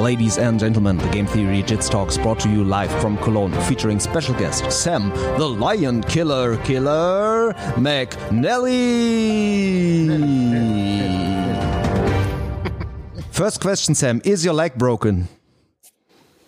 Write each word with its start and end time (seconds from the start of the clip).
Ladies 0.00 0.36
and 0.36 0.60
gentlemen, 0.60 0.98
the 0.98 1.08
Game 1.08 1.24
Theory 1.24 1.62
Jits 1.62 1.90
Talks 1.90 2.18
brought 2.18 2.38
to 2.40 2.50
you 2.50 2.62
live 2.62 2.90
from 3.00 3.16
Cologne, 3.16 3.52
featuring 3.62 3.98
special 3.98 4.34
guest 4.34 4.70
Sam, 4.70 5.08
the 5.38 5.48
Lion 5.48 6.02
Killer 6.02 6.58
Killer 6.64 7.54
McNally. 7.76 8.66
First 13.30 13.62
question, 13.62 13.94
Sam: 13.94 14.20
Is 14.22 14.44
your 14.44 14.52
leg 14.52 14.74
broken? 14.74 15.28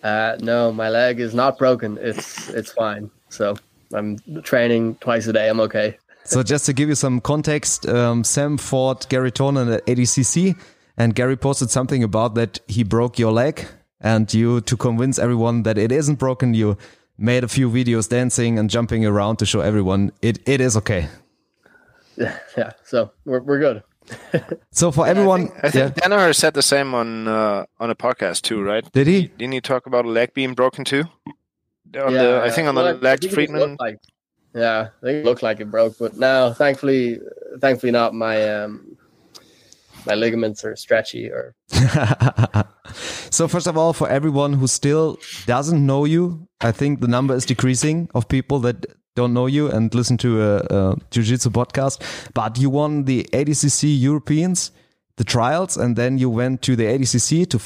Uh, 0.03 0.37
no, 0.41 0.71
my 0.71 0.89
leg 0.89 1.19
is 1.19 1.33
not 1.33 1.57
broken. 1.57 1.97
It's 1.99 2.49
it's 2.49 2.71
fine. 2.71 3.09
So 3.29 3.55
I'm 3.93 4.19
training 4.43 4.95
twice 4.97 5.25
a 5.25 5.33
day. 5.33 5.49
I'm 5.49 5.59
okay. 5.61 5.97
so 6.23 6.43
just 6.43 6.67
to 6.67 6.73
give 6.73 6.87
you 6.87 6.95
some 6.95 7.19
context, 7.19 7.87
um, 7.87 8.23
Sam 8.23 8.57
fought 8.59 9.09
Garry 9.09 9.31
Tonon 9.31 9.73
at 9.73 9.83
ADCC, 9.87 10.55
and 10.99 11.15
Garry 11.15 11.37
posted 11.37 11.71
something 11.71 12.03
about 12.03 12.35
that 12.35 12.59
he 12.67 12.83
broke 12.83 13.17
your 13.17 13.31
leg, 13.31 13.65
and 14.01 14.31
you 14.33 14.61
to 14.61 14.77
convince 14.77 15.17
everyone 15.17 15.63
that 15.63 15.77
it 15.77 15.91
isn't 15.91 16.19
broken, 16.19 16.53
you 16.53 16.77
made 17.17 17.43
a 17.43 17.47
few 17.47 17.69
videos 17.69 18.07
dancing 18.07 18.59
and 18.59 18.69
jumping 18.69 19.05
around 19.05 19.37
to 19.37 19.45
show 19.45 19.61
everyone 19.61 20.11
it, 20.21 20.39
it 20.47 20.61
is 20.61 20.77
okay. 20.77 21.07
Yeah, 22.17 22.37
yeah. 22.57 22.71
So 22.83 23.11
we're 23.25 23.39
we're 23.39 23.59
good. 23.59 23.83
So 24.71 24.91
for 24.91 25.05
everyone, 25.05 25.51
I 25.61 25.69
think, 25.69 25.85
I 25.85 25.89
think 25.89 25.95
Danaher 25.95 26.35
said 26.35 26.53
the 26.53 26.61
same 26.61 26.93
on 26.93 27.27
uh, 27.27 27.65
on 27.79 27.89
a 27.89 27.95
podcast 27.95 28.41
too, 28.41 28.61
right? 28.61 28.89
did 28.91 29.07
he? 29.07 29.27
Didn't 29.27 29.53
he 29.53 29.61
talk 29.61 29.87
about 29.87 30.05
a 30.05 30.09
leg 30.09 30.33
being 30.33 30.53
broken 30.53 30.85
too? 30.85 31.03
On 31.99 32.13
the, 32.13 32.41
I 32.43 32.49
think 32.49 32.67
on 32.67 32.75
the 32.75 32.81
well, 32.81 32.95
I 32.95 32.99
leg 32.99 33.21
treatment. 33.21 33.79
Like, 33.79 33.99
yeah, 34.53 34.89
I 35.01 35.05
think 35.05 35.17
it 35.17 35.25
looked 35.25 35.43
like 35.43 35.59
it 35.59 35.71
broke, 35.71 35.97
but 35.97 36.17
now 36.17 36.53
thankfully, 36.53 37.19
thankfully 37.59 37.91
not. 37.91 38.13
My 38.13 38.47
um, 38.49 38.88
my 40.05 40.15
ligaments 40.15 40.63
are 40.63 40.75
stretchy 40.75 41.29
or 41.29 41.55
so 43.29 43.47
first 43.47 43.67
of 43.67 43.77
all, 43.77 43.93
for 43.93 44.09
everyone 44.09 44.53
who 44.53 44.67
still 44.67 45.17
doesn't 45.45 45.85
know 45.85 46.05
you, 46.05 46.47
I 46.61 46.71
think 46.71 47.01
the 47.01 47.07
number 47.07 47.35
is 47.35 47.45
decreasing 47.45 48.09
of 48.13 48.27
people 48.27 48.59
that 48.59 48.85
don't 49.15 49.33
know 49.33 49.47
you 49.47 49.69
and 49.69 49.93
listen 49.93 50.17
to 50.17 50.41
a, 50.41 50.57
a 50.69 50.95
jiu-jitsu 51.11 51.49
podcast. 51.49 52.01
But 52.33 52.57
you 52.57 52.69
won 52.69 53.05
the 53.05 53.27
ADCC 53.33 53.99
Europeans, 53.99 54.71
the 55.17 55.23
trials, 55.23 55.77
and 55.77 55.95
then 55.95 56.17
you 56.17 56.29
went 56.29 56.61
to 56.63 56.75
the 56.75 56.85
ADCC 56.85 57.49
to 57.49 57.57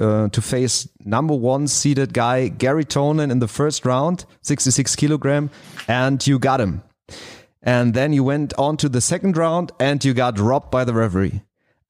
uh, 0.00 0.28
to 0.28 0.40
face 0.40 0.88
number 1.04 1.34
one 1.34 1.68
seeded 1.68 2.12
guy 2.14 2.48
Garry 2.48 2.84
Tonon 2.84 3.30
in 3.30 3.38
the 3.38 3.48
first 3.48 3.84
round, 3.84 4.24
66 4.40 4.96
kilogram, 4.96 5.50
and 5.88 6.26
you 6.26 6.38
got 6.38 6.60
him. 6.60 6.82
And 7.62 7.94
then 7.94 8.12
you 8.12 8.24
went 8.24 8.52
on 8.58 8.76
to 8.78 8.88
the 8.88 9.00
second 9.00 9.36
round 9.36 9.70
and 9.78 10.04
you 10.04 10.14
got 10.14 10.38
robbed 10.38 10.70
by 10.70 10.84
the 10.84 10.94
referee. 10.94 11.42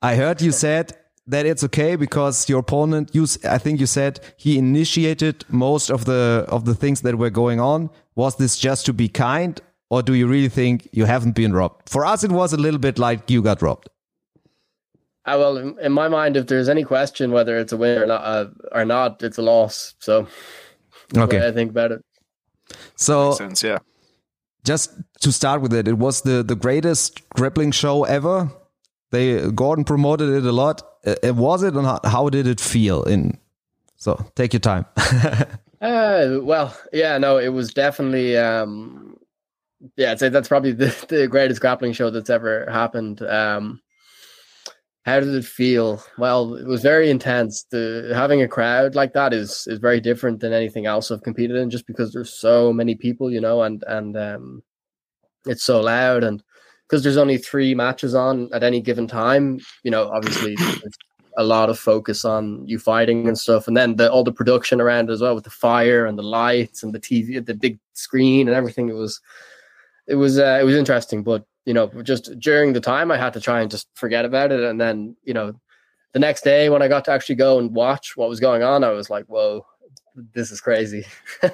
I 0.02 0.16
heard 0.16 0.42
you 0.42 0.52
said 0.52 0.92
that 1.28 1.46
it's 1.46 1.62
okay 1.64 1.94
because 1.96 2.48
your 2.48 2.58
opponent 2.58 3.10
you 3.14 3.26
I 3.48 3.58
think 3.58 3.78
you 3.78 3.86
said 3.86 4.20
he 4.36 4.58
initiated 4.58 5.44
most 5.48 5.90
of 5.90 6.04
the 6.04 6.44
of 6.48 6.64
the 6.64 6.74
things 6.74 7.02
that 7.02 7.16
were 7.16 7.30
going 7.30 7.60
on. 7.60 7.90
Was 8.16 8.36
this 8.36 8.58
just 8.58 8.84
to 8.86 8.92
be 8.92 9.08
kind 9.08 9.60
or 9.88 10.02
do 10.02 10.14
you 10.14 10.26
really 10.26 10.48
think 10.48 10.88
you 10.92 11.04
haven't 11.04 11.34
been 11.34 11.52
robbed? 11.52 11.88
For 11.88 12.04
us 12.04 12.24
it 12.24 12.32
was 12.32 12.52
a 12.52 12.56
little 12.56 12.80
bit 12.80 12.98
like 12.98 13.30
you 13.30 13.42
got 13.42 13.62
robbed. 13.62 13.88
Ah, 15.24 15.38
well, 15.38 15.56
in, 15.56 15.78
in 15.78 15.92
my 15.92 16.08
mind, 16.08 16.36
if 16.36 16.48
there's 16.48 16.68
any 16.68 16.82
question 16.82 17.30
whether 17.30 17.56
it's 17.56 17.72
a 17.72 17.76
win 17.76 17.96
or 17.96 18.06
not, 18.06 18.24
uh, 18.24 18.46
or 18.72 18.84
not, 18.84 19.22
it's 19.22 19.38
a 19.38 19.42
loss. 19.42 19.94
So, 20.00 20.22
that's 20.22 21.12
the 21.12 21.20
way 21.20 21.24
Okay. 21.26 21.48
I 21.48 21.52
think 21.52 21.70
about 21.70 21.92
it. 21.92 22.04
So 22.96 23.32
sense, 23.32 23.62
yeah. 23.62 23.78
just 24.64 24.90
to 25.20 25.30
start 25.30 25.60
with 25.60 25.72
it, 25.72 25.86
it 25.86 25.98
was 25.98 26.22
the 26.22 26.42
the 26.42 26.56
greatest 26.56 27.20
grappling 27.36 27.70
show 27.70 28.02
ever. 28.02 28.50
They 29.12 29.50
Gordon 29.52 29.84
promoted 29.84 30.30
it 30.30 30.44
a 30.44 30.52
lot. 30.52 30.82
Uh, 31.06 31.14
uh, 31.24 31.34
was 31.34 31.62
it 31.62 31.74
and 31.74 31.86
how, 31.86 32.00
how 32.04 32.28
did 32.28 32.46
it 32.46 32.60
feel 32.60 33.04
in 33.04 33.38
so 34.02 34.18
take 34.34 34.52
your 34.52 34.60
time. 34.60 34.84
Uh, 35.82 36.38
well, 36.42 36.76
yeah, 36.92 37.18
no, 37.18 37.38
it 37.38 37.48
was 37.48 37.74
definitely, 37.74 38.38
um, 38.38 39.16
yeah, 39.96 40.12
I'd 40.12 40.20
say 40.20 40.28
that's 40.28 40.46
probably 40.46 40.70
the, 40.70 40.94
the 41.08 41.26
greatest 41.26 41.60
grappling 41.60 41.92
show 41.92 42.08
that's 42.08 42.30
ever 42.30 42.70
happened. 42.70 43.20
Um, 43.22 43.80
how 45.04 45.18
did 45.18 45.34
it 45.34 45.44
feel? 45.44 46.00
Well, 46.18 46.54
it 46.54 46.68
was 46.68 46.82
very 46.82 47.10
intense. 47.10 47.66
The 47.72 48.12
having 48.14 48.40
a 48.40 48.46
crowd 48.46 48.94
like 48.94 49.12
that 49.14 49.32
is 49.32 49.66
is 49.66 49.80
very 49.80 50.00
different 50.00 50.38
than 50.38 50.52
anything 50.52 50.86
else 50.86 51.10
I've 51.10 51.24
competed 51.24 51.56
in, 51.56 51.68
just 51.68 51.88
because 51.88 52.12
there's 52.12 52.32
so 52.32 52.72
many 52.72 52.94
people, 52.94 53.28
you 53.32 53.40
know, 53.40 53.62
and 53.62 53.82
and 53.88 54.16
um, 54.16 54.62
it's 55.46 55.64
so 55.64 55.80
loud, 55.80 56.22
and 56.22 56.44
because 56.92 57.02
there's 57.02 57.16
only 57.16 57.38
three 57.38 57.74
matches 57.74 58.14
on 58.14 58.50
at 58.52 58.62
any 58.62 58.78
given 58.78 59.06
time, 59.06 59.58
you 59.82 59.90
know, 59.90 60.10
obviously 60.10 60.54
a 61.38 61.42
lot 61.42 61.70
of 61.70 61.78
focus 61.78 62.22
on 62.22 62.68
you 62.68 62.78
fighting 62.78 63.26
and 63.26 63.38
stuff, 63.38 63.66
and 63.66 63.74
then 63.74 63.96
the, 63.96 64.12
all 64.12 64.22
the 64.22 64.30
production 64.30 64.78
around 64.78 65.08
as 65.08 65.22
well 65.22 65.34
with 65.34 65.44
the 65.44 65.48
fire 65.48 66.04
and 66.04 66.18
the 66.18 66.22
lights 66.22 66.82
and 66.82 66.92
the 66.92 67.00
TV, 67.00 67.42
the 67.42 67.54
big 67.54 67.78
screen 67.94 68.46
and 68.46 68.54
everything. 68.54 68.90
It 68.90 68.92
was, 68.92 69.22
it 70.06 70.16
was, 70.16 70.38
uh, 70.38 70.58
it 70.60 70.64
was 70.64 70.74
interesting. 70.74 71.22
But 71.22 71.46
you 71.64 71.72
know, 71.72 71.86
just 72.02 72.38
during 72.38 72.74
the 72.74 72.80
time, 72.80 73.10
I 73.10 73.16
had 73.16 73.32
to 73.32 73.40
try 73.40 73.62
and 73.62 73.70
just 73.70 73.88
forget 73.94 74.26
about 74.26 74.52
it, 74.52 74.60
and 74.60 74.78
then 74.78 75.16
you 75.24 75.32
know, 75.32 75.54
the 76.12 76.18
next 76.18 76.44
day 76.44 76.68
when 76.68 76.82
I 76.82 76.88
got 76.88 77.06
to 77.06 77.10
actually 77.10 77.36
go 77.36 77.58
and 77.58 77.74
watch 77.74 78.18
what 78.18 78.28
was 78.28 78.38
going 78.38 78.62
on, 78.62 78.84
I 78.84 78.90
was 78.90 79.08
like, 79.08 79.24
whoa, 79.28 79.64
this 80.34 80.50
is 80.50 80.60
crazy. 80.60 81.06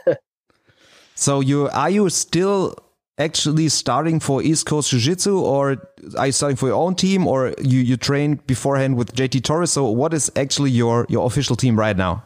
So 1.19 1.41
you 1.41 1.69
are 1.71 1.91
you 1.91 2.09
still 2.11 2.77
actually 3.19 3.69
starting 3.69 4.21
for 4.21 4.43
East 4.43 4.67
Coast 4.67 4.91
Jiu 4.91 5.01
Jitsu, 5.01 5.39
or 5.39 5.77
are 6.17 6.27
you 6.27 6.33
starting 6.33 6.57
for 6.57 6.69
your 6.69 6.77
own 6.77 6.95
team, 6.95 7.27
or 7.27 7.55
you 7.61 7.81
you 7.81 7.97
trained 7.97 8.47
beforehand 8.47 8.97
with 8.97 9.15
JT 9.15 9.43
Torres? 9.45 9.73
So 9.73 9.91
what 9.91 10.15
is 10.15 10.31
actually 10.37 10.71
your 10.71 11.07
your 11.09 11.27
official 11.27 11.57
team 11.57 11.79
right 11.79 11.97
now? 11.97 12.25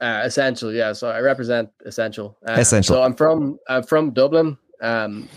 Uh, 0.00 0.22
essential, 0.24 0.72
yeah. 0.72 0.92
So 0.92 1.08
I 1.08 1.20
represent 1.20 1.70
essential. 1.86 2.36
Uh, 2.46 2.54
Essential. 2.54 2.96
So 2.96 3.02
I'm 3.02 3.14
from 3.14 3.58
I'm 3.68 3.84
from 3.84 4.10
Dublin. 4.10 4.58
Um, 4.80 5.28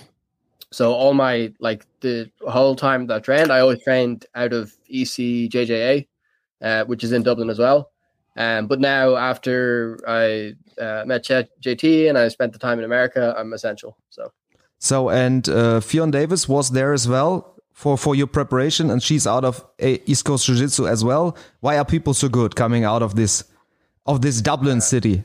so 0.71 0.91
all 0.91 1.13
my 1.13 1.53
like 1.59 1.85
the 2.01 2.31
whole 2.47 2.75
time 2.75 3.07
that 3.07 3.15
I 3.15 3.19
trained, 3.19 3.51
I 3.51 3.59
always 3.59 3.83
trained 3.83 4.25
out 4.33 4.53
of 4.53 4.73
ECJJA, 4.91 6.07
uh, 6.61 6.83
which 6.85 7.03
is 7.03 7.11
in 7.11 7.21
Dublin 7.21 7.49
as 7.49 7.59
well. 7.59 7.91
Um, 8.37 8.67
but 8.67 8.79
now 8.79 9.15
after 9.15 9.99
I 10.07 10.55
uh, 10.81 11.03
met 11.05 11.23
Ch- 11.23 11.47
JT 11.63 12.09
and 12.09 12.17
I 12.17 12.27
spent 12.27 12.51
the 12.51 12.59
time 12.59 12.79
in 12.79 12.85
America, 12.85 13.35
I'm 13.37 13.53
essential. 13.53 13.97
So 14.09 14.33
So 14.79 15.09
and 15.09 15.47
uh, 15.49 15.79
Ffion 15.79 16.11
Davies 16.11 16.47
was 16.47 16.71
there 16.71 16.93
as 16.93 17.07
well 17.07 17.55
for 17.73 17.97
for 17.97 18.15
your 18.15 18.27
preparation, 18.27 18.89
and 18.89 19.01
she's 19.01 19.27
out 19.27 19.43
of 19.45 19.65
East 19.79 20.25
Coast 20.25 20.45
Jiu 20.45 20.55
Jitsu 20.55 20.87
as 20.87 21.03
well. 21.03 21.37
Why 21.59 21.77
are 21.77 21.85
people 21.85 22.13
so 22.13 22.29
good 22.29 22.55
coming 22.55 22.83
out 22.83 23.01
of 23.01 23.15
this 23.15 23.43
of 24.05 24.21
this 24.21 24.41
Dublin 24.41 24.81
city? 24.81 25.23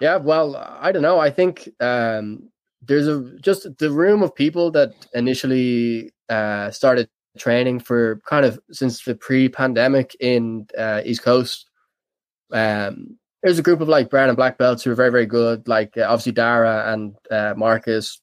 Yeah, 0.00 0.16
well, 0.16 0.56
I 0.56 0.90
don't 0.92 1.02
know. 1.02 1.20
I 1.20 1.30
think 1.30 1.68
um, 1.80 2.50
there's 2.82 3.06
a 3.06 3.38
just 3.40 3.66
the 3.78 3.90
room 3.90 4.22
of 4.22 4.34
people 4.34 4.70
that 4.72 4.92
initially 5.14 6.12
uh, 6.28 6.70
started 6.70 7.08
training 7.38 7.80
for 7.80 8.20
kind 8.26 8.44
of 8.44 8.58
since 8.70 9.04
the 9.04 9.14
pre-pandemic 9.14 10.14
in 10.20 10.66
uh, 10.76 11.02
East 11.04 11.22
Coast. 11.22 11.68
Um, 12.52 13.18
there's 13.42 13.58
a 13.58 13.62
group 13.62 13.80
of 13.80 13.88
like 13.88 14.10
brown 14.10 14.28
and 14.28 14.36
black 14.36 14.58
belts 14.58 14.82
who 14.82 14.90
are 14.90 14.94
very, 14.94 15.10
very 15.10 15.26
good. 15.26 15.66
Like 15.66 15.96
uh, 15.96 16.02
obviously 16.02 16.32
Dara 16.32 16.92
and 16.92 17.14
uh, 17.30 17.54
Marcus. 17.56 18.20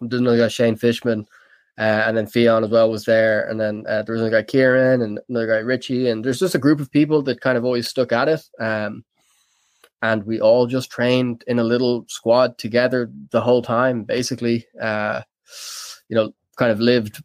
There's 0.00 0.20
another 0.20 0.38
guy 0.38 0.48
Shane 0.48 0.76
Fishman, 0.76 1.26
uh, 1.78 2.04
and 2.06 2.16
then 2.16 2.26
Ffion 2.26 2.64
as 2.64 2.70
well 2.70 2.90
was 2.90 3.04
there, 3.04 3.48
and 3.48 3.60
then 3.60 3.84
uh, 3.88 4.02
there 4.02 4.14
was 4.14 4.22
another 4.22 4.42
guy 4.42 4.46
Kieran 4.46 5.02
and 5.02 5.20
another 5.28 5.46
guy 5.46 5.58
Richie, 5.58 6.08
and 6.08 6.24
there's 6.24 6.40
just 6.40 6.54
a 6.54 6.58
group 6.58 6.80
of 6.80 6.90
people 6.90 7.22
that 7.22 7.40
kind 7.40 7.58
of 7.58 7.64
always 7.64 7.88
stuck 7.88 8.12
at 8.12 8.28
it. 8.28 8.42
Um, 8.60 9.04
and 10.02 10.24
we 10.24 10.40
all 10.40 10.66
just 10.66 10.90
trained 10.90 11.42
in 11.46 11.58
a 11.58 11.64
little 11.64 12.04
squad 12.08 12.58
together 12.58 13.10
the 13.30 13.40
whole 13.40 13.62
time 13.62 14.04
basically 14.04 14.66
uh 14.80 15.20
you 16.08 16.16
know 16.16 16.32
kind 16.56 16.72
of 16.72 16.80
lived 16.80 17.22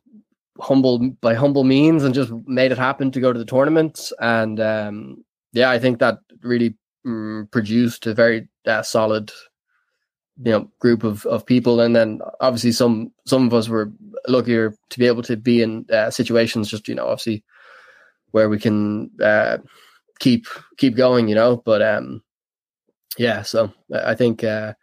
humble 0.59 0.99
by 1.21 1.33
humble 1.33 1.63
means 1.63 2.03
and 2.03 2.13
just 2.13 2.31
made 2.45 2.71
it 2.71 2.77
happen 2.77 3.11
to 3.11 3.19
go 3.19 3.33
to 3.33 3.39
the 3.39 3.45
tournaments 3.45 4.13
and 4.19 4.59
um 4.59 5.23
yeah 5.53 5.69
i 5.69 5.79
think 5.79 5.99
that 5.99 6.19
really 6.43 6.75
mm, 7.05 7.49
produced 7.51 8.05
a 8.07 8.13
very 8.13 8.47
uh, 8.67 8.81
solid 8.81 9.31
you 10.43 10.51
know 10.51 10.69
group 10.79 11.03
of 11.03 11.25
of 11.25 11.45
people. 11.45 11.79
And 11.81 11.95
then 11.95 12.21
obviously 12.39 12.71
some 12.71 13.11
some 13.25 13.45
of 13.47 13.53
us 13.53 13.67
were 13.69 13.91
luckier 14.27 14.75
to 14.89 14.99
be 14.99 15.07
able 15.07 15.23
to 15.23 15.37
be 15.37 15.61
in 15.61 15.85
uh, 15.91 16.11
situations 16.11 16.69
just 16.69 16.87
you 16.87 16.95
know 16.95 17.07
obviously 17.07 17.43
where 18.31 18.49
we 18.49 18.59
can 18.59 19.09
uh 19.21 19.57
keep 20.19 20.47
keep 20.77 20.95
going 20.95 21.27
you 21.27 21.35
know. 21.35 21.57
But 21.57 21.81
um 21.81 22.23
yeah 23.17 23.41
so 23.41 23.69
i 23.93 24.15
think 24.15 24.41
uh 24.41 24.73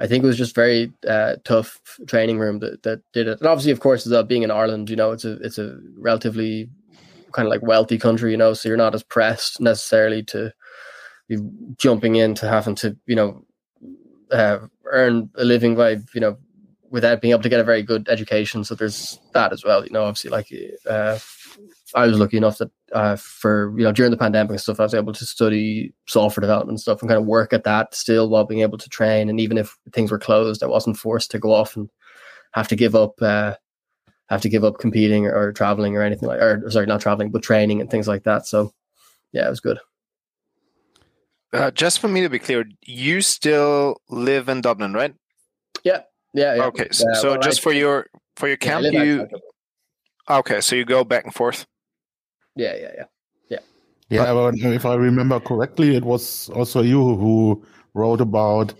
i 0.00 0.06
think 0.06 0.24
it 0.24 0.26
was 0.26 0.38
just 0.38 0.54
very 0.54 0.90
uh 1.06 1.36
tough 1.44 1.78
training 2.06 2.38
room 2.38 2.58
that, 2.60 2.82
that 2.84 3.02
did 3.12 3.28
it. 3.28 3.38
And 3.38 3.48
obviously 3.48 3.72
of 3.72 3.80
course 3.80 4.06
as 4.06 4.24
being 4.24 4.42
in 4.42 4.50
ireland 4.50 4.88
you 4.88 4.96
know 4.96 5.12
it's 5.12 5.26
a 5.26 5.32
it's 5.42 5.58
a 5.58 5.78
relatively 5.98 6.70
kind 7.32 7.46
of 7.46 7.50
like 7.50 7.62
wealthy 7.62 7.98
country 7.98 8.30
you 8.30 8.36
know. 8.36 8.54
So 8.54 8.68
you're 8.68 8.78
not 8.78 8.94
as 8.94 9.02
pressed 9.02 9.60
necessarily 9.60 10.22
to 10.24 10.52
be 11.28 11.36
jumping 11.76 12.16
into 12.16 12.48
having 12.48 12.74
to 12.76 12.96
you 13.06 13.14
know 13.14 13.44
uh, 14.30 14.58
earn 14.90 15.30
a 15.36 15.44
living 15.44 15.74
by 15.74 15.98
you 16.14 16.20
know 16.20 16.36
without 16.90 17.20
being 17.20 17.32
able 17.32 17.42
to 17.42 17.48
get 17.48 17.60
a 17.60 17.64
very 17.64 17.82
good 17.82 18.08
education 18.08 18.64
so 18.64 18.74
there's 18.74 19.18
that 19.32 19.52
as 19.52 19.64
well 19.64 19.84
you 19.84 19.90
know 19.90 20.04
obviously 20.04 20.30
like 20.30 20.48
uh 20.88 21.18
I 21.94 22.06
was 22.06 22.18
lucky 22.18 22.36
enough 22.36 22.58
that 22.58 22.70
uh, 22.92 23.16
for 23.16 23.72
you 23.76 23.84
know 23.84 23.92
during 23.92 24.10
the 24.10 24.16
pandemic 24.16 24.50
and 24.50 24.60
stuff, 24.60 24.80
I 24.80 24.84
was 24.84 24.94
able 24.94 25.12
to 25.12 25.24
study 25.24 25.94
software 26.06 26.42
development 26.42 26.74
and 26.74 26.80
stuff 26.80 27.00
and 27.00 27.08
kind 27.08 27.20
of 27.20 27.26
work 27.26 27.52
at 27.52 27.64
that 27.64 27.94
still 27.94 28.28
while 28.28 28.44
being 28.44 28.60
able 28.60 28.78
to 28.78 28.88
train. 28.88 29.28
And 29.28 29.40
even 29.40 29.56
if 29.56 29.76
things 29.92 30.10
were 30.10 30.18
closed, 30.18 30.62
I 30.62 30.66
wasn't 30.66 30.98
forced 30.98 31.30
to 31.30 31.38
go 31.38 31.52
off 31.52 31.76
and 31.76 31.88
have 32.52 32.68
to 32.68 32.76
give 32.76 32.94
up 32.94 33.20
uh, 33.22 33.54
have 34.28 34.40
to 34.42 34.48
give 34.48 34.64
up 34.64 34.78
competing 34.78 35.26
or, 35.26 35.36
or, 35.36 35.52
traveling 35.52 35.96
or 35.96 36.02
anything 36.02 36.28
like 36.28 36.40
or 36.40 36.68
sorry 36.70 36.86
not 36.86 37.00
traveling 37.00 37.30
but 37.30 37.42
training 37.42 37.80
and 37.80 37.90
things 37.90 38.08
like 38.08 38.24
that. 38.24 38.46
So 38.46 38.72
yeah, 39.32 39.46
it 39.46 39.50
was 39.50 39.60
good. 39.60 39.78
Uh, 41.52 41.70
just 41.70 42.00
for 42.00 42.08
me 42.08 42.20
to 42.22 42.28
be 42.28 42.38
clear, 42.38 42.64
you 42.82 43.20
still 43.20 44.00
live 44.08 44.48
in 44.48 44.60
Dublin, 44.60 44.92
right? 44.92 45.14
Yeah, 45.84 46.02
yeah. 46.34 46.56
yeah. 46.56 46.64
Okay, 46.64 46.88
so, 46.90 47.08
uh, 47.10 47.14
so 47.14 47.30
well, 47.30 47.40
just 47.40 47.60
I, 47.60 47.62
for 47.62 47.72
your 47.72 48.06
for 48.36 48.48
your 48.48 48.56
camp, 48.56 48.84
yeah, 48.90 49.02
you 49.02 49.28
okay? 50.28 50.60
So 50.60 50.76
you 50.76 50.84
go 50.84 51.04
back 51.04 51.24
and 51.24 51.34
forth. 51.34 51.66
Yeah, 52.56 52.74
yeah, 52.74 52.92
yeah, 52.96 53.04
yeah. 53.48 53.58
Yeah, 54.08 54.32
but 54.32 54.54
if 54.56 54.84
I 54.86 54.94
remember 54.94 55.40
correctly, 55.40 55.96
it 55.96 56.04
was 56.04 56.48
also 56.50 56.82
you 56.82 57.16
who 57.16 57.64
wrote 57.94 58.20
about 58.20 58.74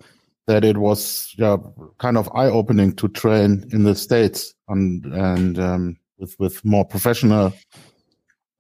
that 0.47 0.65
it 0.65 0.77
was 0.77 1.35
yeah 1.39 1.57
kind 1.99 2.17
of 2.17 2.29
eye 2.35 2.47
opening 2.47 2.95
to 2.95 3.09
train 3.09 3.65
in 3.73 3.83
the 3.83 3.95
states 3.95 4.55
and 4.69 5.05
and 5.07 5.59
um, 5.59 5.97
with 6.19 6.37
with 6.39 6.65
more 6.65 6.85
professional 6.85 7.53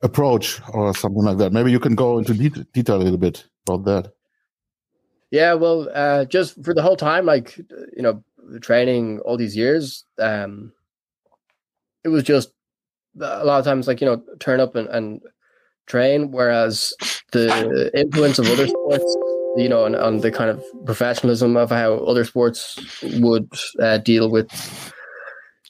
approach 0.06 0.60
or 0.72 0.94
something 0.94 1.24
like 1.24 1.38
that. 1.38 1.52
Maybe 1.52 1.70
you 1.70 1.80
can 1.80 1.94
go 1.94 2.18
into 2.18 2.34
de- 2.34 2.64
detail 2.72 2.96
a 2.96 3.04
little 3.04 3.18
bit 3.18 3.44
about 3.68 3.84
that. 3.84 4.12
Yeah, 5.30 5.54
well, 5.54 5.88
uh, 5.92 6.24
just 6.24 6.62
for 6.64 6.72
the 6.72 6.82
whole 6.82 6.96
time, 6.96 7.26
like 7.26 7.58
you 7.58 8.02
know, 8.02 8.24
training 8.60 9.20
all 9.20 9.36
these 9.36 9.56
years, 9.56 10.04
um, 10.18 10.72
it 12.04 12.08
was 12.08 12.22
just 12.22 12.50
a 13.20 13.44
lot 13.44 13.58
of 13.58 13.64
times 13.64 13.86
like 13.86 14.00
you 14.00 14.06
know 14.06 14.22
turn 14.38 14.60
up 14.60 14.76
and, 14.76 14.88
and 14.88 15.20
train, 15.86 16.30
whereas 16.30 16.92
the 17.32 17.90
influence 17.94 18.38
of 18.38 18.50
other 18.50 18.66
sports, 18.66 19.16
you 19.56 19.68
know, 19.68 19.84
and, 19.84 19.94
and 19.94 20.22
the 20.22 20.30
kind 20.30 20.50
of 20.50 20.64
professionalism 20.84 21.56
of 21.56 21.70
how 21.70 21.94
other 21.94 22.24
sports 22.24 22.78
would 23.20 23.48
uh, 23.80 23.98
deal 23.98 24.30
with, 24.30 24.92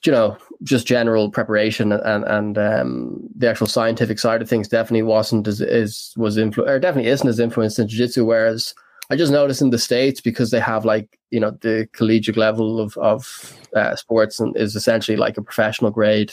you 0.05 0.13
know, 0.13 0.37
just 0.63 0.87
general 0.87 1.31
preparation 1.31 1.93
and 1.93 2.25
and 2.25 2.59
um, 2.59 3.21
the 3.37 3.49
actual 3.49 3.67
scientific 3.67 4.19
side 4.19 4.43
of 4.43 4.49
things 4.49 4.69
definitely 4.69 5.03
wasn't 5.03 5.47
as 5.47 5.61
is 5.61 6.15
was 6.17 6.37
influ- 6.37 6.67
or 6.67 6.79
definitely 6.79 7.11
isn't 7.11 7.29
as 7.29 7.41
influenced 7.41 7.79
in 7.79 7.89
jiu-jitsu 7.89 8.25
whereas 8.25 8.75
I 9.11 9.17
just 9.17 9.31
noticed 9.31 9.63
in 9.63 9.71
the 9.71 9.79
states 9.79 10.21
because 10.21 10.51
they 10.51 10.61
have 10.61 10.85
like 10.85 11.19
you 11.31 11.41
know 11.41 11.51
the 11.61 11.89
collegiate 11.93 12.37
level 12.37 12.81
of 12.81 12.97
of 12.97 13.59
uh, 13.75 13.97
sports 13.97 14.41
and 14.41 14.57
is 14.57 14.75
essentially 14.75 15.17
like 15.17 15.37
a 15.37 15.43
professional 15.43 15.91
grade 15.91 16.33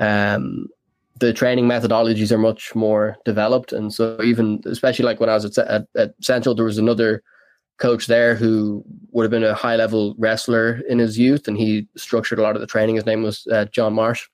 um 0.00 0.68
the 1.20 1.32
training 1.32 1.66
methodologies 1.66 2.32
are 2.32 2.38
much 2.38 2.74
more 2.74 3.16
developed. 3.24 3.72
And 3.72 3.92
so 3.92 4.20
even 4.22 4.60
especially 4.66 5.04
like 5.04 5.20
when 5.20 5.30
I 5.30 5.34
was 5.34 5.58
at, 5.58 5.68
at, 5.68 5.86
at 5.96 6.14
Central 6.20 6.54
there 6.54 6.64
was 6.64 6.78
another 6.78 7.22
coach 7.78 8.06
there 8.06 8.34
who 8.34 8.84
would 9.10 9.24
have 9.24 9.30
been 9.30 9.44
a 9.44 9.54
high 9.54 9.76
level 9.76 10.14
wrestler 10.18 10.80
in 10.88 10.98
his 10.98 11.18
youth, 11.18 11.48
and 11.48 11.56
he 11.56 11.88
structured 11.96 12.38
a 12.38 12.42
lot 12.42 12.54
of 12.54 12.60
the 12.60 12.66
training. 12.66 12.96
His 12.96 13.06
name 13.06 13.22
was 13.22 13.46
uh, 13.50 13.66
John 13.66 13.94
Marsh, 13.94 14.28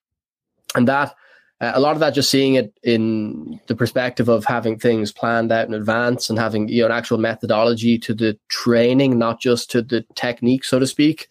and 0.74 0.86
that 0.88 1.14
uh, 1.60 1.72
a 1.74 1.80
lot 1.80 1.92
of 1.92 2.00
that 2.00 2.14
just 2.14 2.30
seeing 2.30 2.54
it 2.54 2.72
in 2.82 3.60
the 3.66 3.74
perspective 3.74 4.28
of 4.28 4.44
having 4.44 4.78
things 4.78 5.12
planned 5.12 5.52
out 5.52 5.68
in 5.68 5.74
advance 5.74 6.30
and 6.30 6.38
having 6.38 6.68
you 6.68 6.80
know 6.80 6.86
an 6.86 6.92
actual 6.92 7.18
methodology 7.18 7.98
to 7.98 8.14
the 8.14 8.38
training, 8.48 9.18
not 9.18 9.40
just 9.40 9.70
to 9.70 9.82
the 9.82 10.04
technique, 10.14 10.64
so 10.64 10.78
to 10.78 10.86
speak. 10.86 11.28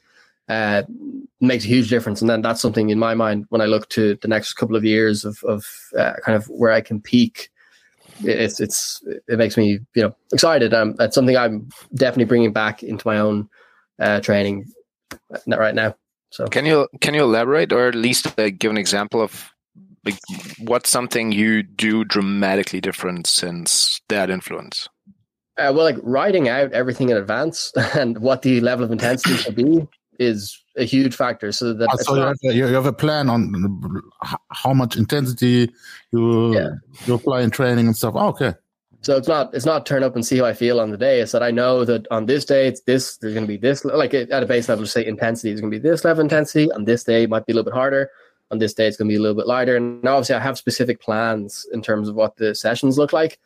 Uh, 0.48 0.82
makes 1.42 1.64
a 1.64 1.68
huge 1.68 1.90
difference, 1.90 2.22
and 2.22 2.30
then 2.30 2.42
that's 2.42 2.62
something 2.62 2.90
in 2.90 2.98
my 2.98 3.14
mind 3.14 3.46
when 3.50 3.62
I 3.62 3.66
look 3.66 3.88
to 3.90 4.16
the 4.16 4.28
next 4.28 4.54
couple 4.54 4.76
of 4.76 4.84
years 4.84 5.24
of, 5.24 5.44
of 5.44 5.64
uh, 5.96 6.14
kind 6.26 6.36
of 6.36 6.48
where 6.48 6.72
I 6.72 6.82
can 6.82 7.00
peak 7.00 7.52
it's 8.24 8.60
it's 8.60 9.02
it 9.28 9.38
makes 9.38 9.58
me 9.58 9.80
you 9.96 10.04
know 10.04 10.16
excited. 10.32 10.74
Um, 10.74 10.96
that's 10.96 11.16
something 11.16 11.38
I'm 11.38 11.70
definitely 11.94 12.26
bringing 12.26 12.54
back 12.54 12.84
into 12.84 13.08
my 13.08 13.20
own 13.20 13.50
uh, 14.00 14.20
training 14.22 14.66
right 15.48 15.76
now. 15.76 15.96
So 16.32 16.48
can 16.48 16.66
you 16.66 16.88
can 17.02 17.14
you 17.14 17.24
elaborate 17.24 17.74
or 17.74 17.88
at 17.88 17.96
least 17.96 18.40
uh, 18.40 18.50
give 18.50 18.72
an 18.72 18.78
example 18.78 19.22
of 19.22 19.52
like, 20.06 20.20
what's 20.60 20.90
something 20.90 21.32
you 21.32 21.64
do 21.64 22.04
dramatically 22.04 22.82
different 22.82 23.28
since 23.28 24.02
that 24.10 24.30
influence? 24.30 24.88
Uh, 25.58 25.74
well, 25.76 25.84
like 25.84 25.98
writing 26.04 26.48
out 26.48 26.72
everything 26.72 27.10
in 27.10 27.18
advance 27.18 27.72
and 27.96 28.20
what 28.20 28.42
the 28.42 28.62
level 28.62 28.86
of 28.86 28.92
intensity 28.92 29.36
should 29.36 29.56
be 29.56 29.88
is 30.20 30.62
a 30.80 30.86
huge 30.86 31.16
factor. 31.16 31.52
So 31.52 31.74
that 31.74 31.90
oh, 31.92 31.98
so 31.98 32.16
you, 32.16 32.22
have 32.22 32.38
a, 32.44 32.54
you 32.54 32.66
have 32.66 32.86
a 32.86 32.94
plan 32.94 33.30
on 33.30 34.02
how 34.50 34.74
much 34.74 34.98
intensity 34.98 35.72
you 36.12 36.54
yeah. 36.54 36.70
you 37.06 37.14
apply 37.14 37.42
in 37.42 37.52
training 37.52 37.88
and 37.88 37.96
stuff. 37.96 38.14
Oh, 38.16 38.30
okay. 38.30 38.54
So 39.02 39.16
it's 39.16 39.28
not 39.28 39.54
it's 39.54 39.66
not 39.66 39.86
turn 39.86 40.04
up 40.04 40.16
and 40.16 40.26
see 40.26 40.38
how 40.38 40.46
I 40.46 40.54
feel 40.54 40.80
on 40.80 40.92
the 40.92 40.98
day. 40.98 41.22
It's 41.22 41.32
that 41.32 41.44
I 41.44 41.52
know 41.52 41.86
that 41.86 42.08
on 42.12 42.26
this 42.26 42.46
day 42.46 42.68
it's 42.68 42.82
this. 42.82 43.18
There's 43.18 43.34
going 43.34 43.46
to 43.46 43.48
be 43.48 43.58
this 43.58 43.86
like 43.86 44.14
at 44.14 44.32
a 44.32 44.46
base 44.46 44.68
level. 44.68 44.86
Say 44.86 45.06
intensity 45.06 45.52
is 45.52 45.62
going 45.62 45.72
to 45.72 45.80
be 45.80 45.82
this 45.82 46.04
level 46.04 46.22
intensity. 46.22 46.72
On 46.72 46.86
this 46.86 47.04
day 47.04 47.24
it 47.24 47.30
might 47.30 47.46
be 47.46 47.54
a 47.54 47.56
little 47.56 47.72
bit 47.72 47.78
harder. 47.78 48.10
On 48.52 48.58
this 48.58 48.74
day 48.74 48.88
it's 48.88 48.98
going 48.98 49.08
to 49.08 49.14
be 49.14 49.18
a 49.18 49.22
little 49.22 49.38
bit 49.38 49.48
lighter. 49.48 49.76
And 49.76 50.06
obviously 50.06 50.36
I 50.36 50.40
have 50.40 50.58
specific 50.58 51.02
plans 51.02 51.66
in 51.72 51.82
terms 51.82 52.10
of 52.10 52.16
what 52.16 52.36
the 52.36 52.54
sessions 52.56 52.98
look 52.98 53.14
like 53.14 53.40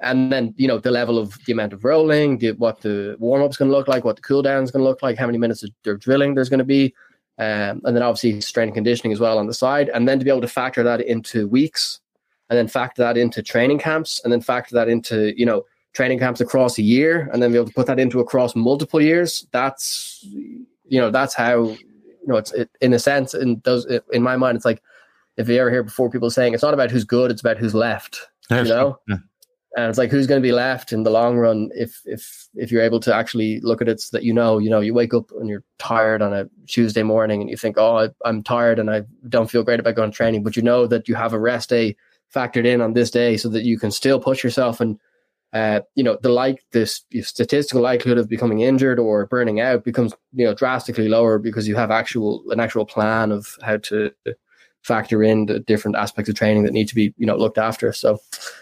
and 0.00 0.30
then 0.30 0.54
you 0.56 0.68
know 0.68 0.78
the 0.78 0.90
level 0.90 1.18
of 1.18 1.38
the 1.46 1.52
amount 1.52 1.72
of 1.72 1.84
rolling, 1.84 2.38
the, 2.38 2.52
what 2.52 2.80
the 2.80 3.16
warm 3.18 3.42
up's 3.42 3.56
going 3.56 3.70
to 3.70 3.76
look 3.76 3.88
like, 3.88 4.04
what 4.04 4.16
the 4.16 4.22
cool 4.22 4.42
down's 4.42 4.70
going 4.70 4.82
to 4.82 4.88
look 4.88 5.02
like, 5.02 5.16
how 5.16 5.26
many 5.26 5.38
minutes 5.38 5.62
of 5.62 6.00
drilling 6.00 6.34
there's 6.34 6.48
going 6.48 6.58
to 6.58 6.64
be, 6.64 6.94
um, 7.38 7.80
and 7.84 7.96
then 7.96 8.02
obviously 8.02 8.40
strength 8.40 8.68
and 8.68 8.76
conditioning 8.76 9.12
as 9.12 9.20
well 9.20 9.38
on 9.38 9.46
the 9.46 9.54
side, 9.54 9.88
and 9.90 10.08
then 10.08 10.18
to 10.18 10.24
be 10.24 10.30
able 10.30 10.42
to 10.42 10.48
factor 10.48 10.82
that 10.82 11.00
into 11.00 11.48
weeks, 11.48 12.00
and 12.50 12.58
then 12.58 12.68
factor 12.68 13.02
that 13.02 13.16
into 13.16 13.42
training 13.42 13.78
camps, 13.78 14.20
and 14.22 14.32
then 14.32 14.40
factor 14.40 14.74
that 14.74 14.88
into 14.88 15.38
you 15.38 15.46
know 15.46 15.64
training 15.94 16.18
camps 16.18 16.40
across 16.40 16.76
a 16.76 16.82
year, 16.82 17.30
and 17.32 17.42
then 17.42 17.50
be 17.50 17.56
able 17.56 17.68
to 17.68 17.74
put 17.74 17.86
that 17.86 17.98
into 17.98 18.20
across 18.20 18.54
multiple 18.54 19.00
years. 19.00 19.46
That's 19.52 20.22
you 20.22 21.00
know 21.00 21.10
that's 21.10 21.34
how 21.34 21.64
you 21.64 22.26
know 22.26 22.36
it's 22.36 22.52
it, 22.52 22.68
in 22.82 22.92
a 22.92 22.98
sense 22.98 23.32
in 23.32 23.62
those 23.64 23.86
in 24.12 24.22
my 24.22 24.36
mind 24.36 24.56
it's 24.56 24.64
like 24.64 24.82
if 25.38 25.48
you 25.48 25.58
ever 25.58 25.70
hear 25.70 25.82
before 25.82 26.10
people 26.10 26.30
saying 26.30 26.54
it's 26.54 26.62
not 26.62 26.74
about 26.74 26.90
who's 26.90 27.04
good, 27.04 27.30
it's 27.30 27.40
about 27.40 27.58
who's 27.58 27.74
left. 27.74 28.28
you 28.50 28.62
know. 28.64 28.98
Yeah 29.08 29.16
and 29.76 29.90
it's 29.90 29.98
like 29.98 30.10
who's 30.10 30.26
going 30.26 30.40
to 30.40 30.46
be 30.46 30.52
left 30.52 30.92
in 30.92 31.02
the 31.02 31.10
long 31.10 31.36
run 31.36 31.70
if 31.74 32.00
if 32.06 32.48
if 32.54 32.72
you're 32.72 32.82
able 32.82 32.98
to 32.98 33.14
actually 33.14 33.60
look 33.60 33.82
at 33.82 33.88
it 33.88 34.00
so 34.00 34.16
that 34.16 34.24
you 34.24 34.32
know 34.32 34.58
you 34.58 34.70
know 34.70 34.80
you 34.80 34.94
wake 34.94 35.14
up 35.14 35.30
and 35.38 35.48
you're 35.48 35.62
tired 35.78 36.22
on 36.22 36.32
a 36.32 36.48
tuesday 36.66 37.02
morning 37.02 37.40
and 37.40 37.50
you 37.50 37.56
think 37.56 37.76
oh 37.78 38.08
I, 38.24 38.28
am 38.28 38.42
tired 38.42 38.78
and 38.78 38.90
i 38.90 39.02
don't 39.28 39.50
feel 39.50 39.62
great 39.62 39.78
about 39.78 39.94
going 39.94 40.10
to 40.10 40.16
training 40.16 40.42
but 40.42 40.56
you 40.56 40.62
know 40.62 40.86
that 40.86 41.08
you 41.08 41.14
have 41.14 41.32
a 41.32 41.38
rest 41.38 41.68
day 41.68 41.96
factored 42.34 42.66
in 42.66 42.80
on 42.80 42.94
this 42.94 43.10
day 43.10 43.36
so 43.36 43.48
that 43.50 43.64
you 43.64 43.78
can 43.78 43.90
still 43.90 44.18
push 44.18 44.42
yourself 44.42 44.80
and 44.80 44.98
uh, 45.52 45.80
you 45.94 46.02
know 46.02 46.18
the 46.22 46.28
like 46.28 46.64
this 46.72 47.02
statistical 47.22 47.80
likelihood 47.80 48.18
of 48.18 48.28
becoming 48.28 48.60
injured 48.60 48.98
or 48.98 49.26
burning 49.26 49.60
out 49.60 49.84
becomes 49.84 50.12
you 50.32 50.44
know 50.44 50.54
drastically 50.54 51.08
lower 51.08 51.38
because 51.38 51.68
you 51.68 51.76
have 51.76 51.90
actual 51.90 52.42
an 52.50 52.60
actual 52.60 52.84
plan 52.84 53.30
of 53.30 53.56
how 53.62 53.76
to 53.76 54.10
factor 54.86 55.22
in 55.22 55.46
the 55.46 55.58
different 55.58 55.96
aspects 55.96 56.28
of 56.28 56.36
training 56.36 56.62
that 56.62 56.72
need 56.72 56.88
to 56.88 56.94
be 56.94 57.12
you 57.18 57.26
know 57.26 57.36
looked 57.36 57.58
after. 57.58 57.92
So 57.92 58.18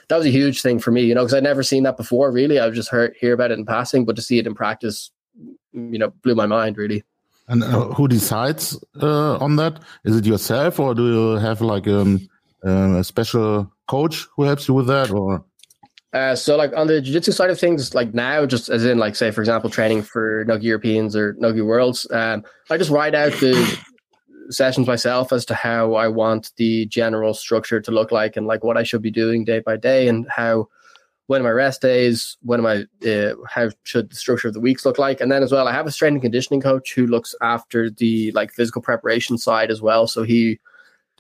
that 0.09 0.17
was 0.17 0.27
a 0.27 0.31
huge 0.31 0.63
thing 0.63 0.79
for 0.79 0.91
me 0.91 1.03
you 1.03 1.15
know 1.15 1.23
because 1.23 1.35
i'd 1.35 1.43
never 1.43 1.63
seen 1.63 1.83
that 1.85 1.97
before 1.97 2.31
really. 2.33 2.59
I've 2.59 2.75
just 2.75 2.91
heard 2.91 3.15
hear 3.21 3.35
about 3.35 3.51
it 3.51 3.59
in 3.59 3.67
passing 3.67 4.05
but 4.05 4.17
to 4.17 4.23
see 4.23 4.39
it 4.39 4.47
in 4.47 4.55
practice 4.55 5.11
you 5.73 5.99
know 5.99 6.11
blew 6.23 6.35
my 6.35 6.47
mind 6.47 6.77
really. 6.77 7.05
And 7.47 7.63
uh, 7.63 7.93
who 7.93 8.09
decides 8.09 8.83
uh, 9.03 9.37
on 9.37 9.57
that? 9.57 9.81
Is 10.05 10.17
it 10.17 10.25
yourself 10.25 10.81
or 10.81 10.95
do 10.95 11.07
you 11.07 11.31
have 11.37 11.61
like 11.61 11.87
um, 11.87 12.27
uh, 12.67 12.97
a 12.99 13.05
special 13.05 13.71
coach 13.87 14.27
who 14.35 14.45
helps 14.45 14.67
you 14.67 14.75
with 14.75 14.87
that 14.87 15.11
or? 15.11 15.45
Uh, 16.15 16.37
so 16.37 16.57
like 16.57 16.73
on 16.77 16.87
the 16.87 17.01
jiu-jitsu 17.01 17.33
side 17.33 17.51
of 17.51 17.59
things, 17.59 17.93
like 17.93 18.15
now, 18.15 18.47
just 18.47 18.69
as 18.69 18.85
in 18.85 18.99
like 18.99 19.17
say 19.17 19.33
for 19.33 19.41
example, 19.41 19.69
training 19.69 20.01
for 20.01 20.45
Nogi 20.47 20.69
Europeans 20.69 21.17
or 21.17 21.35
Nogi 21.39 21.61
Worlds, 21.61 22.07
um, 22.13 22.45
I 22.71 22.79
just 22.79 22.91
write 22.91 23.17
out 23.17 23.33
the 23.33 23.55
sessions 24.51 24.87
myself 24.87 25.33
as 25.33 25.45
to 25.47 25.55
how 25.55 25.95
I 25.95 26.09
want 26.09 26.53
the 26.57 26.87
general 26.87 27.35
structure 27.35 27.81
to 27.81 27.91
look 27.91 28.13
like 28.13 28.37
and 28.37 28.47
like 28.47 28.65
what 28.65 28.77
I 28.77 28.83
should 28.83 29.03
be 29.03 29.11
doing 29.11 29.45
day 29.45 29.61
by 29.61 29.77
day 29.77 30.09
and 30.09 30.27
how 30.29 30.69
when 31.27 31.43
my 31.43 31.51
rest 31.51 31.81
days, 31.81 32.37
when 32.43 32.61
my 32.61 32.85
uh, 33.07 33.35
how 33.49 33.71
should 33.85 34.11
the 34.11 34.17
structure 34.17 34.49
of 34.49 34.55
the 34.55 34.61
weeks 34.61 34.85
look 34.85 34.99
like, 34.99 35.21
and 35.21 35.33
then 35.33 35.43
as 35.43 35.53
well, 35.53 35.67
I 35.67 35.73
have 35.73 35.87
a 35.87 35.91
strength 35.91 36.17
and 36.17 36.23
conditioning 36.23 36.61
coach 36.61 36.93
who 36.93 37.07
looks 37.07 37.35
after 37.41 37.89
the 37.89 38.31
like 38.33 38.53
physical 38.53 38.83
preparation 38.83 39.39
side 39.39 39.71
as 39.71 39.81
well. 39.81 40.07
So 40.07 40.23
he 40.23 40.61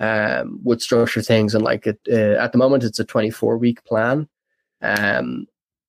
um, 0.00 0.60
would 0.62 0.82
structure 0.82 1.22
things 1.22 1.54
and 1.54 1.64
like 1.64 1.86
it 1.86 1.98
uh, 2.10 2.38
at 2.42 2.52
the 2.52 2.58
moment 2.58 2.84
it's 2.84 2.98
a 2.98 3.04
24 3.04 3.56
week 3.56 3.82
plan, 3.84 4.28
um, 4.82 5.46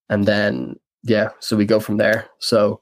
and 0.10 0.26
then 0.26 0.80
yeah, 1.04 1.30
so 1.40 1.58
we 1.58 1.66
go 1.66 1.80
from 1.80 1.98
there. 1.98 2.30
So 2.40 2.80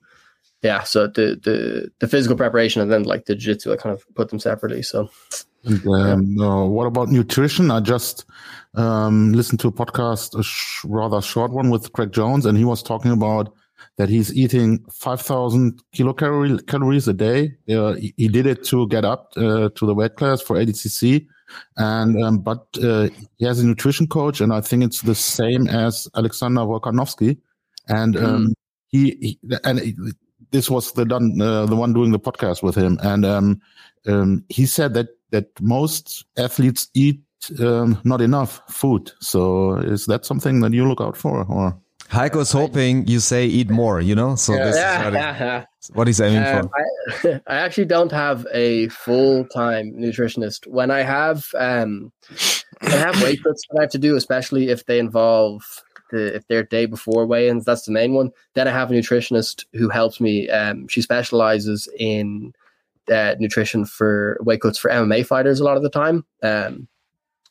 yeah, 0.63 0.83
so 0.83 1.07
the 1.07 1.39
the 1.43 1.91
the 1.99 2.07
physical 2.07 2.37
preparation 2.37 2.81
and 2.81 2.91
then 2.91 3.03
like 3.03 3.25
the 3.25 3.35
jiu-jitsu, 3.35 3.73
I 3.73 3.75
kind 3.75 3.93
of 3.93 4.03
put 4.15 4.29
them 4.29 4.39
separately. 4.39 4.81
So, 4.81 5.09
and, 5.65 5.87
um, 5.87 6.39
uh, 6.39 6.65
what 6.65 6.85
about 6.85 7.09
nutrition? 7.09 7.69
I 7.69 7.81
just 7.81 8.25
um, 8.75 9.33
listened 9.33 9.59
to 9.59 9.67
a 9.67 9.71
podcast, 9.71 10.39
a 10.39 10.43
sh- 10.43 10.85
rather 10.85 11.21
short 11.21 11.51
one 11.51 11.69
with 11.69 11.91
Craig 11.91 12.13
Jones, 12.13 12.45
and 12.45 12.57
he 12.57 12.65
was 12.65 12.81
talking 12.81 13.11
about 13.11 13.53
that 13.97 14.09
he's 14.09 14.33
eating 14.33 14.83
5,000 14.91 15.81
kilocalories 15.93 16.65
calories 16.67 17.07
a 17.07 17.13
day. 17.13 17.55
Uh, 17.69 17.93
he, 17.93 18.13
he, 18.17 18.27
did 18.27 18.47
it 18.47 18.63
to 18.65 18.87
get 18.87 19.05
up 19.05 19.33
uh, 19.35 19.69
to 19.75 19.85
the 19.85 19.93
weight 19.93 20.15
class 20.15 20.41
for 20.41 20.55
ADCC. 20.55 21.27
and 21.77 22.23
um, 22.23 22.39
but 22.39 22.65
uh, 22.81 23.09
he 23.37 23.45
has 23.45 23.59
a 23.59 23.65
nutrition 23.65 24.07
coach, 24.07 24.41
and 24.41 24.53
I 24.53 24.61
think 24.61 24.83
it's 24.83 25.01
the 25.01 25.15
same 25.15 25.67
as 25.67 26.07
Alexander 26.15 26.61
Volkanovski, 26.61 27.37
and 27.87 28.15
um, 28.17 28.47
mm. 28.47 28.53
he, 28.87 29.17
he, 29.21 29.39
and 29.63 29.79
this 30.53 30.69
was 30.69 30.93
the 30.93 31.03
done 31.03 31.41
uh, 31.41 31.65
the 31.65 31.75
one 31.75 31.91
doing 31.91 32.11
the 32.11 32.19
podcast 32.19 32.63
with 32.63 32.75
him, 32.75 32.97
and 33.03 33.25
um, 33.25 33.61
um, 34.07 34.45
he 34.47 34.65
said 34.65 34.93
that 34.93 35.09
that 35.31 35.47
most 35.59 36.25
athletes 36.37 36.87
eat 36.93 37.19
um, 37.59 37.99
not 38.05 38.21
enough 38.21 38.61
food. 38.69 39.11
So 39.19 39.75
is 39.75 40.05
that 40.05 40.25
something 40.25 40.61
that 40.61 40.71
you 40.71 40.87
look 40.87 41.01
out 41.01 41.17
for, 41.17 41.43
or? 41.49 41.77
Heiko 42.09 42.41
is 42.41 42.51
hoping 42.51 43.07
you 43.07 43.19
say 43.19 43.45
eat 43.45 43.71
more, 43.71 43.99
you 43.99 44.13
know. 44.13 44.35
So 44.35 44.53
yeah, 44.53 44.65
this 44.65 44.75
yeah, 44.75 45.07
is 45.07 45.13
yeah, 45.15 45.65
what 45.93 46.05
he's 46.07 46.21
aiming 46.21 46.43
um, 46.43 46.69
for. 46.69 47.31
I, 47.31 47.41
I, 47.55 47.55
actually 47.55 47.85
don't 47.85 48.11
have 48.11 48.45
a 48.53 48.89
full 48.89 49.45
time 49.45 49.93
nutritionist. 49.93 50.67
When 50.67 50.91
I 50.91 51.01
have, 51.01 51.47
um, 51.57 52.11
I 52.81 52.91
have 52.91 53.19
weight 53.23 53.43
cuts 53.43 53.63
that 53.69 53.79
I 53.79 53.81
have 53.83 53.91
to 53.91 53.97
do, 53.97 54.15
especially 54.15 54.69
if 54.69 54.85
they 54.85 54.99
involve 54.99 55.63
the 56.13 56.35
if 56.35 56.47
they're 56.47 56.63
day 56.63 56.85
before 56.85 57.25
weigh-ins. 57.25 57.65
That's 57.65 57.85
the 57.85 57.91
main 57.91 58.13
one. 58.13 58.31
Then 58.53 58.67
I 58.67 58.71
have 58.71 58.89
a 58.89 58.93
nutritionist 58.93 59.65
who 59.73 59.89
helps 59.89 60.21
me. 60.21 60.49
Um, 60.49 60.87
she 60.87 61.01
specializes 61.01 61.89
in 61.97 62.53
uh, 63.11 63.35
nutrition 63.39 63.85
for 63.85 64.37
weight 64.41 64.61
cuts 64.61 64.77
for 64.77 64.89
MMA 64.89 65.25
fighters 65.25 65.59
a 65.59 65.63
lot 65.63 65.77
of 65.77 65.83
the 65.83 65.89
time. 65.89 66.25
Um, 66.41 66.87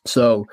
so 0.05 0.47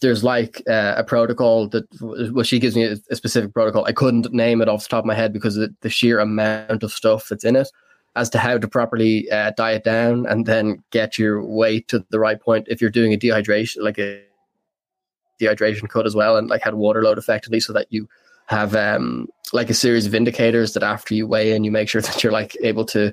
there's 0.00 0.24
like 0.24 0.62
uh, 0.68 0.94
a 0.96 1.04
protocol 1.04 1.68
that 1.68 1.84
well 2.00 2.42
she 2.42 2.58
gives 2.58 2.74
me 2.74 2.84
a, 2.84 2.96
a, 3.10 3.16
specific 3.16 3.54
protocol 3.54 3.84
i 3.84 3.92
couldn't 3.92 4.32
name 4.32 4.60
it 4.60 4.68
off 4.68 4.82
the 4.82 4.88
top 4.88 5.04
of 5.04 5.06
my 5.06 5.14
head 5.14 5.32
because 5.32 5.56
of 5.56 5.70
the 5.80 5.88
sheer 5.88 6.18
amount 6.18 6.82
of 6.82 6.92
stuff 6.92 7.28
that's 7.28 7.44
in 7.44 7.54
it 7.54 7.68
as 8.16 8.28
to 8.28 8.38
how 8.38 8.58
to 8.58 8.68
properly 8.68 9.30
uh, 9.30 9.52
diet 9.56 9.84
down 9.84 10.26
and 10.26 10.44
then 10.44 10.82
get 10.90 11.18
your 11.18 11.42
weight 11.42 11.88
to 11.88 12.04
the 12.10 12.18
right 12.18 12.40
point 12.40 12.66
if 12.68 12.80
you're 12.80 12.90
doing 12.90 13.14
a 13.14 13.16
dehydration 13.16 13.76
like 13.80 13.98
a 13.98 14.22
dehydration 15.42 15.88
cut 15.88 16.06
as 16.06 16.14
well 16.14 16.36
and 16.36 16.48
like 16.48 16.62
had 16.62 16.74
water 16.74 17.02
load 17.02 17.18
effectively 17.18 17.60
so 17.60 17.72
that 17.72 17.86
you 17.90 18.08
have 18.46 18.74
um 18.74 19.28
like 19.52 19.70
a 19.70 19.74
series 19.74 20.06
of 20.06 20.14
indicators 20.14 20.72
that 20.72 20.82
after 20.82 21.14
you 21.14 21.26
weigh 21.26 21.52
in 21.52 21.64
you 21.64 21.70
make 21.70 21.88
sure 21.88 22.00
that 22.02 22.22
you're 22.22 22.32
like 22.32 22.56
able 22.62 22.84
to 22.84 23.12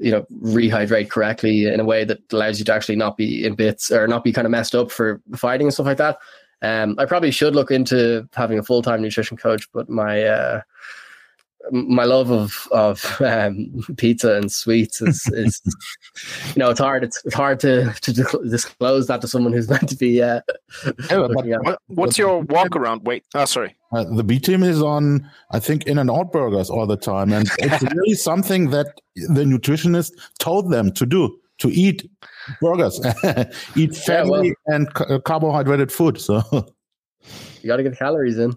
you 0.00 0.10
know 0.10 0.26
rehydrate 0.42 1.10
correctly 1.10 1.66
in 1.66 1.78
a 1.78 1.84
way 1.84 2.04
that 2.04 2.18
allows 2.32 2.58
you 2.58 2.64
to 2.64 2.74
actually 2.74 2.96
not 2.96 3.16
be 3.16 3.44
in 3.44 3.54
bits 3.54 3.92
or 3.92 4.08
not 4.08 4.24
be 4.24 4.32
kind 4.32 4.46
of 4.46 4.50
messed 4.50 4.74
up 4.74 4.90
for 4.90 5.20
fighting 5.36 5.66
and 5.66 5.74
stuff 5.74 5.86
like 5.86 5.98
that. 5.98 6.18
Um, 6.62 6.96
I 6.98 7.04
probably 7.04 7.30
should 7.30 7.54
look 7.54 7.70
into 7.70 8.28
having 8.34 8.58
a 8.58 8.62
full 8.62 8.82
time 8.82 9.02
nutrition 9.02 9.36
coach, 9.36 9.68
but 9.72 9.88
my 9.88 10.24
uh, 10.24 10.60
my 11.70 12.04
love 12.04 12.30
of 12.30 12.68
of 12.72 13.20
um, 13.20 13.70
pizza 13.96 14.34
and 14.34 14.50
sweets 14.50 15.00
is, 15.00 15.26
is 15.32 15.60
you 16.54 16.60
know 16.60 16.70
it's 16.70 16.80
hard 16.80 17.04
it's, 17.04 17.22
it's 17.24 17.34
hard 17.34 17.60
to 17.60 17.92
to 18.00 18.12
disclose 18.48 19.06
that 19.06 19.20
to 19.20 19.28
someone 19.28 19.52
who's 19.52 19.68
meant 19.70 19.88
to 19.88 19.96
be 19.96 20.22
uh, 20.22 20.40
yeah, 21.10 21.58
what, 21.62 21.78
what's 21.88 22.18
your 22.18 22.40
walk 22.48 22.76
around 22.76 23.06
weight? 23.06 23.24
Oh 23.34 23.44
sorry. 23.44 23.76
Uh, 23.92 24.04
the 24.14 24.22
b 24.22 24.38
team 24.38 24.62
is 24.62 24.80
on 24.80 25.28
i 25.50 25.58
think 25.58 25.84
in 25.88 25.98
and 25.98 26.12
out 26.12 26.30
burgers 26.30 26.70
all 26.70 26.86
the 26.86 26.96
time 26.96 27.32
and 27.32 27.50
it's 27.58 27.82
really 27.82 28.14
something 28.14 28.70
that 28.70 29.00
the 29.16 29.42
nutritionist 29.42 30.12
told 30.38 30.70
them 30.70 30.92
to 30.92 31.04
do 31.04 31.36
to 31.58 31.68
eat 31.70 32.08
burgers 32.60 33.00
eat 33.74 33.96
fatty 33.96 34.12
yeah, 34.12 34.22
well, 34.22 34.44
and 34.66 34.88
uh, 34.96 35.18
carbohydrated 35.18 35.90
food 35.90 36.20
so. 36.20 36.40
You 37.62 37.66
got 37.66 37.76
to 37.76 37.82
get 37.82 37.98
calories 37.98 38.38
in 38.38 38.56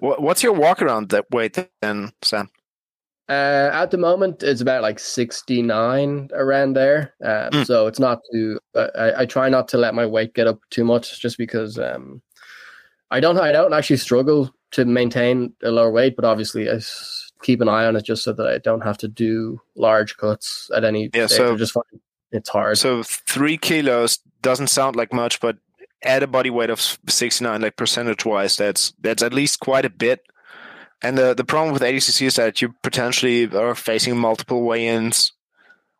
What's 0.00 0.42
your 0.42 0.52
walk 0.52 0.82
around 0.82 1.10
that 1.10 1.30
weight 1.30 1.58
then, 1.80 2.12
Sam? 2.22 2.50
Uh, 3.28 3.70
at 3.72 3.90
the 3.90 3.96
moment, 3.96 4.42
it's 4.42 4.60
about 4.60 4.82
like 4.82 4.98
69 4.98 6.28
around 6.34 6.74
there. 6.74 7.14
Um, 7.24 7.50
mm. 7.50 7.66
So 7.66 7.86
it's 7.86 7.98
not 7.98 8.20
too, 8.30 8.60
uh, 8.74 8.88
I, 8.94 9.22
I, 9.22 9.26
try 9.26 9.48
not 9.48 9.66
to 9.68 9.78
let 9.78 9.94
my 9.94 10.04
weight 10.04 10.34
get 10.34 10.46
up 10.46 10.60
too 10.68 10.84
much 10.84 11.22
just 11.22 11.38
because 11.38 11.78
um, 11.78 12.20
I 13.10 13.20
don't, 13.20 13.38
I 13.38 13.50
don't 13.50 13.72
actually 13.72 13.96
struggle 13.96 14.54
to 14.72 14.84
maintain 14.84 15.54
a 15.62 15.70
lower 15.70 15.90
weight, 15.90 16.16
but 16.16 16.26
obviously 16.26 16.70
I 16.70 16.80
keep 17.42 17.62
an 17.62 17.68
eye 17.68 17.86
on 17.86 17.96
it 17.96 18.04
just 18.04 18.24
so 18.24 18.34
that 18.34 18.46
I 18.46 18.58
don't 18.58 18.82
have 18.82 18.98
to 18.98 19.08
do 19.08 19.58
large 19.74 20.18
cuts 20.18 20.70
at 20.76 20.84
any 20.84 21.08
yeah, 21.14 21.26
stage. 21.26 21.38
So, 21.38 21.56
just 21.56 21.72
find 21.72 21.86
it's 22.30 22.48
hard. 22.48 22.76
So 22.78 23.04
three 23.04 23.56
kilos 23.56 24.18
doesn't 24.42 24.66
sound 24.66 24.96
like 24.96 25.12
much, 25.12 25.40
but 25.40 25.56
at 26.04 26.22
a 26.22 26.26
body 26.26 26.50
weight 26.50 26.70
of 26.70 26.80
69 27.08 27.60
like 27.60 27.76
percentage 27.76 28.24
wise 28.24 28.56
that's 28.56 28.92
that's 29.00 29.22
at 29.22 29.34
least 29.34 29.60
quite 29.60 29.84
a 29.84 29.90
bit. 29.90 30.20
And 31.02 31.18
the 31.18 31.34
the 31.34 31.44
problem 31.44 31.72
with 31.72 31.82
adcc 31.82 32.22
is 32.22 32.36
that 32.36 32.62
you 32.62 32.74
potentially 32.82 33.54
are 33.54 33.74
facing 33.74 34.16
multiple 34.16 34.62
weigh-ins 34.62 35.32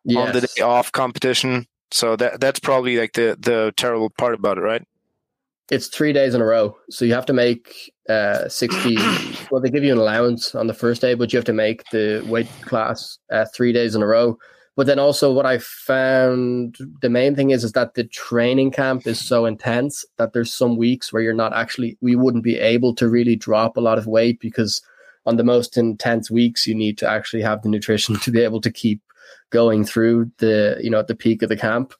yes. 0.03 0.27
on 0.27 0.33
the 0.33 0.47
day 0.47 0.61
off 0.61 0.91
competition. 0.91 1.67
So 1.91 2.15
that 2.15 2.39
that's 2.39 2.59
probably 2.59 2.97
like 2.97 3.13
the 3.13 3.37
the 3.39 3.73
terrible 3.75 4.09
part 4.09 4.33
about 4.33 4.57
it 4.57 4.61
right? 4.61 4.85
It's 5.71 5.87
three 5.87 6.13
days 6.13 6.35
in 6.35 6.41
a 6.41 6.45
row. 6.45 6.77
So 6.91 7.05
you 7.05 7.13
have 7.13 7.25
to 7.25 7.33
make 7.33 7.91
uh 8.09 8.47
60 8.47 8.95
well 9.51 9.61
they 9.61 9.69
give 9.69 9.83
you 9.83 9.91
an 9.91 9.97
allowance 9.97 10.53
on 10.53 10.67
the 10.67 10.73
first 10.73 11.01
day 11.01 11.15
but 11.15 11.33
you 11.33 11.37
have 11.37 11.45
to 11.45 11.53
make 11.53 11.83
the 11.91 12.23
weight 12.27 12.47
class 12.61 13.17
uh, 13.31 13.45
three 13.55 13.73
days 13.73 13.95
in 13.95 14.03
a 14.03 14.07
row 14.07 14.37
but 14.75 14.87
then 14.87 14.99
also 14.99 15.31
what 15.31 15.45
I 15.45 15.57
found 15.59 16.77
the 17.01 17.09
main 17.09 17.35
thing 17.35 17.51
is 17.51 17.63
is 17.63 17.71
that 17.73 17.93
the 17.93 18.03
training 18.03 18.71
camp 18.71 19.07
is 19.07 19.23
so 19.23 19.45
intense 19.45 20.05
that 20.17 20.33
there's 20.33 20.51
some 20.51 20.77
weeks 20.77 21.11
where 21.11 21.21
you're 21.21 21.33
not 21.33 21.53
actually 21.53 21.97
we 22.01 22.15
wouldn't 22.15 22.43
be 22.43 22.59
able 22.59 22.93
to 22.95 23.07
really 23.07 23.35
drop 23.35 23.77
a 23.77 23.81
lot 23.81 23.97
of 23.97 24.07
weight 24.07 24.39
because 24.39 24.81
on 25.25 25.37
the 25.37 25.43
most 25.43 25.77
intense 25.77 26.29
weeks 26.29 26.67
you 26.67 26.75
need 26.75 26.97
to 26.97 27.09
actually 27.09 27.41
have 27.41 27.61
the 27.61 27.69
nutrition 27.69 28.19
to 28.19 28.31
be 28.31 28.41
able 28.41 28.61
to 28.61 28.71
keep 28.71 29.01
going 29.49 29.85
through 29.85 30.31
the 30.39 30.77
you 30.81 30.89
know 30.89 30.99
at 30.99 31.07
the 31.07 31.15
peak 31.15 31.41
of 31.41 31.49
the 31.49 31.57
camp. 31.57 31.93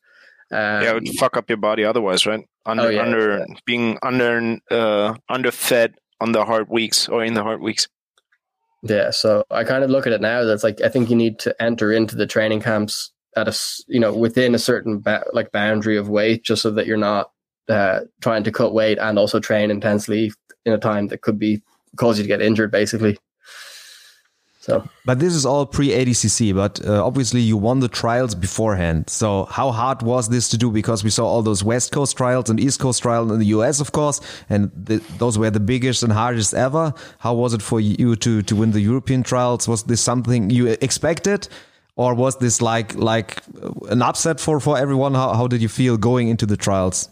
Um, 0.51 0.84
yeah, 0.84 0.91
it 0.91 0.94
would 0.96 1.10
fuck 1.17 1.38
up 1.38 1.50
your 1.50 1.58
body 1.58 1.84
otherwise, 1.84 2.25
right? 2.25 2.46
Under 2.65 2.84
oh, 2.84 2.89
yeah, 2.89 3.01
under 3.01 3.38
yeah. 3.39 3.46
being 3.65 3.98
under 4.03 4.58
uh 4.70 5.15
underfed 5.29 5.96
on 6.22 6.32
the 6.32 6.46
hard 6.46 6.70
weeks 6.70 7.10
or 7.10 7.24
in 7.24 7.34
the 7.34 7.44
hard 7.44 7.62
weeks. 7.62 7.88
Yeah, 8.88 9.10
so 9.10 9.44
I 9.50 9.63
kind 9.63 9.84
of 9.84 9.89
look 9.89 10.06
at 10.06 10.13
it 10.13 10.22
now. 10.22 10.44
That's 10.44 10.63
like 10.63 10.80
I 10.82 10.89
think 10.89 11.10
you 11.10 11.15
need 11.15 11.39
to 11.39 11.60
enter 11.62 11.92
into 11.92 12.15
the 12.15 12.27
training 12.27 12.62
camps 12.62 13.12
at 13.36 13.48
a 13.48 13.60
you 13.88 14.00
know 14.00 14.13
within 14.13 14.54
a 14.54 14.60
certain 14.60 15.00
ba- 15.00 15.25
like 15.34 15.51
boundary 15.51 15.98
of 15.98 16.08
weight, 16.08 16.44
just 16.44 16.62
so 16.62 16.70
that 16.72 16.86
you're 16.86 16.96
not 16.96 17.32
uh, 17.68 18.01
trying 18.22 18.44
to 18.44 18.51
cut 18.51 18.74
weight 18.74 19.00
and 19.00 19.18
also 19.18 19.39
train 19.39 19.72
intensely 19.72 20.32
in 20.65 20.74
a 20.74 20.77
time 20.77 21.08
that 21.08 21.22
could 21.22 21.39
be 21.39 21.63
cause 21.98 22.18
you 22.18 22.24
to 22.24 22.27
get 22.27 22.42
injured, 22.42 22.72
basically. 22.72 23.18
So, 24.66 24.84
but 25.06 25.20
this 25.20 25.36
is 25.36 25.46
all 25.46 25.68
pre 25.68 25.90
ADCC. 25.90 26.56
But 26.56 26.84
uh, 26.84 27.06
obviously, 27.06 27.40
you 27.40 27.56
won 27.56 27.82
the 27.82 27.88
trials 27.88 28.34
beforehand. 28.34 29.12
So, 29.12 29.46
how 29.46 29.70
hard 29.70 30.02
was 30.02 30.30
this 30.30 30.50
to 30.50 30.58
do? 30.58 30.72
Because 30.72 31.04
we 31.04 31.12
saw 31.12 31.28
all 31.28 31.44
those 31.44 31.64
West 31.64 31.92
Coast 31.92 32.18
trials 32.18 32.50
and 32.50 32.60
East 32.60 32.80
Coast 32.80 33.04
trials 33.04 33.32
in 33.32 33.38
the 33.38 33.46
US, 33.58 33.80
of 33.80 33.92
course, 33.92 34.22
and 34.50 34.72
the, 34.76 35.04
those 35.20 35.38
were 35.38 35.52
the 35.52 35.60
biggest 35.60 36.02
and 36.02 36.12
hardest 36.12 36.56
ever. 36.56 36.96
How 37.20 37.36
was 37.36 37.54
it 37.54 37.62
for 37.62 37.80
you 37.80 38.16
to 38.16 38.42
to 38.42 38.56
win 38.56 38.72
the 38.72 38.82
European 38.82 39.22
trials? 39.22 39.68
Was 39.68 39.84
this 39.84 40.02
something 40.02 40.50
you 40.50 40.66
expected, 40.82 41.48
or 41.96 42.16
was 42.16 42.40
this 42.40 42.60
like 42.60 42.96
like 42.96 43.44
an 43.90 44.02
upset 44.02 44.40
for 44.40 44.60
for 44.60 44.80
everyone? 44.80 45.14
How 45.14 45.36
how 45.36 45.46
did 45.46 45.62
you 45.62 45.70
feel 45.70 45.96
going 45.96 46.28
into 46.28 46.48
the 46.48 46.58
trials? 46.58 47.10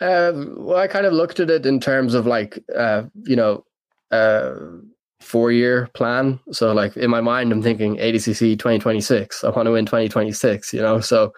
Uh, 0.00 0.32
well, 0.56 0.78
I 0.78 0.86
kind 0.86 1.04
of 1.04 1.12
looked 1.12 1.40
at 1.40 1.50
it 1.50 1.66
in 1.66 1.78
terms 1.78 2.14
of 2.14 2.26
like, 2.26 2.58
uh, 2.74 3.02
you 3.22 3.36
know, 3.36 3.64
uh, 4.10 4.54
four 5.22 5.52
year 5.52 5.88
plan. 5.94 6.40
So 6.50 6.72
like 6.72 6.96
in 6.96 7.10
my 7.10 7.20
mind, 7.20 7.52
I'm 7.52 7.62
thinking 7.62 7.96
ADCC 7.96 8.58
2026. 8.58 9.44
I 9.44 9.50
want 9.50 9.66
to 9.66 9.72
win 9.72 9.86
2026. 9.86 10.72
You 10.72 10.80
know, 10.80 11.00
so 11.00 11.32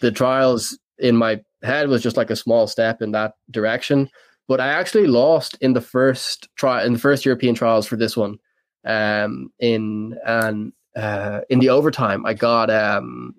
the 0.00 0.10
trials 0.10 0.78
in 0.98 1.16
my 1.16 1.40
head 1.62 1.88
was 1.88 2.02
just 2.02 2.16
like 2.16 2.30
a 2.30 2.36
small 2.36 2.66
step 2.66 3.02
in 3.02 3.12
that 3.12 3.34
direction. 3.50 4.08
But 4.46 4.60
I 4.60 4.68
actually 4.68 5.06
lost 5.06 5.56
in 5.60 5.72
the 5.72 5.80
first 5.80 6.48
try 6.56 6.84
in 6.84 6.92
the 6.92 6.98
first 6.98 7.24
European 7.24 7.54
trials 7.54 7.86
for 7.86 7.96
this 7.96 8.16
one. 8.16 8.38
Um, 8.86 9.50
in 9.58 10.18
and 10.26 10.72
uh, 10.94 11.40
in 11.48 11.58
the 11.58 11.70
overtime, 11.70 12.26
I 12.26 12.34
got 12.34 12.70
um, 12.70 13.34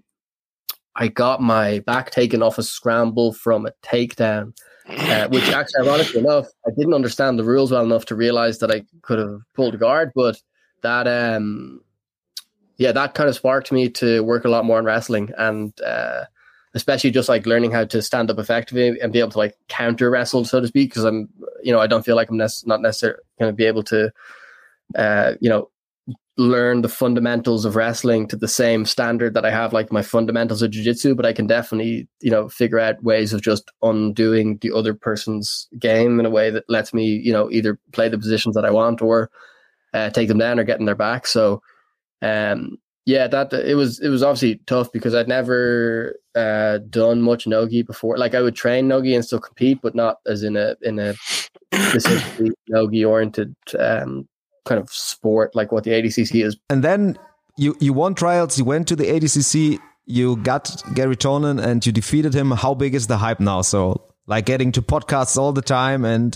I 0.96 1.08
got 1.08 1.42
my 1.42 1.80
back 1.80 2.12
taken 2.12 2.42
off 2.42 2.58
a 2.58 2.64
scramble 2.64 3.34
from 3.34 3.66
a 3.66 3.72
takedown 3.84 4.54
uh, 4.88 5.28
which 5.30 5.50
actually, 5.50 5.88
ironically 5.88 6.20
enough, 6.20 6.48
I 6.66 6.72
didn't 6.78 6.94
understand 6.94 7.40
the 7.40 7.44
rules 7.44 7.72
well 7.72 7.84
enough 7.84 8.06
to 8.06 8.16
realize 8.16 8.60
that 8.60 8.72
I 8.72 8.84
could 9.02 9.20
have 9.20 9.40
pulled 9.54 9.80
guard. 9.80 10.12
But 10.14 10.42
that, 10.82 11.08
um, 11.08 11.82
yeah, 12.78 12.92
that 12.92 13.14
kind 13.14 13.30
of 13.30 13.36
sparked 13.36 13.72
me 13.72 13.90
to 13.90 14.24
work 14.24 14.46
a 14.46 14.50
lot 14.50 14.66
more 14.66 14.78
on 14.78 14.86
wrestling 14.86 15.32
and 15.38 15.74
uh, 15.82 16.26
especially 16.74 17.10
just 17.10 17.30
like 17.30 17.46
learning 17.46 17.72
how 17.72 17.86
to 17.86 18.02
stand 18.02 18.30
up 18.30 18.38
effectively 18.38 19.00
and 19.00 19.14
be 19.14 19.20
able 19.20 19.32
to 19.32 19.38
like 19.38 19.56
counter 19.70 20.10
wrestle, 20.10 20.46
so 20.46 20.60
to 20.60 20.68
speak. 20.68 20.92
Because 20.92 21.06
I'm, 21.06 21.30
you 21.64 21.72
know, 21.72 21.80
I 21.80 21.88
don't 21.88 22.06
feel 22.06 22.16
like 22.16 22.30
I'm 22.30 22.38
nec- 22.38 22.66
not 22.66 22.82
necessarily 22.82 23.20
going 23.40 23.52
to 23.52 23.56
be 23.56 23.66
able 23.66 23.84
to, 23.84 24.12
uh, 24.96 25.34
you 25.40 25.50
know, 25.50 25.70
learn 26.38 26.82
the 26.82 26.90
fundamentals 26.90 27.64
of 27.64 27.76
wrestling 27.76 28.28
to 28.28 28.36
the 28.36 28.48
same 28.48 28.86
standard 28.86 29.34
that 29.34 29.46
I 29.46 29.52
have 29.52 29.72
like 29.72 29.92
my 29.92 30.02
fundamentals 30.02 30.62
of 30.62 30.72
jiu-jitsu 30.72 31.16
but 31.16 31.26
I 31.26 31.32
can 31.32 31.48
definitely 31.48 32.08
you 32.20 32.30
know 32.30 32.50
figure 32.50 32.80
out 32.80 33.02
ways 33.04 33.32
of 33.32 33.42
just 33.42 33.72
undoing 33.82 34.58
the 34.62 34.74
other 34.74 34.94
person's 34.94 35.68
game 35.80 36.20
in 36.20 36.26
a 36.26 36.30
way 36.30 36.50
that 36.50 36.66
lets 36.68 36.94
me 36.94 37.06
you 37.06 37.32
know 37.32 37.50
either 37.52 37.80
play 37.94 38.10
the 38.10 38.18
positions 38.18 38.56
that 38.56 38.66
I 38.66 38.72
want 38.72 39.02
or 39.02 39.30
uh, 39.94 40.10
take 40.10 40.28
them 40.28 40.40
down 40.40 40.60
or 40.60 40.66
get 40.66 40.80
in 40.80 40.86
their 40.86 40.96
back 40.96 41.26
so 41.26 41.62
um 42.22 42.78
yeah, 43.06 43.28
that 43.28 43.54
it 43.54 43.76
was 43.76 44.00
it 44.00 44.10
was 44.10 44.24
obviously 44.24 44.60
tough 44.66 44.92
because 44.92 45.14
I'd 45.14 45.28
never 45.28 46.16
uh, 46.34 46.80
done 46.90 47.22
much 47.22 47.46
nogi 47.46 47.84
before. 47.84 48.18
Like 48.18 48.34
I 48.34 48.42
would 48.42 48.56
train 48.56 48.88
nogi 48.88 49.14
and 49.14 49.24
still 49.24 49.40
compete, 49.40 49.80
but 49.82 49.94
not 49.94 50.18
as 50.26 50.42
in 50.42 50.58
a 50.58 50.76
in 50.82 50.98
a 50.98 51.14
specifically 51.74 52.52
nogi 52.68 53.06
oriented 53.06 53.56
um, 53.78 54.28
kind 54.66 54.80
of 54.80 54.90
sport 54.92 55.56
like 55.56 55.72
what 55.72 55.84
the 55.84 55.92
ADCC 55.92 56.44
is. 56.46 56.58
And 56.70 56.84
then 56.84 57.18
you 57.58 57.76
you 57.80 57.94
won 57.94 58.16
trials. 58.16 58.58
You 58.58 58.66
went 58.66 58.88
to 58.90 58.96
the 58.96 59.06
ADCC. 59.06 59.80
You 60.06 60.36
got 60.38 60.84
Garry 60.94 61.16
Tonon 61.16 61.64
and 61.64 61.86
you 61.86 61.92
defeated 61.92 62.34
him. 62.34 62.52
How 62.52 62.74
big 62.74 62.94
is 62.94 63.08
the 63.08 63.18
hype 63.18 63.40
now? 63.40 63.62
So 63.62 64.02
like 64.28 64.46
getting 64.46 64.72
to 64.74 64.82
podcasts 64.82 65.38
all 65.38 65.54
the 65.54 65.62
time 65.62 66.06
and. 66.06 66.36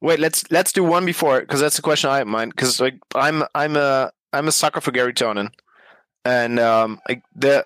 Wait, 0.00 0.20
let's 0.20 0.48
let's 0.52 0.70
do 0.70 0.84
one 0.84 1.04
before 1.04 1.40
because 1.40 1.60
that's 1.60 1.74
the 1.74 1.82
question 1.82 2.08
I 2.08 2.18
have 2.18 2.28
mind. 2.28 2.52
Because 2.54 2.80
like 2.80 2.94
I'm 3.16 3.42
I'm 3.56 3.76
a 3.76 4.12
I'm 4.32 4.46
a 4.46 4.52
sucker 4.52 4.80
for 4.80 4.92
Garry 4.92 5.12
Tonon 5.12 5.50
and 6.24 6.58
um, 6.58 7.00
like 7.08 7.22
the 7.34 7.64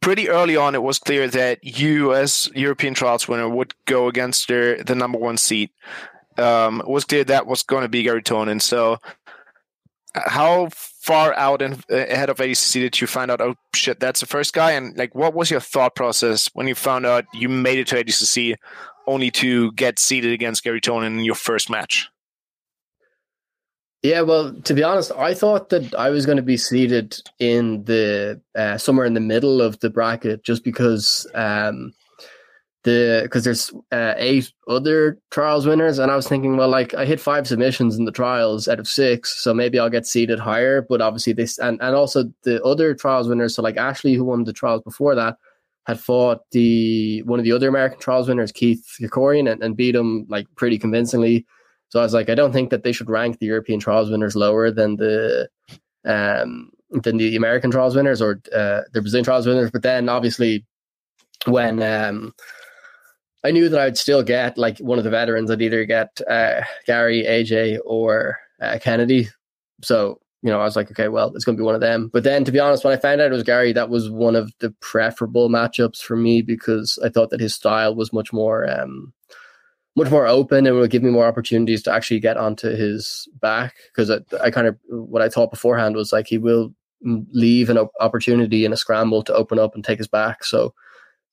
pretty 0.00 0.28
early 0.28 0.56
on, 0.56 0.74
it 0.74 0.82
was 0.82 0.98
clear 0.98 1.28
that 1.28 1.62
you, 1.62 2.14
as 2.14 2.50
European 2.54 2.94
trials 2.94 3.28
winner, 3.28 3.48
would 3.48 3.74
go 3.84 4.08
against 4.08 4.48
the 4.48 4.82
the 4.86 4.94
number 4.94 5.18
one 5.18 5.36
seed. 5.36 5.70
Um, 6.38 6.80
it 6.80 6.88
was 6.88 7.04
clear 7.04 7.24
that 7.24 7.46
was 7.46 7.62
going 7.62 7.82
to 7.82 7.88
be 7.88 8.02
Garry 8.02 8.22
Tonon. 8.22 8.60
So, 8.62 8.98
how 10.14 10.68
far 10.72 11.32
out 11.34 11.62
and 11.62 11.84
ahead 11.90 12.30
of 12.30 12.38
ADCC 12.38 12.72
did 12.74 13.00
you 13.00 13.06
find 13.06 13.30
out? 13.30 13.40
Oh 13.40 13.54
shit, 13.74 14.00
that's 14.00 14.20
the 14.20 14.26
first 14.26 14.54
guy. 14.54 14.72
And 14.72 14.96
like, 14.96 15.14
what 15.14 15.34
was 15.34 15.50
your 15.50 15.60
thought 15.60 15.94
process 15.94 16.48
when 16.54 16.68
you 16.68 16.74
found 16.74 17.06
out 17.06 17.24
you 17.32 17.48
made 17.48 17.78
it 17.78 17.86
to 17.88 18.02
ADCC, 18.02 18.56
only 19.06 19.30
to 19.32 19.72
get 19.72 19.98
seeded 19.98 20.32
against 20.32 20.64
Garry 20.64 20.80
Tonon 20.80 21.06
in 21.06 21.20
your 21.20 21.34
first 21.34 21.70
match? 21.70 22.08
Yeah, 24.02 24.20
well, 24.20 24.54
to 24.54 24.74
be 24.74 24.84
honest, 24.84 25.10
I 25.12 25.34
thought 25.34 25.70
that 25.70 25.92
I 25.94 26.10
was 26.10 26.24
going 26.24 26.36
to 26.36 26.42
be 26.42 26.56
seated 26.56 27.18
in 27.40 27.82
the 27.84 28.40
uh, 28.54 28.78
somewhere 28.78 29.06
in 29.06 29.14
the 29.14 29.20
middle 29.20 29.60
of 29.60 29.80
the 29.80 29.90
bracket, 29.90 30.44
just 30.44 30.62
because 30.62 31.26
um, 31.34 31.92
the 32.84 33.20
because 33.24 33.44
there's 33.44 33.72
uh, 33.92 34.14
eight 34.16 34.52
other 34.68 35.18
trials 35.30 35.66
winners, 35.66 35.98
and 35.98 36.10
I 36.10 36.16
was 36.16 36.28
thinking, 36.28 36.56
well, 36.56 36.68
like 36.68 36.94
I 36.94 37.04
hit 37.04 37.20
five 37.20 37.46
submissions 37.46 37.96
in 37.96 38.04
the 38.04 38.12
trials 38.12 38.68
out 38.68 38.78
of 38.78 38.88
six, 38.88 39.42
so 39.42 39.52
maybe 39.52 39.78
I'll 39.78 39.90
get 39.90 40.06
seated 40.06 40.38
higher. 40.38 40.82
But 40.82 41.00
obviously, 41.00 41.32
this 41.32 41.58
and 41.58 41.80
and 41.82 41.94
also 41.94 42.24
the 42.44 42.62
other 42.62 42.94
trials 42.94 43.28
winners, 43.28 43.54
so 43.54 43.62
like 43.62 43.76
Ashley, 43.76 44.14
who 44.14 44.24
won 44.24 44.44
the 44.44 44.52
trials 44.52 44.82
before 44.82 45.14
that, 45.14 45.36
had 45.86 46.00
fought 46.00 46.40
the 46.52 47.22
one 47.22 47.38
of 47.38 47.44
the 47.44 47.52
other 47.52 47.68
American 47.68 47.98
trials 47.98 48.28
winners, 48.28 48.52
Keith 48.52 48.84
Krikorian, 49.00 49.50
and, 49.50 49.62
and 49.62 49.76
beat 49.76 49.94
him 49.94 50.26
like 50.28 50.46
pretty 50.54 50.78
convincingly. 50.78 51.46
So 51.90 52.00
I 52.00 52.02
was 52.02 52.14
like, 52.14 52.28
I 52.28 52.34
don't 52.34 52.52
think 52.52 52.70
that 52.70 52.84
they 52.84 52.92
should 52.92 53.08
rank 53.08 53.38
the 53.38 53.46
European 53.46 53.80
trials 53.80 54.10
winners 54.10 54.36
lower 54.36 54.70
than 54.70 54.96
the 54.96 55.48
um, 56.04 56.70
than 56.90 57.16
the 57.16 57.36
American 57.36 57.70
trials 57.70 57.96
winners 57.96 58.22
or 58.22 58.40
uh, 58.54 58.82
the 58.92 59.00
Brazilian 59.00 59.24
trials 59.24 59.46
winners. 59.46 59.70
But 59.70 59.82
then 59.82 60.08
obviously 60.08 60.64
when 61.46 61.82
um, 61.82 62.34
I 63.44 63.50
knew 63.50 63.68
that 63.68 63.80
I'd 63.80 63.98
still 63.98 64.22
get 64.22 64.58
like 64.58 64.78
one 64.78 64.98
of 64.98 65.04
the 65.04 65.10
veterans, 65.10 65.50
I'd 65.50 65.62
either 65.62 65.84
get 65.84 66.20
uh, 66.28 66.62
Garry, 66.86 67.24
AJ, 67.24 67.78
or 67.84 68.38
uh, 68.60 68.78
Kennedy. 68.80 69.28
So 69.82 70.20
you 70.42 70.50
know, 70.50 70.60
I 70.60 70.64
was 70.64 70.76
like, 70.76 70.90
okay, 70.90 71.08
well, 71.08 71.34
it's 71.34 71.44
going 71.44 71.56
to 71.56 71.60
be 71.60 71.64
one 71.64 71.74
of 71.74 71.80
them. 71.80 72.10
But 72.12 72.22
then, 72.22 72.44
to 72.44 72.52
be 72.52 72.60
honest, 72.60 72.84
when 72.84 72.92
I 72.92 73.00
found 73.00 73.20
out 73.20 73.32
it 73.32 73.34
was 73.34 73.42
Garry, 73.42 73.72
that 73.72 73.90
was 73.90 74.08
one 74.08 74.36
of 74.36 74.52
the 74.60 74.70
preferable 74.80 75.48
matchups 75.48 76.00
for 76.00 76.16
me 76.16 76.42
because 76.42 76.98
I 77.04 77.08
thought 77.08 77.30
that 77.30 77.40
his 77.40 77.54
style 77.54 77.96
was 77.96 78.12
much 78.12 78.32
more 78.32 78.68
um, 78.70 79.12
much 79.96 80.10
more 80.10 80.28
open 80.28 80.66
and 80.66 80.76
will 80.76 80.86
give 80.86 81.02
me 81.02 81.10
more 81.10 81.26
opportunities 81.26 81.82
to 81.82 81.92
actually 81.92 82.20
get 82.20 82.36
onto 82.36 82.68
his 82.68 83.28
back 83.40 83.74
because 83.88 84.10
I, 84.10 84.18
I, 84.40 84.50
kind 84.52 84.68
of 84.68 84.78
what 84.88 85.22
I 85.22 85.28
thought 85.28 85.50
beforehand 85.50 85.96
was 85.96 86.12
like 86.12 86.28
he 86.28 86.38
will 86.38 86.72
leave 87.32 87.68
an 87.68 87.78
opportunity 88.00 88.64
in 88.64 88.72
a 88.72 88.76
scramble 88.76 89.22
to 89.24 89.34
open 89.34 89.58
up 89.58 89.74
and 89.74 89.84
take 89.84 89.98
his 89.98 90.06
back. 90.06 90.44
So 90.44 90.72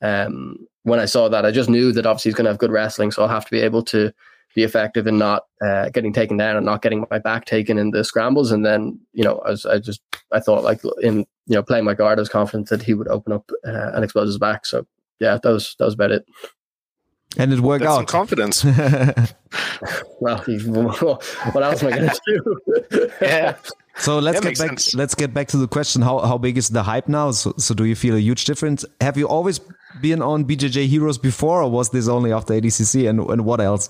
um, 0.02 0.68
when 0.84 1.00
I 1.00 1.06
saw 1.06 1.30
that, 1.30 1.46
I 1.46 1.52
just 1.52 1.70
knew 1.70 1.92
that 1.92 2.06
obviously 2.06 2.30
he's 2.30 2.36
going 2.36 2.46
to 2.46 2.52
have 2.52 2.60
good 2.60 2.72
wrestling, 2.72 3.12
so 3.12 3.22
I'll 3.22 3.28
have 3.28 3.46
to 3.46 3.52
be 3.52 3.60
able 3.60 3.84
to 3.84 4.12
be 4.56 4.64
effective 4.64 5.06
in 5.06 5.18
not 5.18 5.44
uh, 5.64 5.90
getting 5.90 6.14
taken 6.14 6.38
down 6.38 6.56
and 6.56 6.66
not 6.66 6.82
getting 6.82 7.06
my 7.12 7.20
back 7.20 7.46
taken 7.46 7.78
in 7.78 7.92
the 7.92 8.04
scrambles. 8.04 8.52
And 8.52 8.66
then 8.66 9.00
you 9.14 9.24
know, 9.24 9.40
as 9.40 9.66
I 9.66 9.80
just 9.80 10.02
I 10.32 10.40
thought 10.40 10.64
like 10.64 10.82
in 11.02 11.20
you 11.48 11.56
know 11.56 11.64
playing 11.64 11.86
my 11.86 11.94
guard, 11.94 12.20
I 12.20 12.22
was 12.22 12.30
confident 12.30 12.70
that 12.70 12.82
he 12.82 12.94
would 12.94 13.08
open 13.10 13.34
up 13.34 13.50
uh, 13.68 13.92
and 13.94 14.04
expose 14.04 14.28
his 14.28 14.38
back. 14.38 14.66
So 14.66 14.86
yeah, 15.20 15.38
that 15.42 15.50
was 15.50 15.76
that 15.80 15.86
was 15.86 15.94
about 15.94 16.12
it. 16.12 16.26
And 17.38 17.52
it 17.52 17.60
worked 17.60 17.84
That's 17.84 17.98
out. 17.98 18.08
confidence. 18.08 18.64
well, 20.20 20.38
what 21.52 21.64
else 21.64 21.84
am 21.84 21.94
I 21.94 21.98
going 21.98 22.10
to 22.10 22.22
do? 22.28 23.10
yeah. 23.22 23.56
So 23.98 24.20
let's 24.20 24.40
that 24.40 24.50
get 24.50 24.58
back. 24.58 24.80
Sense. 24.80 24.96
Let's 24.96 25.16
get 25.16 25.34
back 25.34 25.48
to 25.50 25.58
the 25.58 25.68
question: 25.68 26.02
How 26.02 26.20
how 26.20 26.38
big 26.38 26.58
is 26.58 26.70
the 26.70 26.84
hype 26.84 27.08
now? 27.08 27.32
So, 27.32 27.54
so 27.58 27.74
do 27.74 27.86
you 27.86 27.96
feel 27.96 28.16
a 28.16 28.20
huge 28.20 28.46
difference? 28.46 28.86
Have 29.02 29.18
you 29.18 29.28
always 29.28 29.60
been 30.02 30.22
on 30.22 30.46
BJJ 30.46 30.88
Heroes 30.88 31.18
before, 31.18 31.62
or 31.62 31.72
was 31.72 31.90
this 31.90 32.08
only 32.08 32.34
after 32.34 32.54
ADCC? 32.54 33.10
And 33.10 33.20
and 33.22 33.46
what 33.46 33.62
else? 33.62 33.90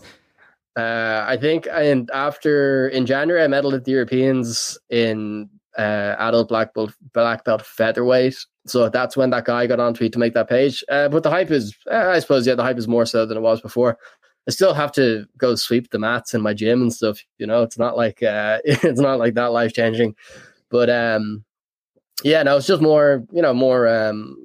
Uh, 0.78 1.24
I 1.26 1.38
think 1.38 1.68
and 1.72 2.10
after 2.14 2.90
in 2.90 3.06
January 3.06 3.44
I 3.44 3.48
medaled 3.48 3.74
at 3.74 3.86
the 3.86 3.92
Europeans 3.92 4.78
in 4.90 5.50
uh, 5.78 6.16
adult 6.20 6.50
black 6.50 6.74
belt 6.74 6.94
black 7.14 7.44
belt 7.44 7.62
featherweight, 7.64 8.38
so 8.68 8.90
that's 8.90 9.16
when 9.16 9.30
that 9.32 9.46
guy 9.46 9.68
got 9.68 9.80
onto 9.80 10.04
me 10.04 10.10
to 10.10 10.20
make 10.20 10.34
that 10.34 10.50
page. 10.50 10.84
Uh, 10.90 11.08
but 11.10 11.24
the 11.24 11.30
hype 11.30 11.50
is, 11.50 11.76
uh, 11.92 12.10
I 12.10 12.20
suppose, 12.20 12.46
yeah, 12.46 12.56
the 12.56 12.64
hype 12.64 12.78
is 12.78 12.88
more 12.88 13.06
so 13.06 13.26
than 13.26 13.38
it 13.38 13.42
was 13.42 13.62
before. 13.62 13.98
I 14.48 14.52
still 14.52 14.74
have 14.74 14.92
to 14.94 15.26
go 15.38 15.56
sweep 15.56 15.90
the 15.90 16.00
mats 16.00 16.34
in 16.34 16.42
my 16.42 16.54
gym 16.54 16.82
and 16.82 16.94
stuff. 16.94 17.20
You 17.38 17.48
know, 17.48 17.64
it's 17.64 17.78
not 17.78 17.98
like 17.98 18.22
uh, 18.22 18.60
it's 18.66 19.00
not 19.00 19.20
like 19.20 19.34
that 19.36 19.52
life 19.52 19.74
changing. 19.74 20.16
But 20.70 20.90
um, 20.90 21.44
yeah, 22.24 22.44
no, 22.44 22.58
it's 22.58 22.68
just 22.68 22.82
more, 22.82 23.24
you 23.32 23.42
know, 23.42 23.54
more 23.54 23.88
um, 23.88 24.38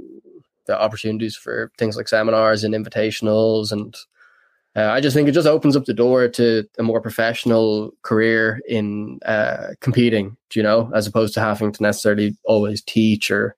the 0.66 0.80
opportunities 0.80 1.36
for 1.36 1.70
things 1.78 1.96
like 1.96 2.08
seminars 2.08 2.64
and 2.64 2.74
invitationals 2.74 3.72
and 3.72 3.96
uh, 4.76 4.86
I 4.86 5.00
just 5.00 5.16
think 5.16 5.28
it 5.28 5.32
just 5.32 5.48
opens 5.48 5.74
up 5.74 5.86
the 5.86 5.94
door 5.94 6.28
to 6.28 6.64
a 6.78 6.82
more 6.82 7.00
professional 7.00 7.92
career 8.02 8.60
in 8.68 9.18
uh, 9.26 9.68
competing, 9.80 10.36
you 10.54 10.62
know, 10.62 10.90
as 10.94 11.08
opposed 11.08 11.34
to 11.34 11.40
having 11.40 11.72
to 11.72 11.82
necessarily 11.82 12.36
always 12.44 12.80
teach 12.80 13.32
or 13.32 13.56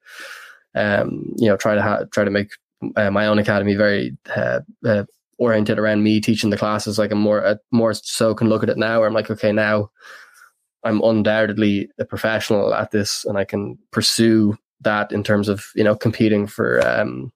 um, 0.75 1.35
you 1.37 1.49
know, 1.49 1.57
try 1.57 1.75
to 1.75 1.83
ha- 1.83 2.05
try 2.13 2.25
to 2.25 2.31
make 2.31 2.53
uh, 2.97 3.11
my 3.11 3.27
own 3.27 3.39
academy 3.39 3.75
very 3.75 4.17
uh, 4.35 4.61
uh, 4.87 5.05
oriented 5.43 5.79
around 5.79 6.05
me 6.05 6.21
teaching 6.21 6.51
the 6.51 6.57
classes. 6.57 6.99
Like 6.99 7.11
I'm 7.11 7.19
more 7.19 7.45
uh, 7.45 7.57
more 7.73 7.93
so 7.95 8.35
can 8.35 8.49
look 8.49 8.63
at 8.63 8.71
it 8.71 8.79
now. 8.79 9.01
Where 9.01 9.09
I'm 9.09 9.15
like, 9.15 9.31
okay, 9.31 9.51
now 9.51 9.91
I'm 10.85 11.03
undoubtedly 11.03 11.91
a 11.99 12.05
professional 12.05 12.73
at 12.73 12.93
this, 12.93 13.25
and 13.25 13.37
I 13.37 13.45
can 13.45 13.77
pursue 13.91 14.57
that 14.83 15.13
in 15.13 15.25
terms 15.25 15.49
of 15.49 15.67
you 15.75 15.83
know 15.83 15.97
competing 15.97 16.47
for 16.47 16.81
um, 16.87 17.33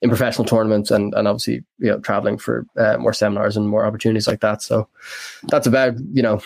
in 0.00 0.08
professional 0.08 0.46
tournaments 0.46 0.90
and 0.90 1.14
and 1.14 1.28
obviously 1.28 1.62
you 1.78 1.90
know 1.90 2.00
traveling 2.00 2.38
for 2.38 2.64
uh, 2.78 2.96
more 2.96 3.12
seminars 3.12 3.56
and 3.56 3.68
more 3.68 3.84
opportunities 3.84 4.26
like 4.26 4.40
that. 4.40 4.62
So 4.62 4.88
that's 5.48 5.66
about 5.66 5.94
you 6.12 6.22
know. 6.22 6.40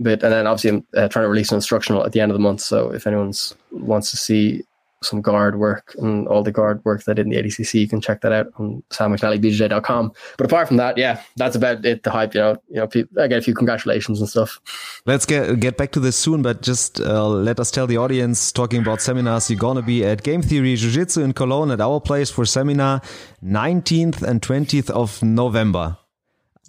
But 0.00 0.22
and 0.22 0.32
then 0.32 0.46
obviously 0.46 0.70
I'm 0.70 0.86
uh, 0.94 1.08
trying 1.08 1.24
to 1.24 1.28
release 1.28 1.50
an 1.50 1.56
instructional 1.56 2.04
at 2.04 2.12
the 2.12 2.20
end 2.20 2.30
of 2.30 2.34
the 2.34 2.42
month. 2.42 2.60
So 2.60 2.92
if 2.94 3.04
anyone's 3.06 3.54
wants 3.72 4.12
to 4.12 4.16
see 4.16 4.62
some 5.02 5.20
guard 5.20 5.58
work 5.58 5.94
and 5.98 6.26
all 6.28 6.42
the 6.42 6.52
guard 6.52 6.84
work 6.84 7.04
that 7.04 7.12
I 7.12 7.14
did 7.14 7.26
in 7.26 7.30
the 7.30 7.36
ADCC. 7.36 7.80
You 7.80 7.88
can 7.88 8.00
check 8.00 8.20
that 8.22 8.32
out 8.32 8.48
on 8.56 8.82
sammcnallybjj.com. 8.90 10.12
But 10.36 10.46
apart 10.46 10.68
from 10.68 10.76
that, 10.78 10.98
yeah, 10.98 11.22
that's 11.36 11.56
about 11.56 11.84
it. 11.84 12.02
The 12.02 12.10
hype, 12.10 12.34
you 12.34 12.40
know, 12.40 12.56
you 12.68 12.76
know, 12.76 12.86
people, 12.86 13.22
I 13.22 13.28
get 13.28 13.38
a 13.38 13.42
few 13.42 13.54
congratulations 13.54 14.20
and 14.20 14.28
stuff. 14.28 14.60
Let's 15.06 15.26
get 15.26 15.60
get 15.60 15.76
back 15.76 15.92
to 15.92 16.00
this 16.00 16.16
soon, 16.16 16.42
but 16.42 16.62
just 16.62 17.00
uh, 17.00 17.28
let 17.28 17.60
us 17.60 17.70
tell 17.70 17.86
the 17.86 17.96
audience 17.96 18.52
talking 18.52 18.80
about 18.80 19.00
seminars. 19.00 19.50
You're 19.50 19.58
gonna 19.58 19.82
be 19.82 20.04
at 20.04 20.22
Game 20.22 20.42
Theory 20.42 20.76
Jiu 20.76 20.90
Jitsu 20.90 21.22
in 21.22 21.32
Cologne 21.32 21.70
at 21.70 21.80
our 21.80 22.00
place 22.00 22.30
for 22.30 22.44
seminar 22.44 23.00
19th 23.44 24.22
and 24.22 24.42
20th 24.42 24.90
of 24.90 25.22
November. 25.22 25.96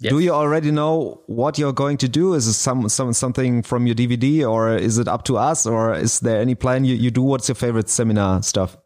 Yes. 0.00 0.12
Do 0.12 0.18
you 0.20 0.32
already 0.32 0.70
know 0.70 1.22
what 1.26 1.58
you're 1.58 1.74
going 1.74 1.98
to 1.98 2.08
do? 2.08 2.32
Is 2.32 2.46
it 2.46 2.54
some, 2.54 2.88
some 2.88 3.12
something 3.12 3.62
from 3.62 3.86
your 3.86 3.94
DVD, 3.94 4.50
or 4.50 4.74
is 4.74 4.96
it 4.96 5.06
up 5.06 5.24
to 5.24 5.36
us, 5.36 5.66
or 5.66 5.94
is 5.94 6.20
there 6.20 6.40
any 6.40 6.54
plan 6.54 6.84
you, 6.84 6.94
you 6.94 7.10
do? 7.10 7.22
What's 7.22 7.48
your 7.48 7.54
favorite 7.54 7.90
seminar 7.90 8.42
stuff? 8.42 8.78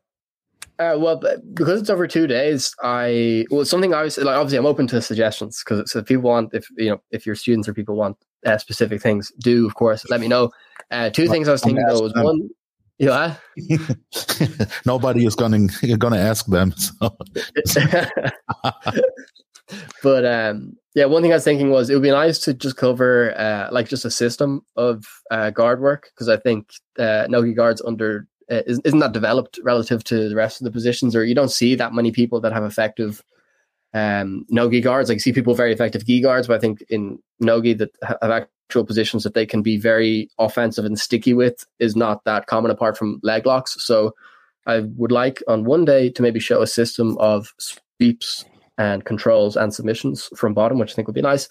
Uh, 0.80 0.96
well, 0.98 1.22
because 1.52 1.80
it's 1.80 1.88
over 1.88 2.08
two 2.08 2.26
days, 2.26 2.74
I 2.82 3.46
well 3.48 3.64
something 3.64 3.94
I 3.94 4.02
was 4.02 4.18
like 4.18 4.36
obviously 4.36 4.58
I'm 4.58 4.66
open 4.66 4.88
to 4.88 5.00
suggestions 5.00 5.62
because 5.64 5.88
so 5.88 6.00
if 6.00 6.06
people 6.06 6.24
want 6.24 6.52
if 6.52 6.66
you 6.76 6.90
know 6.90 7.00
if 7.12 7.24
your 7.26 7.36
students 7.36 7.68
or 7.68 7.74
people 7.74 7.94
want 7.94 8.16
uh, 8.44 8.58
specific 8.58 9.00
things, 9.00 9.30
do 9.38 9.66
of 9.68 9.76
course 9.76 10.04
let 10.10 10.20
me 10.20 10.26
know. 10.26 10.50
Uh, 10.90 11.10
two 11.10 11.28
things 11.28 11.46
I 11.46 11.52
was 11.52 11.62
thinking 11.62 11.84
though 11.86 12.00
was 12.00 12.12
one, 12.16 12.50
yeah. 12.98 13.36
Nobody 14.84 15.26
is 15.26 15.36
going 15.36 15.68
to 15.68 15.96
going 15.96 16.12
to 16.12 16.18
ask 16.18 16.46
them. 16.46 16.72
So. 16.72 17.16
but 20.02 20.24
um, 20.24 20.76
yeah, 20.94 21.06
one 21.06 21.22
thing 21.22 21.32
I 21.32 21.36
was 21.36 21.44
thinking 21.44 21.70
was 21.70 21.90
it 21.90 21.94
would 21.94 22.02
be 22.02 22.10
nice 22.10 22.38
to 22.40 22.54
just 22.54 22.76
cover 22.76 23.36
uh, 23.38 23.68
like 23.72 23.88
just 23.88 24.04
a 24.04 24.10
system 24.10 24.62
of 24.76 25.04
uh, 25.30 25.50
guard 25.50 25.80
work 25.80 26.10
because 26.14 26.28
I 26.28 26.36
think 26.36 26.70
uh, 26.98 27.26
nogi 27.28 27.54
guards 27.54 27.82
under 27.84 28.26
uh, 28.50 28.62
is, 28.66 28.80
isn't 28.84 28.98
that 29.00 29.12
developed 29.12 29.58
relative 29.62 30.04
to 30.04 30.28
the 30.28 30.36
rest 30.36 30.60
of 30.60 30.64
the 30.64 30.70
positions, 30.70 31.16
or 31.16 31.24
you 31.24 31.34
don't 31.34 31.50
see 31.50 31.74
that 31.74 31.94
many 31.94 32.12
people 32.12 32.40
that 32.40 32.52
have 32.52 32.64
effective 32.64 33.22
um, 33.94 34.44
nogi 34.48 34.80
guards. 34.80 35.08
Like 35.08 35.16
you 35.16 35.20
see 35.20 35.32
people 35.32 35.54
very 35.54 35.72
effective 35.72 36.04
gi 36.06 36.20
guards, 36.20 36.46
but 36.46 36.56
I 36.56 36.60
think 36.60 36.82
in 36.88 37.18
nogi 37.40 37.74
that 37.74 37.90
have 38.02 38.30
actual 38.30 38.84
positions 38.84 39.24
that 39.24 39.34
they 39.34 39.46
can 39.46 39.62
be 39.62 39.76
very 39.76 40.28
offensive 40.38 40.84
and 40.84 40.98
sticky 40.98 41.32
with 41.34 41.64
is 41.78 41.96
not 41.96 42.24
that 42.24 42.46
common 42.46 42.70
apart 42.70 42.98
from 42.98 43.20
leg 43.22 43.46
locks. 43.46 43.76
So 43.82 44.14
I 44.66 44.80
would 44.96 45.12
like 45.12 45.42
on 45.48 45.64
one 45.64 45.84
day 45.84 46.10
to 46.10 46.22
maybe 46.22 46.40
show 46.40 46.62
a 46.62 46.66
system 46.66 47.16
of 47.18 47.52
sweeps 47.58 48.44
and 48.78 49.04
controls 49.04 49.56
and 49.56 49.72
submissions 49.72 50.28
from 50.36 50.54
bottom, 50.54 50.78
which 50.78 50.92
I 50.92 50.94
think 50.94 51.08
would 51.08 51.14
be 51.14 51.22
nice. 51.22 51.48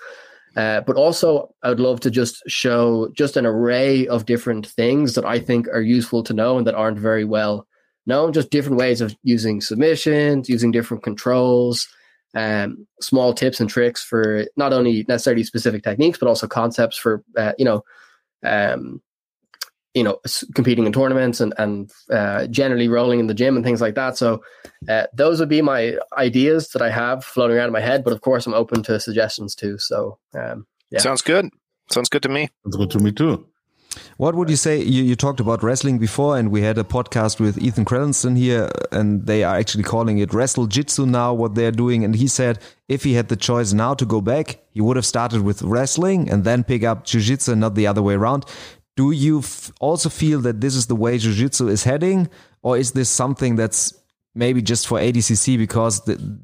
Uh, 0.56 0.82
but 0.82 0.96
also, 0.96 1.54
I 1.64 1.70
would 1.70 1.80
love 1.80 2.00
to 2.02 2.12
just 2.12 2.44
show 2.48 3.10
just 3.16 3.38
an 3.38 3.46
array 3.46 4.08
of 4.08 4.26
different 4.26 4.68
things 4.68 5.16
that 5.16 5.26
I 5.26 5.40
think 5.40 5.68
are 5.70 5.82
useful 5.82 6.22
to 6.24 6.34
know 6.34 6.58
and 6.58 6.68
that 6.68 6.76
aren't 6.76 7.00
very 7.00 7.26
well 7.26 7.66
known. 8.06 8.34
Just 8.34 8.52
different 8.52 8.78
ways 8.78 9.02
of 9.02 9.16
using 9.24 9.62
submissions, 9.62 10.50
using 10.50 10.72
different 10.72 11.04
controls, 11.04 11.88
um, 12.36 12.86
small 13.02 13.34
tips 13.34 13.60
and 13.60 13.70
tricks 13.70 14.04
for 14.04 14.46
not 14.56 14.74
only 14.74 15.06
necessarily 15.08 15.44
specific 15.44 15.84
techniques, 15.84 16.20
but 16.20 16.28
also 16.28 16.48
concepts 16.48 16.98
for 16.98 17.24
uh, 17.38 17.54
you 17.58 17.66
know, 17.66 17.84
um, 18.44 19.02
you 19.94 20.04
know, 20.04 20.20
competing 20.56 20.86
in 20.86 20.94
tournaments 20.94 21.40
and 21.40 21.54
and 21.58 21.92
uh, 22.12 22.48
generally 22.48 22.88
rolling 22.88 23.20
in 23.20 23.28
the 23.28 23.34
gym 23.34 23.56
and 23.56 23.64
things 23.64 23.82
like 23.82 23.96
that. 23.96 24.18
So 24.18 24.44
uh, 24.90 25.06
those 25.14 25.40
would 25.40 25.50
be 25.50 25.62
my 25.62 25.98
ideas 26.18 26.70
that 26.70 26.82
I 26.82 26.90
have 26.90 27.24
floating 27.24 27.58
around 27.58 27.68
in 27.68 27.74
my 27.74 27.82
head. 27.82 28.04
But 28.04 28.14
of 28.14 28.22
course, 28.22 28.48
I'm 28.48 28.54
open 28.54 28.84
to 28.84 29.00
suggestions 29.00 29.56
too. 29.56 29.78
So 29.78 30.18
um, 30.34 30.66
yeah, 30.90 31.00
sounds 31.00 31.22
good. 31.22 31.50
Sounds 31.92 32.10
good 32.10 32.24
to 32.24 32.30
me. 32.30 32.50
Sounds 32.64 32.78
good 32.78 32.92
to 32.92 33.00
me 33.00 33.12
too. 33.12 33.46
What 34.18 34.36
would 34.36 34.50
you 34.50 34.56
say? 34.56 34.82
You, 34.82 35.04
you 35.04 35.16
talked 35.16 35.40
about 35.40 35.64
wrestling 35.64 36.00
before, 36.00 36.38
and 36.38 36.50
we 36.50 36.62
had 36.62 36.78
a 36.78 36.84
podcast 36.84 37.40
with 37.40 37.62
Ethan 37.62 37.86
Crelinsten 37.86 38.38
here, 38.38 38.70
and 38.92 39.26
they 39.26 39.44
are 39.44 39.56
actually 39.56 39.84
calling 39.84 40.18
it 40.18 40.34
Wrestle 40.34 40.68
Jitsu 40.68 41.06
now, 41.06 41.34
what 41.34 41.56
they're 41.56 41.72
doing. 41.72 42.04
And 42.04 42.16
he 42.16 42.28
said 42.28 42.60
if 42.88 43.04
he 43.04 43.14
had 43.14 43.30
the 43.30 43.36
choice 43.36 43.74
now 43.74 43.94
to 43.94 44.06
go 44.06 44.22
back, 44.22 44.60
he 44.72 44.82
would 44.82 44.96
have 44.96 45.06
started 45.06 45.42
with 45.42 45.62
wrestling 45.62 46.30
and 46.30 46.44
then 46.44 46.64
pick 46.64 46.84
up 46.84 47.06
Jiu 47.06 47.22
Jitsu, 47.22 47.56
not 47.56 47.76
the 47.76 47.88
other 47.88 48.02
way 48.02 48.16
around. 48.16 48.46
Do 48.96 49.12
you 49.12 49.44
also 49.80 50.10
feel 50.10 50.40
that 50.42 50.62
this 50.62 50.76
is 50.76 50.88
the 50.88 50.96
way 50.96 51.18
Jiu 51.18 51.34
Jitsu 51.34 51.68
is 51.68 51.84
heading, 51.84 52.30
or 52.62 52.78
is 52.78 52.92
this 52.92 53.10
something 53.10 53.56
that's 53.56 53.94
maybe 54.36 54.62
just 54.62 54.88
for 54.88 55.00
ADCC 55.00 55.58
because 55.58 56.06
the, 56.06 56.40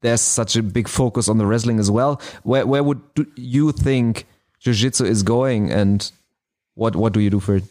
there's 0.00 0.20
such 0.20 0.56
a 0.56 0.62
big 0.62 0.88
focus 0.88 1.28
on 1.28 1.38
the 1.38 1.46
wrestling 1.46 1.78
as 1.78 1.90
well? 1.90 2.20
Where, 2.42 2.66
where 2.66 2.82
would 2.82 3.02
you 3.36 3.72
think 3.72 4.26
Jiu 4.60 4.72
Jitsu 4.72 5.04
is 5.04 5.22
going? 5.22 5.70
And 5.70 6.10
what 6.74 6.96
what 6.96 7.12
do 7.12 7.20
you 7.20 7.30
do 7.30 7.40
for 7.40 7.56
it? 7.56 7.64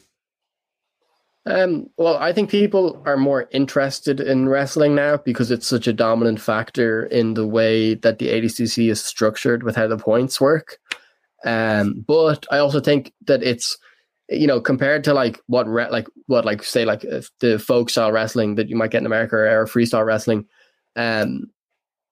Um, 1.46 1.90
well, 1.98 2.18
I 2.18 2.32
think 2.32 2.52
people 2.52 3.02
are 3.06 3.18
more 3.18 3.48
interested 3.52 4.20
in 4.20 4.50
wrestling 4.50 4.94
now 4.94 5.18
because 5.18 5.50
it's 5.50 5.68
such 5.68 5.88
a 5.88 5.94
dominant 5.94 6.40
factor 6.40 7.06
in 7.06 7.34
the 7.34 7.48
way 7.48 7.96
that 7.96 8.20
the 8.20 8.28
ADCC 8.28 8.92
is 8.92 9.04
structured 9.04 9.64
with 9.64 9.76
how 9.76 9.88
the 9.88 9.98
points 9.98 10.40
work. 10.40 10.78
Um, 11.44 12.04
but 12.06 12.46
I 12.52 12.60
also 12.60 12.80
think 12.80 13.14
that 13.26 13.42
it's 13.42 13.78
you 14.30 14.48
know 14.48 14.62
compared 14.62 15.04
to 15.04 15.14
like 15.14 15.40
what 15.48 15.68
re- 15.68 15.90
like 15.90 16.08
what 16.28 16.46
like 16.46 16.64
say 16.64 16.86
like 16.86 17.06
the 17.40 17.60
folk 17.60 17.90
style 17.90 18.12
wrestling 18.12 18.56
that 18.56 18.70
you 18.70 18.76
might 18.76 18.92
get 18.92 19.00
in 19.00 19.06
America 19.06 19.36
or 19.36 19.66
freestyle 19.66 20.06
wrestling, 20.06 20.46
um, 20.96 21.46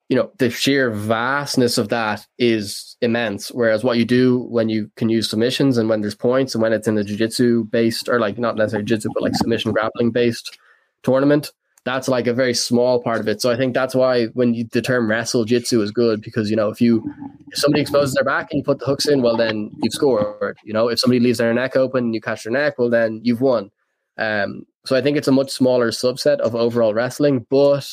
you 0.10 0.16
know 0.16 0.32
the 0.38 0.50
sheer 0.50 0.90
vastness 0.92 1.78
of 1.78 1.90
that 1.90 2.26
is 2.38 2.98
immense. 3.02 3.50
Whereas 3.50 3.84
what 3.84 3.98
you 3.98 4.06
do 4.06 4.40
when 4.50 4.70
you 4.70 4.90
can 4.96 5.10
use 5.10 5.30
submissions 5.30 5.78
and 5.78 5.90
when 5.90 6.02
there's 6.02 6.16
points 6.16 6.56
and 6.56 6.62
when 6.62 6.74
it's 6.74 6.88
in 6.88 6.98
a 6.98 7.04
jiu-jitsu 7.04 7.66
based 7.66 8.10
or 8.10 8.20
like 8.20 8.38
not 8.38 8.56
necessarily 8.56 8.86
jiu-jitsu 8.86 9.10
but 9.14 9.24
like 9.24 9.36
submission 9.36 9.72
grappling 9.72 10.12
based 10.12 10.58
tournament 11.04 11.52
that's 11.88 12.08
like 12.08 12.28
a 12.28 12.34
very 12.34 12.54
small 12.54 13.02
part 13.02 13.20
of 13.20 13.28
it. 13.28 13.42
So 13.42 13.50
i 13.52 13.58
think 13.58 13.74
that's 13.74 13.96
why 13.96 14.26
when 14.28 14.54
you, 14.54 14.66
the 14.72 14.82
term 14.82 15.10
wrestle 15.10 15.46
jitsu 15.46 15.82
is 15.82 15.92
good 15.92 16.22
because 16.22 16.50
you 16.50 16.56
know 16.56 16.70
if 16.70 16.82
you 16.82 17.04
if 17.52 17.60
somebody 17.60 17.82
exposes 17.82 18.14
their 18.14 18.24
back 18.24 18.48
and 18.52 18.60
you 18.60 18.64
put 18.64 18.80
the 18.80 18.86
hooks 18.86 19.08
in 19.08 19.22
well 19.22 19.38
then 19.38 19.72
you've 19.82 19.94
scored 19.94 20.58
you 20.64 20.74
know? 20.74 20.90
If 20.90 21.00
somebody 21.00 21.20
leaves 21.20 21.38
their 21.38 21.54
neck 21.54 21.76
open 21.76 22.06
and 22.06 22.16
you 22.16 22.22
catch 22.22 22.44
their 22.44 22.54
neck 22.54 22.78
well 22.78 22.90
then 22.90 23.22
you've 23.24 23.42
won. 23.42 23.72
Um, 24.18 24.66
so 24.88 24.96
I 24.96 25.02
think 25.02 25.18
it's 25.18 25.28
a 25.28 25.34
much 25.34 25.52
smaller 25.52 25.92
subset 25.92 26.40
of 26.40 26.56
overall 26.56 26.94
wrestling, 26.94 27.46
but 27.50 27.86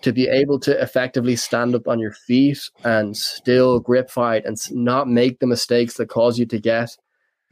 to 0.00 0.10
be 0.10 0.26
able 0.26 0.58
to 0.60 0.82
effectively 0.82 1.36
stand 1.36 1.74
up 1.74 1.86
on 1.86 1.98
your 1.98 2.12
feet 2.12 2.58
and 2.82 3.14
still 3.14 3.78
grip 3.78 4.10
fight 4.10 4.46
and 4.46 4.56
not 4.72 5.06
make 5.06 5.38
the 5.38 5.46
mistakes 5.46 5.94
that 5.98 6.08
cause 6.08 6.38
you 6.38 6.46
to 6.46 6.58
get 6.58 6.96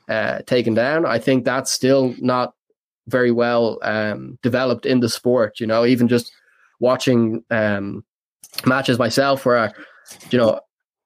uh, 0.09 0.39
taken 0.47 0.73
down, 0.73 1.05
I 1.05 1.19
think 1.19 1.45
that's 1.45 1.71
still 1.71 2.15
not 2.19 2.55
very 3.09 3.31
well 3.31 3.79
um, 3.83 4.39
developed 4.43 4.87
in 4.87 5.01
the 5.01 5.09
sport. 5.09 5.61
You 5.61 5.67
know, 5.67 5.85
even 5.85 6.09
just 6.09 6.33
watching 6.81 7.45
um, 7.51 8.05
matches 8.65 8.99
myself 8.99 9.45
where, 9.45 9.73
you 10.31 10.39
know, 10.39 10.61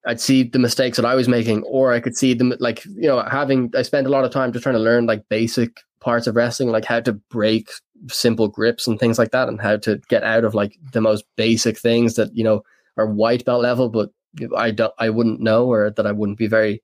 I'd 0.06 0.20
see 0.20 0.42
the 0.42 0.58
mistakes 0.58 0.96
that 0.96 1.06
I 1.06 1.14
was 1.14 1.28
making, 1.28 1.62
or 1.62 1.92
I 1.92 2.00
could 2.00 2.16
see 2.16 2.34
them 2.34 2.52
like 2.58 2.84
you 2.84 3.08
know 3.08 3.22
having. 3.22 3.72
I 3.76 3.82
spent 3.82 4.06
a 4.06 4.10
lot 4.10 4.24
of 4.24 4.32
time 4.32 4.52
just 4.52 4.64
trying 4.64 4.74
to 4.74 4.80
learn 4.80 5.06
like 5.06 5.28
basic 5.28 5.80
parts 6.00 6.26
of 6.26 6.34
wrestling, 6.34 6.70
like 6.70 6.84
how 6.84 7.00
to 7.00 7.12
break 7.12 7.70
simple 8.08 8.48
grips 8.48 8.88
and 8.88 8.98
things 8.98 9.16
like 9.16 9.30
that, 9.30 9.48
and 9.48 9.60
how 9.60 9.76
to 9.76 10.00
get 10.08 10.24
out 10.24 10.44
of 10.44 10.54
like 10.54 10.76
the 10.92 11.00
most 11.00 11.24
basic 11.36 11.78
things 11.78 12.16
that 12.16 12.34
you 12.34 12.42
know 12.42 12.62
are 12.96 13.06
white 13.06 13.44
belt 13.44 13.62
level, 13.62 13.88
but 13.88 14.10
I 14.56 14.70
don't, 14.70 14.92
I 14.98 15.10
wouldn't 15.10 15.40
know 15.40 15.66
or 15.66 15.90
that 15.90 16.06
I 16.06 16.12
wouldn't 16.12 16.38
be 16.38 16.46
very 16.46 16.82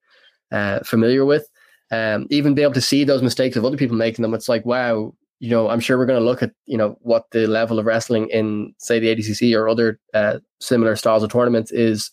uh, 0.52 0.81
familiar 0.81 1.24
with. 1.24 1.48
Um, 1.90 2.27
even 2.31 2.55
be 2.55 2.62
able 2.62 2.74
to 2.74 2.81
see 2.81 3.05
those 3.05 3.22
mistakes 3.22 3.57
of 3.57 3.64
other 3.64 3.77
people 3.77 3.96
making 3.96 4.22
them, 4.22 4.35
it's 4.35 4.48
like 4.48 4.64
wow, 4.66 5.14
you 5.40 5.51
know, 5.51 5.68
I'm 5.68 5.81
sure 5.81 5.96
we're 5.96 6.07
going 6.07 6.20
to 6.20 6.24
look 6.24 6.42
at 6.42 6.53
you 6.66 6.77
know 6.77 6.98
what 7.01 7.31
the 7.31 7.46
level 7.46 7.79
of 7.79 7.87
wrestling 7.87 8.29
in 8.31 8.74
say 8.79 8.98
the 8.98 9.14
ADCC 9.14 9.57
or 9.57 9.68
other 9.68 9.98
uh, 10.14 10.38
similar 10.61 10.96
styles 10.96 11.22
of 11.22 11.31
tournaments 11.31 11.70
is 11.70 12.11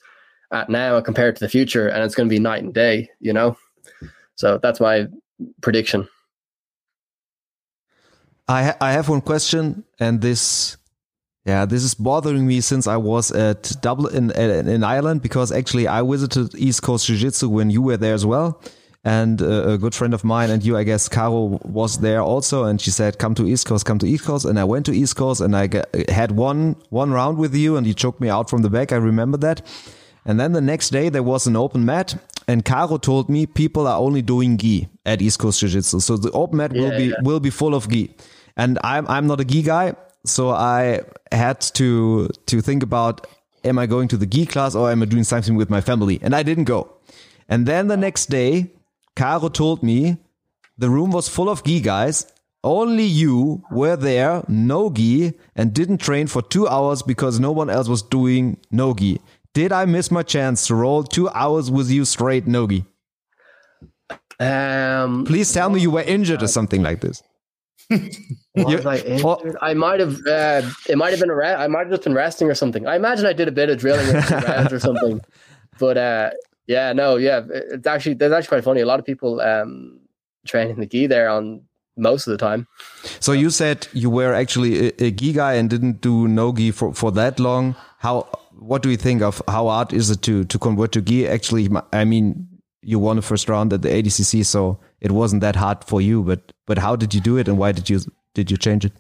at 0.52 0.70
now 0.70 1.02
compared 1.02 1.36
to 1.36 1.40
the 1.40 1.50
future, 1.50 1.88
and 1.88 2.04
it's 2.04 2.16
going 2.16 2.30
to 2.30 2.34
be 2.34 2.40
night 2.40 2.64
and 2.64 2.74
day. 2.74 3.10
You 3.20 3.34
know, 3.34 3.58
so 4.36 4.60
that's 4.62 4.80
my 4.80 5.08
prediction. 5.62 6.08
I 8.48 8.64
ha 8.64 8.78
I 8.80 8.92
have 8.92 9.10
one 9.10 9.22
question, 9.22 9.84
and 10.00 10.22
this, 10.22 10.78
yeah, 11.46 11.66
this 11.66 11.84
is 11.84 11.96
bothering 11.96 12.46
me 12.46 12.62
since 12.62 12.86
I 12.86 12.98
was 12.98 13.32
at 13.32 13.74
Dublin 13.82 14.32
in 14.32 14.68
in 14.70 14.84
Ireland 14.84 15.22
because 15.22 15.52
actually 15.52 15.88
I 15.88 16.04
visited 16.04 16.54
East 16.56 16.84
Coast 16.84 17.08
Jiu 17.08 17.18
Jitsu 17.18 17.50
when 17.50 17.72
you 17.72 17.82
were 17.82 17.98
there 17.98 18.14
as 18.14 18.26
well, 18.26 18.62
and 19.06 19.40
uh, 19.40 19.68
a 19.70 19.78
good 19.78 19.94
friend 19.94 20.16
of 20.16 20.24
mine 20.24 20.50
and 20.50 20.66
you, 20.66 20.76
I 20.76 20.84
guess, 20.84 21.08
Caro 21.08 21.60
was 21.64 22.00
there 22.00 22.22
also, 22.22 22.64
and 22.64 22.82
she 22.82 22.90
said, 22.90 23.20
"Come 23.20 23.36
to 23.36 23.48
East 23.48 23.68
Coast, 23.68 23.86
come 23.86 24.00
to 24.00 24.08
East 24.08 24.26
Coast," 24.26 24.46
and 24.46 24.60
I 24.60 24.64
went 24.64 24.88
to 24.88 24.92
East 24.92 25.16
Coast, 25.16 25.42
and 25.42 25.56
I 25.56 25.70
had 26.10 26.32
one 26.32 26.76
one 26.90 27.12
round 27.12 27.38
with 27.38 27.56
you, 27.56 27.78
and 27.78 27.86
you 27.86 27.94
choked 27.94 28.20
me 28.20 28.30
out 28.30 28.50
from 28.50 28.64
the 28.64 28.70
back. 28.70 28.92
I 28.92 28.98
remember 28.98 29.38
that. 29.38 29.62
And 30.26 30.40
then 30.40 30.54
the 30.54 30.62
next 30.62 30.90
day 30.90 31.10
there 31.10 31.22
was 31.22 31.46
an 31.46 31.56
open 31.56 31.86
mat, 31.86 32.16
and 32.48 32.66
Caro 32.66 32.98
told 32.98 33.30
me 33.30 33.46
people 33.46 33.86
are 33.86 34.00
only 34.00 34.24
doing 34.24 34.58
gi 34.58 34.90
at 35.06 35.22
East 35.22 35.38
Coast 35.38 35.60
Jiu 35.60 35.70
Jitsu, 35.70 36.00
so 36.00 36.18
the 36.18 36.32
open 36.32 36.58
mat 36.58 36.76
yeah, 36.76 36.82
will 36.82 36.98
be 36.98 37.06
yeah. 37.06 37.22
will 37.22 37.40
be 37.40 37.52
full 37.52 37.76
of 37.76 37.88
gi. 37.88 38.10
And 38.58 38.80
I'm 38.84 39.08
I'm 39.08 39.28
not 39.28 39.40
a 39.40 39.46
gi 39.46 39.62
guy, 39.62 39.94
so 40.26 40.50
I 40.50 41.02
had 41.32 41.62
to 41.76 42.30
to 42.48 42.62
think 42.62 42.82
about 42.82 43.28
am 43.64 43.78
I 43.78 43.86
going 43.86 44.08
to 44.08 44.18
the 44.18 44.26
gi 44.26 44.48
class 44.48 44.74
or 44.74 44.90
am 44.90 45.04
I 45.04 45.06
doing 45.06 45.24
something 45.24 45.56
with 45.56 45.70
my 45.70 45.82
family? 45.82 46.20
And 46.24 46.34
I 46.36 46.42
didn't 46.42 46.64
go. 46.64 46.92
And 47.48 47.68
then 47.68 47.88
the 47.88 47.98
next 47.98 48.32
day, 48.32 48.72
Caro 49.16 49.50
told 49.50 49.82
me 49.84 50.18
the 50.78 50.90
room 50.90 51.12
was 51.12 51.30
full 51.30 51.50
of 51.50 51.64
gi 51.64 51.82
guys. 51.82 52.32
Only 52.64 53.04
you 53.04 53.64
were 53.72 53.96
there, 53.96 54.44
no 54.48 54.90
gi, 54.90 55.34
and 55.56 55.72
didn't 55.72 56.00
train 56.00 56.26
for 56.28 56.42
two 56.42 56.68
hours 56.68 57.04
because 57.04 57.40
no 57.40 57.52
one 57.52 57.70
else 57.70 57.88
was 57.88 58.02
doing 58.02 58.58
no 58.72 58.94
gi. 58.94 59.20
Did 59.54 59.72
I 59.72 59.86
miss 59.86 60.12
my 60.12 60.24
chance 60.24 60.68
to 60.68 60.76
roll 60.76 61.04
two 61.04 61.30
hours 61.30 61.72
with 61.72 61.90
you 61.90 62.04
straight 62.04 62.46
nogi? 62.46 62.84
Um, 64.38 65.24
Please 65.24 65.54
tell 65.54 65.70
me 65.70 65.80
you 65.80 65.92
were 65.92 66.02
injured 66.02 66.44
or 66.44 66.48
something 66.48 66.84
like 66.84 67.00
this. 67.00 67.24
Was 68.56 68.86
I 68.86 68.98
injured? 69.06 69.56
I 69.62 69.74
might 69.74 70.02
have. 70.02 70.16
Uh, 70.28 70.62
it 70.90 70.98
might 70.98 71.12
have 71.12 71.22
been 71.22 71.30
a. 71.30 71.36
Re- 71.36 71.54
I 71.54 71.68
might 71.68 71.82
have 71.82 71.90
just 71.92 72.04
been 72.04 72.14
resting 72.14 72.50
or 72.50 72.54
something. 72.56 72.86
I 72.86 72.98
imagine 72.98 73.26
I 73.26 73.32
did 73.34 73.48
a 73.48 73.52
bit 73.52 73.70
of 73.70 73.78
drilling 73.78 74.14
or 74.14 74.80
something. 74.80 75.22
But 75.80 75.98
uh, 75.98 76.30
yeah, 76.68 76.94
no, 76.94 77.16
yeah, 77.18 77.42
it's 77.50 77.88
actually 77.88 78.16
that's 78.16 78.34
actually 78.34 78.50
quite 78.50 78.64
funny. 78.64 78.82
A 78.82 78.86
lot 78.86 79.00
of 79.00 79.06
people 79.06 79.42
um, 79.42 80.00
training 80.46 80.78
the 80.78 80.86
gi 80.86 81.08
there 81.08 81.30
on 81.30 81.62
most 81.98 82.28
of 82.28 82.32
the 82.32 82.38
time. 82.38 82.68
So 83.20 83.32
you 83.32 83.50
said 83.50 83.88
you 83.94 84.10
were 84.10 84.34
actually 84.34 84.88
a, 84.88 85.06
a 85.06 85.12
gi 85.12 85.34
guy 85.34 85.54
and 85.54 85.70
didn't 85.70 86.02
do 86.02 86.28
no 86.28 86.52
gi 86.54 86.72
for 86.72 86.94
for 86.94 87.12
that 87.14 87.40
long. 87.40 87.76
How? 88.00 88.28
What 88.58 88.82
do 88.82 88.90
you 88.90 88.98
think 88.98 89.22
of 89.22 89.42
how 89.48 89.68
hard 89.68 89.94
is 89.94 90.10
it 90.10 90.22
to 90.24 90.44
to 90.46 90.60
convert 90.60 90.92
to 90.94 91.02
gi? 91.02 91.28
Actually, 91.28 91.70
I 91.94 92.06
mean, 92.06 92.48
you 92.82 93.00
won 93.00 93.18
the 93.18 93.22
first 93.22 93.50
round 93.50 93.74
at 93.74 93.82
the 93.82 93.90
ADCC, 93.90 94.46
so 94.46 94.80
it 95.02 95.12
wasn't 95.12 95.42
that 95.42 95.56
hard 95.56 95.84
for 95.84 96.02
you. 96.02 96.24
But 96.24 96.54
but 96.66 96.78
how 96.78 96.96
did 96.96 97.14
you 97.14 97.22
do 97.22 97.38
it, 97.38 97.48
and 97.48 97.58
why 97.58 97.72
did 97.72 97.90
you 97.90 98.00
did 98.34 98.50
you 98.50 98.58
change 98.58 98.86
it? 98.86 98.94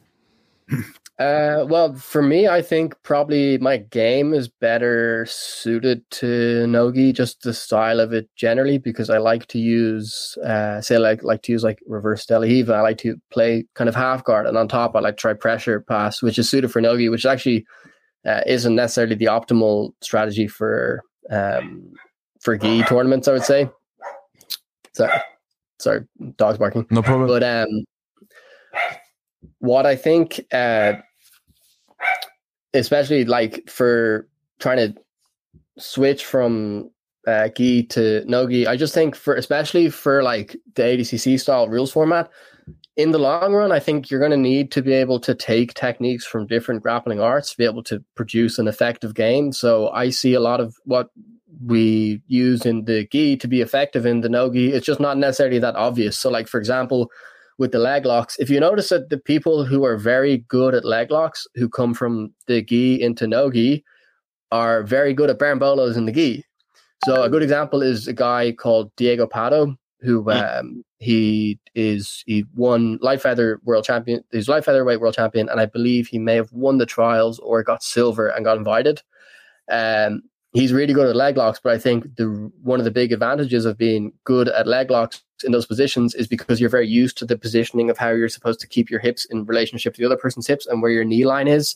Uh, 1.17 1.65
well, 1.69 1.95
for 1.95 2.21
me, 2.21 2.45
I 2.45 2.61
think 2.61 2.93
probably 3.03 3.57
my 3.59 3.77
game 3.77 4.33
is 4.33 4.49
better 4.49 5.25
suited 5.29 6.03
to 6.11 6.67
nogi, 6.67 7.13
just 7.13 7.43
the 7.43 7.53
style 7.53 8.01
of 8.01 8.11
it 8.11 8.29
generally, 8.35 8.77
because 8.77 9.09
I 9.09 9.19
like 9.19 9.45
to 9.47 9.59
use, 9.59 10.37
uh, 10.43 10.81
say, 10.81 10.97
like 10.97 11.23
like 11.23 11.41
to 11.43 11.53
use 11.53 11.63
like 11.63 11.79
reverse 11.87 12.25
De 12.25 12.37
La 12.37 12.45
Riva. 12.45 12.73
I 12.73 12.81
like 12.81 12.97
to 12.97 13.15
play 13.31 13.65
kind 13.75 13.87
of 13.87 13.95
half 13.95 14.25
guard, 14.25 14.45
and 14.45 14.57
on 14.57 14.67
top, 14.67 14.93
I 14.93 14.99
like 14.99 15.15
try 15.15 15.33
pressure 15.33 15.79
pass, 15.79 16.21
which 16.21 16.37
is 16.37 16.49
suited 16.49 16.69
for 16.69 16.81
nogi, 16.81 17.07
which 17.07 17.25
actually 17.25 17.65
uh, 18.25 18.41
isn't 18.45 18.75
necessarily 18.75 19.15
the 19.15 19.25
optimal 19.25 19.91
strategy 20.01 20.47
for 20.47 21.01
um, 21.31 21.93
for 22.41 22.57
gi 22.57 22.83
tournaments. 22.83 23.29
I 23.29 23.31
would 23.31 23.43
say. 23.43 23.69
Sorry, 24.93 25.13
sorry, 25.79 26.05
dogs 26.35 26.57
barking. 26.57 26.87
No 26.89 27.01
problem. 27.01 27.27
But 27.29 27.43
um, 27.43 27.85
what 29.59 29.85
I 29.85 29.95
think, 29.95 30.41
uh, 30.51 30.93
especially 32.73 33.25
like 33.25 33.69
for 33.69 34.27
trying 34.59 34.77
to 34.77 35.01
switch 35.77 36.25
from 36.25 36.89
uh, 37.27 37.49
gi 37.49 37.83
to 37.87 38.23
no 38.25 38.47
gi, 38.47 38.67
I 38.67 38.75
just 38.75 38.93
think 38.93 39.15
for 39.15 39.35
especially 39.35 39.89
for 39.89 40.23
like 40.23 40.55
the 40.75 40.83
ADCC 40.83 41.39
style 41.39 41.67
rules 41.67 41.91
format, 41.91 42.29
in 42.95 43.11
the 43.11 43.19
long 43.19 43.53
run, 43.53 43.71
I 43.71 43.79
think 43.79 44.09
you're 44.09 44.19
going 44.19 44.31
to 44.31 44.37
need 44.37 44.71
to 44.71 44.81
be 44.81 44.93
able 44.93 45.19
to 45.21 45.35
take 45.35 45.73
techniques 45.73 46.25
from 46.25 46.47
different 46.47 46.81
grappling 46.81 47.19
arts 47.19 47.51
to 47.51 47.57
be 47.57 47.65
able 47.65 47.83
to 47.83 48.03
produce 48.15 48.57
an 48.57 48.67
effective 48.67 49.13
game. 49.13 49.51
So 49.51 49.89
I 49.89 50.09
see 50.09 50.33
a 50.33 50.39
lot 50.39 50.61
of 50.61 50.75
what 50.85 51.09
we 51.65 52.21
use 52.27 52.65
in 52.65 52.85
the 52.85 53.07
gi 53.11 53.37
to 53.37 53.47
be 53.47 53.61
effective 53.61 54.05
in 54.05 54.21
the 54.21 54.29
no 54.29 54.51
gi. 54.51 54.71
It's 54.71 54.85
just 54.85 54.99
not 54.99 55.17
necessarily 55.17 55.59
that 55.59 55.75
obvious. 55.75 56.17
So, 56.17 56.29
like 56.29 56.47
for 56.47 56.57
example, 56.57 57.11
with 57.57 57.71
the 57.71 57.79
leg 57.79 58.05
locks, 58.05 58.35
if 58.37 58.49
you 58.49 58.59
notice 58.59 58.89
that 58.89 59.09
the 59.09 59.17
people 59.17 59.65
who 59.65 59.85
are 59.85 59.97
very 59.97 60.39
good 60.47 60.75
at 60.75 60.85
leg 60.85 61.11
locks 61.11 61.47
who 61.55 61.69
come 61.69 61.93
from 61.93 62.33
the 62.47 62.61
gi 62.61 63.01
into 63.01 63.27
no 63.27 63.49
gi 63.49 63.83
are 64.51 64.83
very 64.83 65.13
good 65.13 65.29
at 65.29 65.39
berimbolos 65.39 65.95
in 65.95 66.05
the 66.05 66.11
gi. 66.11 66.43
So 67.05 67.23
a 67.23 67.29
good 67.29 67.43
example 67.43 67.81
is 67.81 68.07
a 68.07 68.13
guy 68.13 68.51
called 68.51 68.91
Diego 68.95 69.27
Pato, 69.27 69.75
who 70.01 70.29
um, 70.31 70.83
he 70.99 71.59
is 71.75 72.23
he 72.25 72.45
won 72.55 72.97
light 73.01 73.21
feather 73.21 73.59
world 73.63 73.85
champion. 73.85 74.23
He's 74.31 74.49
light 74.49 74.65
featherweight 74.65 74.99
world 74.99 75.15
champion, 75.15 75.49
and 75.49 75.59
I 75.59 75.65
believe 75.65 76.07
he 76.07 76.19
may 76.19 76.35
have 76.35 76.51
won 76.51 76.77
the 76.77 76.85
trials 76.85 77.39
or 77.39 77.63
got 77.63 77.83
silver 77.83 78.27
and 78.27 78.45
got 78.45 78.57
invited. 78.57 79.01
Um, 79.69 80.23
he's 80.53 80.73
really 80.73 80.93
good 80.93 81.07
at 81.07 81.15
leg 81.15 81.37
locks, 81.37 81.59
but 81.61 81.73
I 81.73 81.77
think 81.77 82.15
the 82.15 82.51
one 82.61 82.79
of 82.79 82.85
the 82.85 82.91
big 82.91 83.11
advantages 83.11 83.65
of 83.65 83.77
being 83.77 84.13
good 84.23 84.47
at 84.47 84.67
leg 84.67 84.89
locks 84.89 85.21
in 85.43 85.51
those 85.51 85.65
positions 85.65 86.15
is 86.15 86.27
because 86.27 86.59
you're 86.59 86.69
very 86.69 86.87
used 86.87 87.17
to 87.17 87.25
the 87.25 87.37
positioning 87.37 87.89
of 87.89 87.97
how 87.97 88.09
you're 88.09 88.29
supposed 88.29 88.59
to 88.61 88.67
keep 88.67 88.89
your 88.89 88.99
hips 88.99 89.25
in 89.25 89.45
relationship 89.45 89.93
to 89.93 90.01
the 90.01 90.05
other 90.05 90.17
person's 90.17 90.47
hips 90.47 90.65
and 90.65 90.81
where 90.81 90.91
your 90.91 91.03
knee 91.03 91.25
line 91.25 91.47
is. 91.47 91.75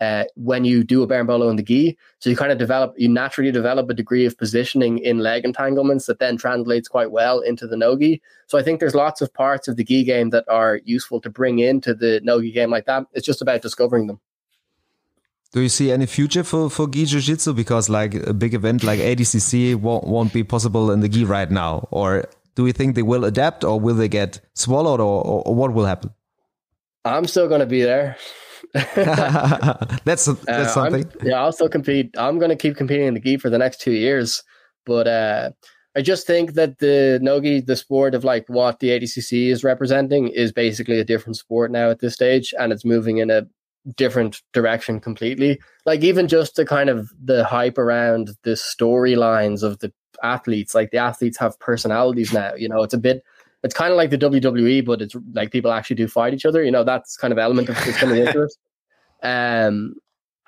Uh, 0.00 0.24
when 0.34 0.64
you 0.64 0.82
do 0.82 1.02
a 1.02 1.06
berimbolo 1.06 1.48
in 1.48 1.56
the 1.56 1.62
gi, 1.62 1.96
so 2.18 2.28
you 2.28 2.36
kind 2.36 2.50
of 2.50 2.58
develop, 2.58 2.92
you 2.98 3.08
naturally 3.08 3.52
develop 3.52 3.88
a 3.88 3.94
degree 3.94 4.26
of 4.26 4.36
positioning 4.36 4.98
in 4.98 5.20
leg 5.20 5.44
entanglements 5.44 6.06
that 6.06 6.18
then 6.18 6.36
translates 6.36 6.88
quite 6.88 7.12
well 7.12 7.38
into 7.38 7.66
the 7.66 7.76
nogi. 7.76 8.20
So 8.48 8.58
I 8.58 8.62
think 8.62 8.80
there's 8.80 8.94
lots 8.94 9.20
of 9.20 9.32
parts 9.32 9.68
of 9.68 9.76
the 9.76 9.84
gi 9.84 10.02
game 10.02 10.30
that 10.30 10.44
are 10.48 10.80
useful 10.84 11.20
to 11.20 11.30
bring 11.30 11.60
into 11.60 11.94
the 11.94 12.20
nogi 12.24 12.50
game 12.50 12.70
like 12.70 12.86
that. 12.86 13.06
It's 13.12 13.24
just 13.24 13.40
about 13.40 13.62
discovering 13.62 14.08
them. 14.08 14.20
Do 15.52 15.60
you 15.60 15.68
see 15.68 15.92
any 15.92 16.06
future 16.06 16.42
for, 16.42 16.68
for 16.68 16.88
Gi 16.88 17.04
Jiu 17.06 17.20
Jitsu? 17.20 17.52
Because 17.52 17.88
like 17.88 18.14
a 18.14 18.34
big 18.34 18.54
event 18.54 18.82
like 18.82 18.98
ADCC 18.98 19.76
won't, 19.76 20.04
won't 20.04 20.32
be 20.32 20.42
possible 20.42 20.90
in 20.90 20.98
the 20.98 21.08
Gi 21.08 21.24
right 21.24 21.48
now. 21.48 21.86
Or 21.92 22.24
do 22.54 22.66
you 22.66 22.72
think 22.72 22.94
they 22.94 23.02
will 23.02 23.24
adapt 23.24 23.64
or 23.64 23.80
will 23.80 23.94
they 23.94 24.08
get 24.08 24.40
swallowed 24.54 25.00
or, 25.00 25.24
or, 25.24 25.42
or 25.46 25.54
what 25.54 25.72
will 25.72 25.86
happen? 25.86 26.10
I'm 27.04 27.26
still 27.26 27.48
going 27.48 27.60
to 27.60 27.66
be 27.66 27.82
there. 27.82 28.16
that's 28.72 30.24
that's 30.24 30.48
uh, 30.48 30.66
something. 30.66 31.04
I'm, 31.20 31.26
yeah, 31.26 31.40
I'll 31.40 31.52
still 31.52 31.68
compete. 31.68 32.14
I'm 32.16 32.38
going 32.38 32.48
to 32.48 32.56
keep 32.56 32.76
competing 32.76 33.06
in 33.06 33.14
the 33.14 33.20
gi 33.20 33.36
for 33.36 33.50
the 33.50 33.58
next 33.58 33.80
two 33.80 33.92
years, 33.92 34.42
but 34.86 35.06
uh, 35.06 35.50
I 35.96 36.02
just 36.02 36.26
think 36.26 36.54
that 36.54 36.78
the 36.78 37.20
nogi, 37.22 37.60
the 37.60 37.76
sport 37.76 38.14
of 38.14 38.24
like 38.24 38.46
what 38.48 38.80
the 38.80 38.88
ADCC 38.88 39.48
is 39.48 39.62
representing, 39.62 40.28
is 40.28 40.50
basically 40.50 40.98
a 40.98 41.04
different 41.04 41.36
sport 41.36 41.70
now 41.70 41.90
at 41.90 42.00
this 42.00 42.14
stage, 42.14 42.52
and 42.58 42.72
it's 42.72 42.84
moving 42.84 43.18
in 43.18 43.30
a 43.30 43.46
different 43.96 44.42
direction 44.52 44.98
completely. 44.98 45.60
Like 45.86 46.02
even 46.02 46.26
just 46.26 46.56
the 46.56 46.64
kind 46.64 46.88
of 46.88 47.10
the 47.22 47.44
hype 47.44 47.78
around 47.78 48.30
the 48.42 48.52
storylines 48.52 49.62
of 49.62 49.78
the 49.80 49.92
athletes, 50.22 50.74
like 50.74 50.90
the 50.90 50.98
athletes 50.98 51.38
have 51.38 51.58
personalities 51.58 52.32
now. 52.32 52.54
You 52.54 52.68
know, 52.68 52.82
it's 52.82 52.94
a 52.94 52.98
bit 52.98 53.24
it's 53.64 53.74
kind 53.74 53.90
of 53.90 53.96
like 53.96 54.10
the 54.10 54.18
WWE, 54.18 54.84
but 54.84 55.00
it's 55.00 55.16
like 55.32 55.50
people 55.50 55.72
actually 55.72 55.96
do 55.96 56.06
fight 56.06 56.34
each 56.34 56.44
other. 56.44 56.62
You 56.62 56.70
know, 56.70 56.84
that's 56.84 57.16
kind 57.16 57.32
of 57.32 57.38
element 57.38 57.70
of 57.70 57.76
coming 57.76 58.18
into 58.18 58.42
it. 58.42 58.52
Um, 59.22 59.94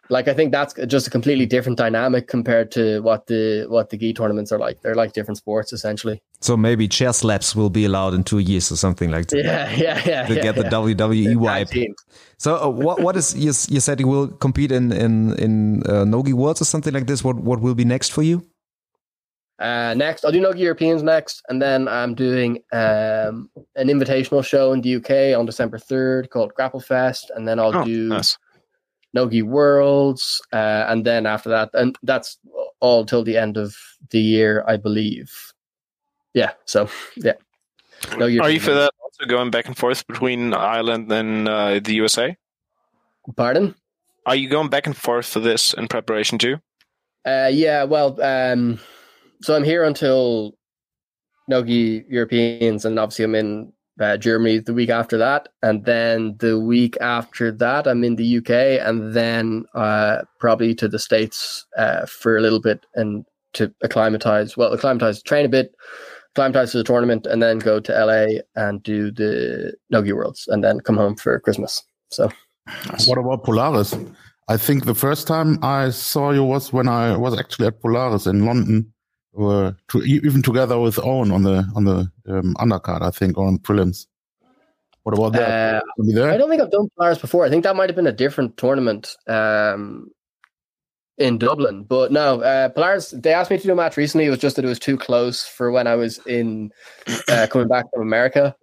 like 0.09 0.29
I 0.29 0.35
think 0.35 0.53
that's 0.53 0.75
just 0.87 1.07
a 1.07 1.11
completely 1.11 1.47
different 1.47 1.79
dynamic 1.79 2.29
compared 2.29 2.71
to 2.73 3.01
what 3.01 3.27
the 3.27 3.67
what 3.69 3.91
the 3.91 3.97
gi 3.97 4.13
tournaments 4.13 4.53
are 4.53 4.59
like. 4.59 4.81
They're 4.83 4.95
like 4.95 5.13
different 5.15 5.39
sports 5.39 5.73
essentially. 5.73 6.23
So 6.41 6.57
maybe 6.57 6.87
chair 6.87 7.13
slaps 7.13 7.57
will 7.57 7.71
be 7.71 7.87
allowed 7.87 8.15
in 8.15 8.23
two 8.23 8.39
years 8.39 8.71
or 8.71 8.77
something 8.77 9.11
like 9.11 9.27
that. 9.29 9.45
Yeah, 9.45 9.71
yeah, 9.77 10.03
yeah. 10.07 10.27
To 10.27 10.35
yeah, 10.35 10.43
get 10.43 10.57
yeah. 10.57 10.63
the 10.63 10.69
WWE 10.69 11.37
wipe. 11.37 11.69
So 12.39 12.63
uh, 12.63 12.69
what 12.69 13.01
what 13.01 13.17
is 13.17 13.35
you, 13.35 13.53
you 13.75 13.81
said 13.81 13.99
you 13.99 14.07
will 14.07 14.29
compete 14.29 14.71
in 14.71 14.93
in 14.93 15.35
in 15.39 15.83
uh, 15.89 16.05
Nogi 16.05 16.35
Worlds 16.35 16.61
or 16.61 16.67
something 16.67 16.93
like 16.93 17.07
this? 17.07 17.25
What 17.25 17.37
what 17.37 17.61
will 17.61 17.75
be 17.75 17.85
next 17.85 18.13
for 18.13 18.23
you? 18.23 18.47
Uh, 19.59 19.95
next, 19.97 20.25
I'll 20.25 20.33
do 20.33 20.41
Nogi 20.41 20.61
Europeans 20.61 21.03
next, 21.03 21.43
and 21.49 21.63
then 21.63 21.89
I'm 21.89 22.15
doing 22.15 22.59
um, 22.73 23.49
an 23.75 23.89
invitational 23.89 24.45
show 24.45 24.73
in 24.73 24.83
the 24.83 24.97
UK 24.97 25.39
on 25.39 25.47
December 25.47 25.79
3rd 25.79 26.29
called 26.29 26.53
Grapple 26.55 26.81
Fest, 26.81 27.31
and 27.35 27.49
then 27.49 27.59
I'll 27.59 27.75
Oh, 27.75 27.85
do 27.85 28.09
nice. 28.09 28.37
Nogi 29.15 29.41
Worlds, 29.43 30.43
uh, 30.53 30.85
and 30.89 31.07
then 31.07 31.25
after 31.25 31.49
that, 31.49 31.71
and 31.73 31.97
that's 32.03 32.39
all 32.81 33.07
till 33.07 33.25
the 33.25 33.39
end 33.39 33.57
of 33.57 33.75
the 34.11 34.21
year, 34.21 34.63
I 34.69 34.77
believe. 34.77 35.33
Yeah, 36.35 36.53
so 36.67 36.91
yeah. 37.17 37.33
Nogi 38.19 38.39
Are 38.41 38.51
you 38.51 38.61
for 38.61 38.75
that 38.75 38.93
also 39.03 39.25
going 39.27 39.51
back 39.51 39.67
and 39.67 39.77
forth 39.77 40.07
between 40.07 40.53
Ireland 40.53 41.11
and 41.11 41.49
uh, 41.49 41.81
the 41.81 41.95
USA? 41.95 42.37
Pardon? 43.37 43.75
Are 44.27 44.37
you 44.37 44.51
going 44.51 44.69
back 44.69 44.87
and 44.87 44.95
forth 44.95 45.25
for 45.27 45.41
this 45.41 45.73
in 45.73 45.89
preparation 45.89 46.37
too? 46.37 46.59
Uh, 47.25 47.49
yeah, 47.51 47.85
well, 47.85 48.21
um, 48.21 48.79
so 49.43 49.55
I'm 49.55 49.65
here 49.65 49.85
until 49.85 50.57
Nogi 51.49 52.05
Europeans, 52.09 52.85
and 52.85 52.99
obviously 52.99 53.25
I'm 53.25 53.35
in 53.35 53.73
uh, 54.01 54.17
Germany 54.17 54.59
the 54.59 54.75
week 54.75 54.91
after 54.91 55.17
that, 55.19 55.49
and 55.63 55.85
then 55.85 56.37
the 56.39 56.59
week 56.59 56.97
after 57.01 57.51
that 57.53 57.87
I'm 57.87 58.05
in 58.05 58.17
the 58.17 58.39
UK, 58.39 58.51
and 58.87 59.15
then 59.15 59.65
uh, 59.75 60.23
probably 60.39 60.75
to 60.77 60.89
the 60.89 60.99
States 60.99 61.67
uh, 61.77 62.07
for 62.07 62.37
a 62.37 62.41
little 62.41 62.61
bit 62.61 62.85
and 62.95 63.25
to 63.55 63.73
acclimatize. 63.83 64.57
Well, 64.57 64.73
acclimatize, 64.73 65.23
train 65.23 65.47
a 65.47 65.49
bit, 65.49 65.75
acclimatize 66.33 66.73
to 66.73 66.79
the 66.79 66.85
tournament, 66.85 67.27
and 67.27 67.43
then 67.43 67.59
go 67.59 67.81
to 67.81 67.93
LA 67.93 68.41
and 68.55 68.83
do 68.83 69.11
the 69.11 69.75
Nogi 69.91 70.13
Worlds, 70.13 70.47
and 70.49 70.63
then 70.63 70.81
come 70.81 70.97
home 70.97 71.17
for 71.17 71.41
Christmas. 71.41 71.83
So 72.11 72.31
What 73.07 73.19
about 73.19 73.45
Polaris? 73.45 73.95
I 74.49 74.57
think 74.57 74.85
the 74.85 74.95
first 74.95 75.27
time 75.27 75.59
I 75.63 75.91
saw 75.91 76.31
you 76.31 76.45
was 76.45 76.73
when 76.73 76.89
I 76.89 77.17
was 77.17 77.37
actually 77.39 77.67
at 77.67 77.81
Polaris 77.81 78.27
in 78.27 78.47
London, 78.47 78.93
uh, 79.39 79.73
to, 79.89 80.03
even 80.03 80.43
together 80.43 80.79
with 80.79 80.99
Owen 80.99 81.31
on 81.31 81.43
the 81.43 81.65
on 81.75 81.85
the 81.85 82.11
um, 82.29 82.55
undercard, 82.59 83.03
I 83.03 83.11
think, 83.11 83.37
or 83.39 83.47
on 83.47 83.59
prelims. 83.59 84.07
What 85.03 85.17
about 85.17 85.33
that? 85.35 85.85
uh? 85.85 86.33
I 86.33 86.37
don't 86.37 86.51
think 86.51 86.61
I've 86.61 86.71
done 86.71 86.89
Polaris 86.97 87.19
before. 87.19 87.45
I 87.45 87.49
think 87.49 87.63
that 87.63 87.77
might 87.77 87.89
have 87.89 87.97
been 87.97 88.09
a 88.09 88.13
different 88.13 88.57
tournament 88.57 89.17
um, 89.29 90.11
in 91.17 91.39
Dublin. 91.39 91.85
But 91.85 92.11
no, 92.11 92.41
uh, 92.41 92.71
Polaris, 92.71 93.11
they 93.11 93.33
asked 93.33 93.51
me 93.51 93.59
to 93.59 93.63
do 93.63 93.73
a 93.73 93.77
match 93.77 93.97
recently. 93.97 94.27
It 94.27 94.31
was 94.31 94.41
just 94.41 94.57
that 94.57 94.65
it 94.65 94.69
was 94.69 94.81
too 94.81 94.97
close 94.97 95.47
for 95.47 95.71
when 95.71 95.87
I 95.87 95.95
was 95.95 96.19
in 96.27 96.73
uh, 97.29 97.47
coming 97.51 97.69
back 97.69 97.87
from 97.93 98.03
America. 98.03 98.57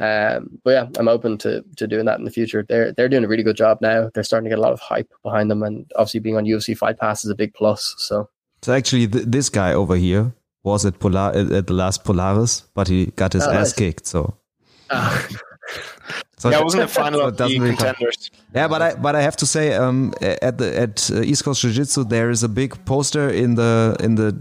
Um, 0.00 0.58
but 0.64 0.70
yeah, 0.70 0.86
I'm 0.98 1.06
open 1.06 1.38
to 1.38 1.62
to 1.76 1.86
doing 1.86 2.06
that 2.06 2.18
in 2.18 2.24
the 2.24 2.30
future. 2.30 2.64
They're 2.68 2.92
they're 2.92 3.08
doing 3.08 3.24
a 3.24 3.28
really 3.28 3.44
good 3.44 3.56
job 3.56 3.78
now. 3.80 4.10
They're 4.12 4.24
starting 4.24 4.46
to 4.46 4.50
get 4.50 4.58
a 4.58 4.62
lot 4.62 4.72
of 4.72 4.80
hype 4.80 5.12
behind 5.22 5.50
them, 5.50 5.62
and 5.62 5.88
obviously 5.94 6.20
being 6.20 6.36
on 6.36 6.44
UFC 6.44 6.76
Fight 6.76 6.98
Pass 6.98 7.24
is 7.24 7.30
a 7.30 7.36
big 7.36 7.54
plus. 7.54 7.94
So 7.98 8.28
So 8.64 8.72
actually, 8.72 9.06
th 9.08 9.24
this 9.26 9.50
guy 9.50 9.74
over 9.74 9.96
here 10.06 10.32
was 10.62 10.86
at 10.86 10.98
Polar 10.98 11.28
at, 11.38 11.52
at 11.52 11.66
the 11.66 11.74
last 11.74 12.02
Polaris, 12.02 12.62
but 12.74 12.88
he 12.88 13.12
got 13.20 13.34
his 13.34 13.44
Oh, 13.44 13.50
ass 13.50 13.68
nice. 13.68 13.72
kicked. 13.74 14.06
So, 14.06 14.20
uh, 14.88 15.20
so 16.38 16.48
yeah, 16.48 16.60
I 16.60 16.62
was 16.62 16.72
in 16.72 16.80
the 16.80 16.88
final 16.88 17.20
so 17.20 17.26
of 17.26 17.36
the 17.36 17.44
really 17.44 17.76
count. 17.76 17.98
contenders. 17.98 18.30
Yeah, 18.54 18.66
but 18.68 18.80
I 18.80 18.94
but 18.94 19.14
I 19.16 19.20
have 19.20 19.36
to 19.36 19.46
say, 19.54 19.74
um, 19.74 20.14
at 20.22 20.56
the 20.56 20.68
at 20.84 21.10
uh, 21.10 21.20
East 21.30 21.44
Coast 21.44 21.60
Jiu 21.60 21.72
Jitsu, 21.72 22.04
there 22.04 22.30
is 22.30 22.42
a 22.42 22.48
big 22.48 22.70
poster 22.86 23.28
in 23.28 23.56
the 23.56 23.96
in 24.00 24.14
the 24.14 24.32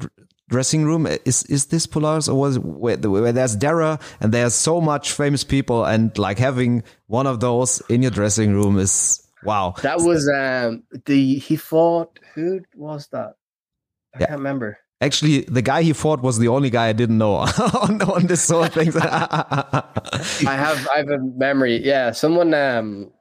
dressing 0.47 0.85
room. 0.85 1.05
Is 1.25 1.43
is 1.55 1.65
this 1.65 1.85
Polaris 1.85 2.29
or 2.29 2.39
was 2.39 2.57
where, 2.59 2.95
where 2.95 3.33
there's 3.33 3.57
Dara 3.57 3.99
and 4.21 4.31
there's 4.31 4.55
so 4.55 4.79
much 4.79 5.11
famous 5.11 5.43
people 5.43 5.83
and 5.83 6.17
like 6.17 6.39
having 6.39 6.83
one 7.07 7.27
of 7.27 7.41
those 7.41 7.81
in 7.89 8.01
your 8.01 8.11
dressing 8.19 8.53
room 8.53 8.79
is 8.79 9.19
wow. 9.43 9.75
that 9.81 9.99
was 9.99 10.31
um, 10.31 10.83
the 11.11 11.39
he 11.39 11.57
fought. 11.57 12.19
Who 12.35 12.61
was 12.77 13.09
that? 13.11 13.35
I 14.15 14.19
Yeah. 14.19 14.27
can't 14.27 14.39
remember. 14.39 14.77
Actually, 15.01 15.41
the 15.41 15.61
guy 15.61 15.81
he 15.83 15.91
fought 15.91 16.21
was 16.21 16.37
the 16.39 16.47
only 16.47 16.69
guy 16.69 16.87
I 16.87 16.93
didn't 16.93 17.17
know 17.17 17.33
on, 17.81 18.01
on 18.03 18.27
this 18.27 18.41
sort 18.41 18.67
of 18.67 18.73
things. 18.73 18.95
I 19.01 19.83
have 20.41 20.87
I 20.93 20.97
have 20.99 21.09
a 21.09 21.17
memory. 21.19 21.83
Yeah, 21.83 22.11
someone 22.11 22.53
um 22.53 23.11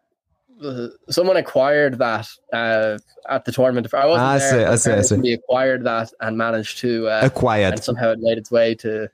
someone 1.09 1.37
acquired 1.37 1.98
that 1.98 2.28
uh 2.52 2.98
at 3.28 3.44
the 3.44 3.52
tournament. 3.52 3.92
I 3.94 4.07
wasn't 4.07 4.26
I 4.26 4.38
there. 4.38 4.50
see, 4.50 4.57
but 4.64 4.68
I 4.72 4.76
see, 4.76 4.90
I 4.92 5.00
see. 5.00 5.09
Somebody 5.09 5.33
acquired 5.35 5.85
that 5.85 6.12
and 6.20 6.37
managed 6.38 6.78
to 6.78 7.09
uh, 7.09 7.20
Acquired. 7.24 7.74
and 7.74 7.83
somehow 7.85 8.12
it 8.12 8.18
made 8.20 8.38
its 8.38 8.50
way 8.50 8.74
to 8.76 9.09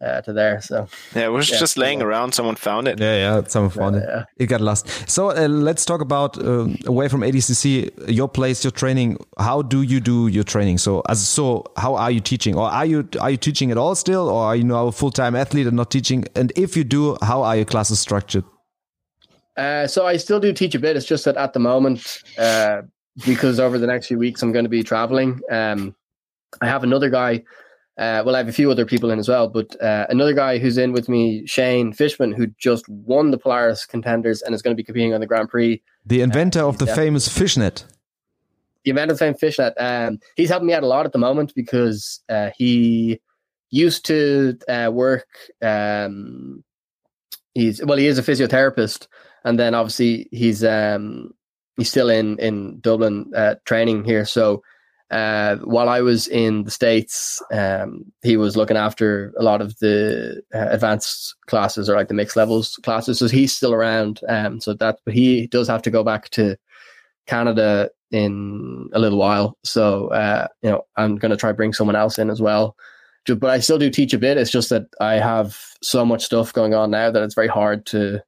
uh, 0.00 0.20
to 0.22 0.32
there. 0.32 0.60
So 0.60 0.88
yeah, 1.14 1.26
it 1.26 1.32
was 1.32 1.50
Yeah, 1.50 1.58
just 1.58 1.76
laying 1.76 2.00
yeah. 2.00 2.06
around. 2.06 2.32
Someone 2.32 2.56
found 2.56 2.88
it. 2.88 2.98
Yeah, 3.00 3.16
yeah, 3.16 3.42
someone 3.48 3.70
found 3.70 3.96
it. 3.96 4.04
yeah. 4.08 4.24
It 4.38 4.46
got 4.46 4.60
lost. 4.60 4.88
So 5.08 5.30
uh, 5.30 5.48
let's 5.48 5.84
talk 5.84 6.00
about 6.00 6.38
um 6.44 6.76
away 6.86 7.08
from 7.08 7.20
ADCC, 7.20 8.08
your 8.08 8.28
place, 8.28 8.64
your 8.64 8.70
training. 8.72 9.18
How 9.38 9.62
do 9.62 9.82
you 9.82 10.00
do 10.00 10.28
your 10.28 10.44
training? 10.44 10.78
So, 10.78 11.02
as 11.08 11.26
so, 11.26 11.64
how 11.76 11.94
are 11.96 12.10
you 12.10 12.20
teaching, 12.20 12.56
or 12.56 12.68
are 12.68 12.86
you 12.86 13.08
are 13.20 13.30
you 13.30 13.36
teaching 13.36 13.70
at 13.70 13.78
all 13.78 13.94
still, 13.94 14.28
or 14.28 14.42
are 14.44 14.56
you 14.56 14.64
now 14.64 14.86
a 14.86 14.92
full 14.92 15.10
time 15.10 15.36
athlete 15.36 15.66
and 15.66 15.76
not 15.76 15.90
teaching? 15.90 16.24
And 16.34 16.52
if 16.56 16.76
you 16.76 16.84
do, 16.84 17.16
how 17.22 17.42
are 17.42 17.56
your 17.56 17.66
classes 17.66 18.00
structured? 18.00 18.44
Uh, 19.56 19.86
so 19.86 20.06
I 20.06 20.16
still 20.16 20.40
do 20.40 20.52
teach 20.52 20.74
a 20.74 20.78
bit. 20.78 20.96
It's 20.96 21.04
just 21.06 21.24
that 21.26 21.36
at 21.36 21.52
the 21.52 21.58
moment, 21.58 22.22
uh, 22.38 22.82
because 23.26 23.60
over 23.60 23.76
the 23.78 23.86
next 23.86 24.06
few 24.06 24.16
weeks 24.18 24.42
I'm 24.42 24.52
going 24.52 24.64
to 24.64 24.70
be 24.70 24.82
traveling. 24.82 25.40
Um, 25.50 25.94
I 26.62 26.66
have 26.66 26.82
another 26.84 27.10
guy. 27.10 27.42
Uh, 28.00 28.22
well, 28.24 28.34
I 28.34 28.38
have 28.38 28.48
a 28.48 28.52
few 28.52 28.70
other 28.70 28.86
people 28.86 29.10
in 29.10 29.18
as 29.18 29.28
well, 29.28 29.46
but 29.46 29.78
uh, 29.82 30.06
another 30.08 30.32
guy 30.32 30.56
who's 30.56 30.78
in 30.78 30.92
with 30.92 31.06
me, 31.06 31.46
Shane 31.46 31.92
Fishman, 31.92 32.32
who 32.32 32.46
just 32.46 32.88
won 32.88 33.30
the 33.30 33.36
Polaris 33.36 33.84
contenders 33.84 34.40
and 34.40 34.54
is 34.54 34.62
going 34.62 34.74
to 34.74 34.76
be 34.76 34.82
competing 34.82 35.12
on 35.12 35.20
the 35.20 35.26
Grand 35.26 35.50
Prix. 35.50 35.82
The 36.06 36.22
inventor 36.22 36.60
of 36.60 36.78
the 36.78 36.86
famous 36.86 37.28
fishnet. 37.28 37.84
The 38.86 38.92
event 38.92 39.10
of 39.10 39.18
fame 39.18 39.34
fishnet. 39.34 39.74
Um, 39.78 40.18
he's 40.34 40.48
helping 40.48 40.68
me 40.68 40.72
out 40.72 40.82
a 40.82 40.86
lot 40.86 41.04
at 41.04 41.12
the 41.12 41.18
moment 41.18 41.52
because 41.54 42.20
uh, 42.30 42.48
he 42.56 43.20
used 43.68 44.06
to 44.06 44.56
uh, 44.66 44.90
work. 44.90 45.28
Um, 45.60 46.64
he's 47.52 47.84
well, 47.84 47.98
he 47.98 48.06
is 48.06 48.18
a 48.18 48.22
physiotherapist, 48.22 49.08
and 49.44 49.58
then 49.58 49.74
obviously 49.74 50.26
he's 50.32 50.64
um, 50.64 51.34
he's 51.76 51.90
still 51.90 52.08
in 52.08 52.38
in 52.38 52.80
Dublin 52.80 53.30
uh, 53.36 53.56
training 53.66 54.04
here. 54.04 54.24
So 54.24 54.62
uh, 55.10 55.56
while 55.56 55.88
I 55.88 56.02
was 56.02 56.28
in 56.28 56.64
the 56.64 56.70
states, 56.70 57.42
um, 57.52 58.04
he 58.22 58.36
was 58.36 58.56
looking 58.56 58.76
after 58.76 59.32
a 59.36 59.42
lot 59.42 59.60
of 59.60 59.76
the 59.78 60.42
uh, 60.54 60.68
advanced 60.70 61.34
classes 61.46 61.88
or 61.88 61.96
like 61.96 62.08
the 62.08 62.14
mixed 62.14 62.36
levels 62.36 62.76
classes. 62.84 63.18
So 63.18 63.26
he's 63.26 63.52
still 63.52 63.74
around. 63.74 64.20
Um, 64.28 64.60
so 64.60 64.74
that 64.74 65.00
but 65.04 65.14
he 65.14 65.48
does 65.48 65.66
have 65.66 65.82
to 65.82 65.90
go 65.90 66.04
back 66.04 66.30
to 66.30 66.56
Canada 67.26 67.90
in 68.12 68.88
a 68.92 69.00
little 69.00 69.18
while. 69.18 69.58
So 69.64 70.08
uh, 70.08 70.46
you 70.62 70.70
know, 70.70 70.82
I'm 70.96 71.16
going 71.16 71.30
to 71.30 71.36
try 71.36 71.50
bring 71.52 71.72
someone 71.72 71.96
else 71.96 72.18
in 72.18 72.30
as 72.30 72.40
well. 72.40 72.76
But 73.26 73.50
I 73.50 73.60
still 73.60 73.78
do 73.78 73.90
teach 73.90 74.14
a 74.14 74.18
bit. 74.18 74.38
It's 74.38 74.50
just 74.50 74.70
that 74.70 74.84
I 75.00 75.14
have 75.14 75.58
so 75.82 76.04
much 76.04 76.24
stuff 76.24 76.52
going 76.52 76.74
on 76.74 76.90
now 76.90 77.10
that 77.10 77.22
it's 77.22 77.34
very 77.34 77.48
hard 77.48 77.84
to 77.86 78.22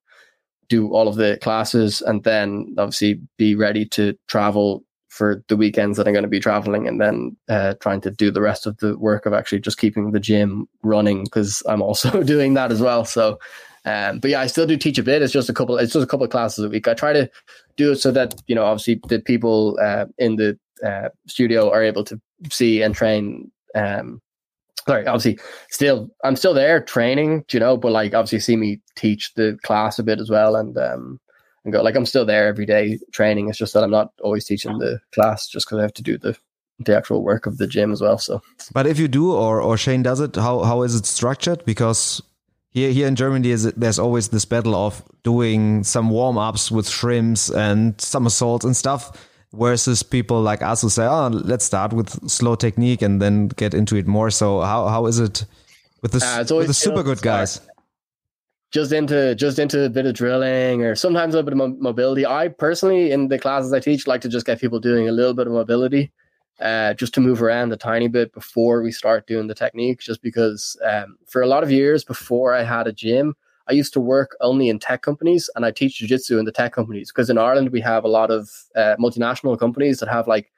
do 0.68 0.92
all 0.92 1.08
of 1.08 1.16
the 1.16 1.38
classes 1.42 2.02
and 2.02 2.24
then 2.24 2.74
obviously 2.78 3.20
be 3.36 3.54
ready 3.54 3.84
to 3.86 4.16
travel 4.28 4.84
for 5.12 5.44
the 5.48 5.58
weekends 5.58 5.98
that 5.98 6.06
I'm 6.06 6.14
going 6.14 6.22
to 6.22 6.28
be 6.28 6.40
traveling 6.40 6.88
and 6.88 6.98
then 6.98 7.36
uh, 7.50 7.74
trying 7.80 8.00
to 8.00 8.10
do 8.10 8.30
the 8.30 8.40
rest 8.40 8.66
of 8.66 8.78
the 8.78 8.96
work 8.96 9.26
of 9.26 9.34
actually 9.34 9.60
just 9.60 9.76
keeping 9.76 10.12
the 10.12 10.18
gym 10.18 10.66
running 10.82 11.24
because 11.24 11.62
I'm 11.68 11.82
also 11.82 12.22
doing 12.24 12.54
that 12.54 12.72
as 12.72 12.80
well. 12.80 13.04
So, 13.04 13.38
um, 13.84 14.20
but 14.20 14.30
yeah, 14.30 14.40
I 14.40 14.46
still 14.46 14.66
do 14.66 14.78
teach 14.78 14.96
a 14.96 15.02
bit. 15.02 15.20
It's 15.20 15.32
just 15.32 15.50
a 15.50 15.52
couple. 15.52 15.76
It's 15.76 15.92
just 15.92 16.02
a 16.02 16.06
couple 16.06 16.24
of 16.24 16.30
classes 16.30 16.64
a 16.64 16.68
week. 16.70 16.88
I 16.88 16.94
try 16.94 17.12
to 17.12 17.30
do 17.76 17.92
it 17.92 17.96
so 17.96 18.10
that 18.10 18.40
you 18.46 18.54
know, 18.54 18.64
obviously, 18.64 19.00
the 19.06 19.20
people 19.20 19.78
uh, 19.82 20.06
in 20.16 20.36
the 20.36 20.58
uh, 20.82 21.10
studio 21.26 21.70
are 21.70 21.82
able 21.82 22.04
to 22.04 22.18
see 22.50 22.80
and 22.80 22.94
train. 22.94 23.50
Um, 23.74 24.22
sorry, 24.86 25.06
obviously, 25.06 25.38
still 25.68 26.08
I'm 26.24 26.36
still 26.36 26.54
there 26.54 26.82
training, 26.82 27.44
you 27.52 27.60
know, 27.60 27.76
but 27.76 27.92
like 27.92 28.14
obviously 28.14 28.40
see 28.40 28.56
me 28.56 28.80
teach 28.96 29.34
the 29.34 29.58
class 29.62 29.98
a 29.98 30.02
bit 30.02 30.20
as 30.20 30.30
well, 30.30 30.56
and 30.56 30.74
um, 30.78 31.20
and 31.64 31.72
go 31.72 31.82
like 31.82 31.96
I'm 31.96 32.06
still 32.06 32.24
there 32.24 32.46
every 32.46 32.66
day 32.66 32.98
training. 33.12 33.48
It's 33.48 33.58
just 33.58 33.74
that 33.74 33.84
I'm 33.84 33.90
not 33.90 34.12
always 34.22 34.44
teaching 34.44 34.78
the 34.78 35.00
class 35.12 35.46
just 35.46 35.66
because 35.66 35.78
I 35.78 35.82
have 35.82 35.94
to 35.94 36.02
do 36.02 36.18
the 36.18 36.36
the 36.78 36.96
actual 36.96 37.22
work 37.22 37.46
of 37.46 37.58
the 37.58 37.66
gym 37.66 37.92
as 37.92 38.00
well. 38.00 38.18
So 38.18 38.42
But 38.72 38.86
if 38.86 38.98
you 38.98 39.08
do, 39.08 39.32
or 39.32 39.60
or 39.60 39.76
Shane 39.76 40.02
does 40.02 40.20
it, 40.20 40.36
how 40.36 40.62
how 40.62 40.82
is 40.82 40.94
it 40.94 41.06
structured? 41.06 41.64
Because 41.64 42.22
here 42.70 42.90
here 42.90 43.06
in 43.06 43.14
Germany, 43.16 43.50
is 43.50 43.64
there's 43.72 43.98
always 43.98 44.28
this 44.28 44.44
battle 44.44 44.74
of 44.74 45.02
doing 45.22 45.84
some 45.84 46.10
warm 46.10 46.38
ups 46.38 46.70
with 46.70 46.88
shrimps 46.88 47.50
and 47.50 48.00
somersaults 48.00 48.64
and 48.64 48.76
stuff, 48.76 49.12
versus 49.52 50.02
people 50.02 50.40
like 50.40 50.62
us 50.62 50.82
who 50.82 50.88
say, 50.88 51.06
"Oh, 51.06 51.28
let's 51.28 51.64
start 51.64 51.92
with 51.92 52.28
slow 52.28 52.56
technique 52.56 53.02
and 53.02 53.20
then 53.20 53.48
get 53.48 53.74
into 53.74 53.96
it 53.96 54.06
more." 54.06 54.30
So 54.30 54.60
how 54.60 54.88
how 54.88 55.06
is 55.06 55.20
it 55.20 55.44
with 56.02 56.12
the 56.12 56.24
Uh, 56.24 56.56
with 56.56 56.66
the 56.66 56.74
super 56.74 57.02
good 57.02 57.22
guys? 57.22 57.60
Just 58.72 58.90
into 58.90 59.34
just 59.34 59.58
into 59.58 59.84
a 59.84 59.90
bit 59.90 60.06
of 60.06 60.14
drilling 60.14 60.82
or 60.82 60.94
sometimes 60.94 61.34
a 61.34 61.36
little 61.38 61.50
bit 61.50 61.52
of 61.52 61.58
mo- 61.58 61.76
mobility. 61.78 62.26
I 62.26 62.48
personally, 62.48 63.12
in 63.12 63.28
the 63.28 63.38
classes 63.38 63.72
I 63.72 63.80
teach, 63.80 64.06
like 64.06 64.22
to 64.22 64.28
just 64.28 64.46
get 64.46 64.60
people 64.60 64.80
doing 64.80 65.08
a 65.08 65.12
little 65.12 65.34
bit 65.34 65.46
of 65.46 65.52
mobility, 65.52 66.10
uh, 66.58 66.94
just 66.94 67.12
to 67.14 67.20
move 67.20 67.42
around 67.42 67.72
a 67.72 67.76
tiny 67.76 68.08
bit 68.08 68.32
before 68.32 68.82
we 68.82 68.90
start 68.90 69.26
doing 69.26 69.46
the 69.46 69.54
technique. 69.54 70.00
Just 70.00 70.22
because 70.22 70.76
um, 70.84 71.16
for 71.28 71.42
a 71.42 71.46
lot 71.46 71.62
of 71.62 71.70
years 71.70 72.02
before 72.02 72.54
I 72.54 72.62
had 72.62 72.86
a 72.86 72.92
gym, 72.92 73.34
I 73.68 73.74
used 73.74 73.92
to 73.92 74.00
work 74.00 74.36
only 74.40 74.70
in 74.70 74.78
tech 74.78 75.02
companies 75.02 75.50
and 75.54 75.66
I 75.66 75.70
teach 75.70 76.00
jujitsu 76.00 76.38
in 76.38 76.46
the 76.46 76.52
tech 76.52 76.72
companies 76.72 77.12
because 77.12 77.28
in 77.28 77.38
Ireland 77.38 77.70
we 77.70 77.80
have 77.82 78.04
a 78.04 78.08
lot 78.08 78.30
of 78.30 78.50
uh, 78.74 78.96
multinational 78.98 79.58
companies 79.58 79.98
that 79.98 80.08
have 80.08 80.26
like 80.26 80.50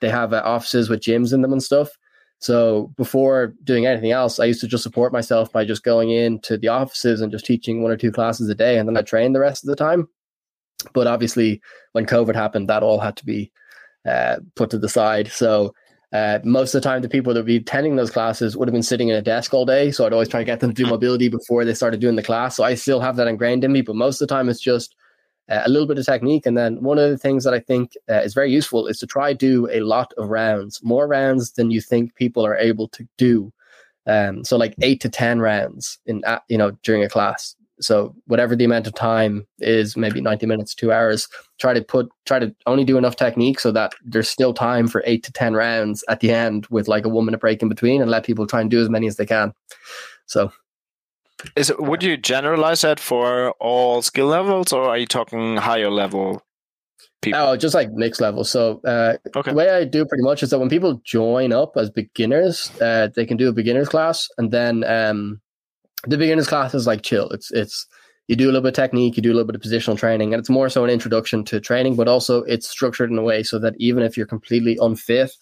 they 0.00 0.08
have 0.08 0.32
uh, 0.32 0.42
offices 0.44 0.88
with 0.88 1.00
gyms 1.00 1.32
in 1.32 1.42
them 1.42 1.52
and 1.52 1.62
stuff. 1.62 1.90
So 2.42 2.92
before 2.96 3.54
doing 3.62 3.86
anything 3.86 4.10
else, 4.10 4.40
I 4.40 4.46
used 4.46 4.60
to 4.62 4.66
just 4.66 4.82
support 4.82 5.12
myself 5.12 5.52
by 5.52 5.64
just 5.64 5.84
going 5.84 6.10
into 6.10 6.58
the 6.58 6.66
offices 6.66 7.20
and 7.20 7.30
just 7.30 7.46
teaching 7.46 7.82
one 7.82 7.92
or 7.92 7.96
two 7.96 8.10
classes 8.10 8.48
a 8.48 8.54
day, 8.54 8.78
and 8.78 8.88
then 8.88 8.96
I 8.96 9.02
trained 9.02 9.36
the 9.36 9.40
rest 9.40 9.62
of 9.62 9.68
the 9.68 9.76
time. 9.76 10.08
But 10.92 11.06
obviously, 11.06 11.62
when 11.92 12.04
COVID 12.04 12.34
happened, 12.34 12.68
that 12.68 12.82
all 12.82 12.98
had 12.98 13.16
to 13.18 13.24
be 13.24 13.52
uh, 14.04 14.38
put 14.56 14.70
to 14.70 14.78
the 14.78 14.88
side. 14.88 15.28
So 15.28 15.72
uh, 16.12 16.40
most 16.42 16.74
of 16.74 16.82
the 16.82 16.88
time, 16.88 17.00
the 17.00 17.08
people 17.08 17.32
that 17.32 17.40
would 17.40 17.46
be 17.46 17.58
attending 17.58 17.94
those 17.94 18.10
classes 18.10 18.56
would 18.56 18.66
have 18.66 18.72
been 18.72 18.82
sitting 18.82 19.06
in 19.06 19.14
a 19.14 19.22
desk 19.22 19.54
all 19.54 19.64
day. 19.64 19.92
So 19.92 20.04
I'd 20.04 20.12
always 20.12 20.28
try 20.28 20.40
to 20.40 20.44
get 20.44 20.58
them 20.58 20.74
to 20.74 20.82
do 20.82 20.90
mobility 20.90 21.28
before 21.28 21.64
they 21.64 21.74
started 21.74 22.00
doing 22.00 22.16
the 22.16 22.24
class. 22.24 22.56
So 22.56 22.64
I 22.64 22.74
still 22.74 22.98
have 23.00 23.14
that 23.16 23.28
ingrained 23.28 23.62
in 23.62 23.70
me, 23.70 23.82
but 23.82 23.94
most 23.94 24.20
of 24.20 24.26
the 24.26 24.34
time, 24.34 24.48
it's 24.48 24.60
just 24.60 24.96
a 25.64 25.68
little 25.68 25.86
bit 25.86 25.98
of 25.98 26.06
technique. 26.06 26.46
And 26.46 26.56
then 26.56 26.82
one 26.82 26.98
of 26.98 27.10
the 27.10 27.18
things 27.18 27.44
that 27.44 27.54
I 27.54 27.60
think 27.60 27.92
uh, 28.08 28.20
is 28.20 28.34
very 28.34 28.50
useful 28.50 28.86
is 28.86 28.98
to 29.00 29.06
try 29.06 29.32
do 29.32 29.68
a 29.70 29.80
lot 29.80 30.12
of 30.16 30.28
rounds, 30.28 30.80
more 30.82 31.06
rounds 31.06 31.52
than 31.52 31.70
you 31.70 31.80
think 31.80 32.14
people 32.14 32.44
are 32.46 32.56
able 32.56 32.88
to 32.88 33.06
do. 33.18 33.52
Um, 34.06 34.44
so 34.44 34.56
like 34.56 34.74
eight 34.82 35.00
to 35.02 35.08
ten 35.08 35.40
rounds 35.40 35.98
in 36.06 36.24
uh, 36.24 36.40
you 36.48 36.58
know 36.58 36.72
during 36.82 37.04
a 37.04 37.08
class. 37.08 37.54
So 37.80 38.14
whatever 38.26 38.54
the 38.54 38.64
amount 38.64 38.86
of 38.86 38.94
time 38.94 39.46
is, 39.58 39.96
maybe 39.96 40.20
ninety 40.20 40.46
minutes, 40.46 40.74
two 40.74 40.92
hours. 40.92 41.28
Try 41.58 41.74
to 41.74 41.82
put 41.82 42.08
try 42.24 42.38
to 42.38 42.54
only 42.66 42.84
do 42.84 42.98
enough 42.98 43.16
technique 43.16 43.60
so 43.60 43.72
that 43.72 43.92
there's 44.04 44.28
still 44.28 44.54
time 44.54 44.88
for 44.88 45.02
eight 45.06 45.22
to 45.24 45.32
ten 45.32 45.54
rounds 45.54 46.04
at 46.08 46.20
the 46.20 46.32
end 46.32 46.66
with 46.70 46.88
like 46.88 47.04
a 47.04 47.08
one 47.08 47.24
minute 47.24 47.40
break 47.40 47.62
in 47.62 47.68
between, 47.68 48.00
and 48.00 48.10
let 48.10 48.24
people 48.24 48.46
try 48.46 48.60
and 48.60 48.70
do 48.70 48.80
as 48.80 48.88
many 48.88 49.06
as 49.06 49.16
they 49.16 49.26
can. 49.26 49.52
So 50.26 50.52
Is 51.56 51.70
it, 51.70 51.80
would 51.80 52.02
you 52.02 52.16
generalize 52.16 52.82
that 52.82 53.00
for 53.00 53.52
all 53.60 54.02
skill 54.02 54.26
levels, 54.26 54.72
or 54.72 54.84
are 54.84 54.98
you 54.98 55.06
talking 55.06 55.56
higher 55.56 55.90
level 55.90 56.42
people? 57.20 57.40
Oh, 57.40 57.56
just 57.56 57.74
like 57.74 57.90
mixed 57.92 58.20
level. 58.20 58.44
So 58.44 58.80
uh, 58.84 59.16
Okay. 59.36 59.50
the 59.50 59.56
way 59.56 59.70
I 59.70 59.84
do 59.84 60.04
pretty 60.04 60.24
much 60.24 60.42
is 60.42 60.50
that 60.50 60.58
when 60.58 60.68
people 60.68 61.00
join 61.04 61.52
up 61.52 61.76
as 61.76 61.90
beginners, 61.90 62.70
uh, 62.80 63.08
they 63.14 63.26
can 63.26 63.36
do 63.36 63.48
a 63.48 63.52
beginners 63.52 63.88
class, 63.88 64.28
and 64.38 64.50
then 64.50 64.84
um, 64.84 65.40
the 66.04 66.18
beginners 66.18 66.48
class 66.48 66.74
is 66.74 66.86
like 66.86 67.02
chill. 67.02 67.28
It's 67.30 67.50
it's 67.52 67.86
you 68.28 68.36
do 68.36 68.46
a 68.46 68.52
little 68.52 68.62
bit 68.62 68.68
of 68.68 68.74
technique, 68.74 69.16
you 69.16 69.22
do 69.22 69.32
a 69.32 69.34
little 69.34 69.46
bit 69.46 69.56
of 69.56 69.62
positional 69.62 69.98
training, 69.98 70.32
and 70.32 70.40
it's 70.40 70.50
more 70.50 70.68
so 70.68 70.84
an 70.84 70.90
introduction 70.90 71.44
to 71.46 71.60
training, 71.60 71.96
but 71.96 72.08
also 72.08 72.42
it's 72.44 72.68
structured 72.68 73.10
in 73.10 73.18
a 73.18 73.22
way 73.22 73.42
so 73.42 73.58
that 73.58 73.74
even 73.78 74.02
if 74.02 74.16
you're 74.16 74.26
completely 74.26 74.78
unfit, 74.80 75.32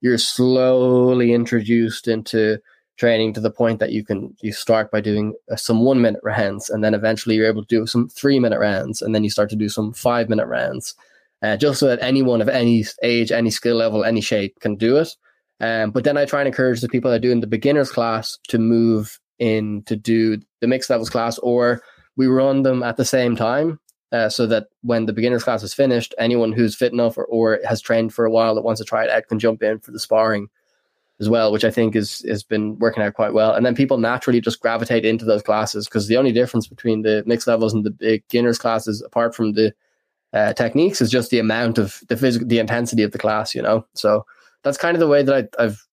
you're 0.00 0.18
slowly 0.18 1.32
introduced 1.32 2.06
into 2.06 2.58
training 2.98 3.32
to 3.32 3.40
the 3.40 3.50
point 3.50 3.78
that 3.78 3.92
you 3.92 4.04
can 4.04 4.34
you 4.40 4.52
start 4.52 4.90
by 4.90 5.00
doing 5.00 5.32
uh, 5.50 5.56
some 5.56 5.82
one 5.82 6.02
minute 6.02 6.20
rounds 6.22 6.68
and 6.68 6.82
then 6.84 6.94
eventually 6.94 7.36
you're 7.36 7.46
able 7.46 7.64
to 7.64 7.76
do 7.76 7.86
some 7.86 8.08
three 8.08 8.38
minute 8.40 8.58
rounds 8.58 9.00
and 9.00 9.14
then 9.14 9.24
you 9.24 9.30
start 9.30 9.48
to 9.48 9.56
do 9.56 9.68
some 9.68 9.92
five 9.92 10.28
minute 10.28 10.46
rounds 10.46 10.94
uh, 11.42 11.56
just 11.56 11.78
so 11.78 11.86
that 11.86 12.02
anyone 12.02 12.42
of 12.42 12.48
any 12.48 12.84
age 13.02 13.32
any 13.32 13.50
skill 13.50 13.76
level 13.76 14.04
any 14.04 14.20
shape 14.20 14.58
can 14.60 14.74
do 14.74 14.96
it. 14.96 15.08
Um, 15.60 15.90
but 15.90 16.04
then 16.04 16.16
i 16.16 16.24
try 16.24 16.40
and 16.40 16.48
encourage 16.48 16.80
the 16.80 16.88
people 16.88 17.10
that 17.10 17.20
do 17.20 17.32
in 17.32 17.40
the 17.40 17.46
beginners 17.46 17.90
class 17.90 18.38
to 18.48 18.58
move 18.58 19.18
in 19.38 19.82
to 19.86 19.96
do 19.96 20.38
the 20.60 20.66
mixed 20.66 20.90
levels 20.90 21.10
class 21.10 21.38
or 21.38 21.80
we 22.16 22.26
run 22.26 22.62
them 22.62 22.82
at 22.82 22.96
the 22.96 23.04
same 23.04 23.36
time 23.36 23.78
uh, 24.10 24.28
so 24.28 24.46
that 24.46 24.68
when 24.82 25.06
the 25.06 25.12
beginners 25.12 25.44
class 25.44 25.62
is 25.62 25.74
finished 25.74 26.14
anyone 26.18 26.52
who's 26.52 26.74
fit 26.74 26.92
enough 26.92 27.16
or, 27.16 27.24
or 27.26 27.60
has 27.64 27.80
trained 27.80 28.12
for 28.12 28.24
a 28.24 28.30
while 28.30 28.54
that 28.54 28.62
wants 28.62 28.80
to 28.80 28.84
try 28.84 29.04
it 29.04 29.10
out 29.10 29.26
can 29.28 29.38
jump 29.38 29.62
in 29.62 29.78
for 29.78 29.92
the 29.92 30.00
sparring 30.00 30.48
as 31.20 31.28
well, 31.28 31.50
which 31.50 31.64
I 31.64 31.70
think 31.70 31.96
is 31.96 32.24
has 32.28 32.42
been 32.42 32.78
working 32.78 33.02
out 33.02 33.14
quite 33.14 33.32
well. 33.32 33.52
And 33.52 33.66
then 33.66 33.74
people 33.74 33.98
naturally 33.98 34.40
just 34.40 34.60
gravitate 34.60 35.04
into 35.04 35.24
those 35.24 35.42
classes 35.42 35.86
because 35.86 36.06
the 36.06 36.16
only 36.16 36.32
difference 36.32 36.66
between 36.68 37.02
the 37.02 37.24
mixed 37.26 37.46
levels 37.46 37.74
and 37.74 37.84
the 37.84 37.90
beginners 37.90 38.58
classes, 38.58 39.02
apart 39.02 39.34
from 39.34 39.52
the 39.54 39.74
uh, 40.32 40.52
techniques, 40.52 41.00
is 41.00 41.10
just 41.10 41.30
the 41.30 41.38
amount 41.38 41.78
of 41.78 42.00
the 42.08 42.16
physical, 42.16 42.46
the 42.46 42.58
intensity 42.58 43.02
of 43.02 43.12
the 43.12 43.18
class. 43.18 43.54
You 43.54 43.62
know, 43.62 43.84
so 43.94 44.24
that's 44.62 44.78
kind 44.78 44.94
of 44.94 45.00
the 45.00 45.08
way 45.08 45.22
that 45.22 45.50
I, 45.58 45.64
I've 45.64 45.84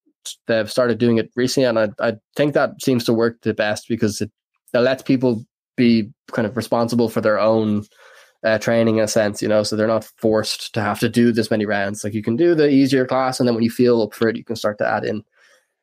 uh, 0.48 0.66
started 0.66 1.00
doing 1.00 1.18
it 1.18 1.32
recently, 1.36 1.68
and 1.68 1.80
I, 1.80 1.90
I 2.00 2.14
think 2.36 2.54
that 2.54 2.82
seems 2.82 3.04
to 3.06 3.14
work 3.14 3.42
the 3.42 3.54
best 3.54 3.88
because 3.88 4.22
it, 4.22 4.32
it 4.74 4.80
lets 4.80 5.02
people 5.02 5.44
be 5.76 6.10
kind 6.32 6.48
of 6.48 6.56
responsible 6.56 7.10
for 7.10 7.22
their 7.22 7.40
own 7.40 7.84
uh, 8.46 8.60
training 8.60 8.98
in 8.98 9.04
a 9.04 9.08
sense, 9.08 9.42
you 9.42 9.48
know, 9.48 9.64
so 9.64 9.76
they're 9.76 9.88
not 9.88 10.06
forced 10.18 10.74
to 10.76 10.82
have 10.82 11.00
to 11.00 11.10
do 11.10 11.32
this 11.32 11.52
many 11.52 11.66
rounds. 11.66 12.04
Like 12.04 12.14
you 12.14 12.24
can 12.24 12.36
do 12.36 12.56
the 12.56 12.70
easier 12.70 13.06
class, 13.06 13.40
and 13.40 13.48
then 13.48 13.56
when 13.56 13.64
you 13.64 13.72
feel 13.72 14.02
up 14.02 14.14
for 14.14 14.30
it, 14.30 14.38
you 14.38 14.44
can 14.44 14.56
start 14.56 14.78
to 14.78 14.88
add 14.88 15.04
in 15.04 15.24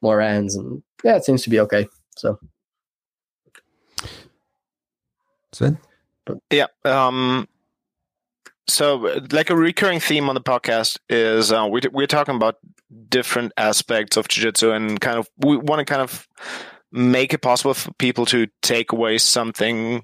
more 0.01 0.17
rounds. 0.17 0.55
And 0.55 0.83
yeah, 1.05 1.17
it 1.17 1.25
seems 1.25 1.43
to 1.43 1.51
be 1.51 1.61
okay. 1.61 1.89
So 2.17 2.39
Sven? 5.53 5.79
Yeah. 6.51 6.67
Um, 6.85 7.49
so, 8.69 9.21
like 9.33 9.51
a 9.51 9.57
recurring 9.57 10.01
theme 10.01 10.29
on 10.29 10.35
the 10.35 10.41
podcast 10.41 10.99
is 11.09 11.53
uh, 11.53 11.67
we, 11.71 11.81
we're 11.93 12.07
talking 12.07 12.37
about 12.37 12.57
different 13.09 13.53
aspects 13.57 14.17
of 14.17 14.29
jiu-jitsu 14.29 14.71
and 14.71 15.01
kind 15.01 15.19
of 15.19 15.29
we 15.39 15.57
want 15.57 15.81
to 15.81 15.85
kind 15.85 16.03
of 16.03 16.29
make 16.93 17.33
it 17.33 17.39
possible 17.39 17.75
for 17.75 17.93
people 17.95 18.27
to 18.27 18.47
take 18.61 18.93
away 18.93 19.19
something 19.19 20.03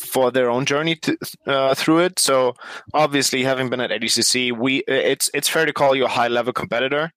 for 0.00 0.30
their 0.30 0.50
own 0.50 0.64
journey 0.64 0.96
to, 0.96 1.16
uh, 1.46 1.74
through 1.74 2.00
it. 2.00 2.18
So 2.18 2.54
obviously, 2.94 3.42
having 3.44 3.70
been 3.70 3.80
at 3.80 3.90
ADCC, 3.90 4.56
we 4.56 4.78
it's 4.88 5.30
it's 5.34 5.48
fair 5.48 5.66
to 5.66 5.72
call 5.72 5.94
you 5.94 6.04
a 6.04 6.08
high 6.08 6.28
level 6.28 6.52
competitor. 6.52 7.12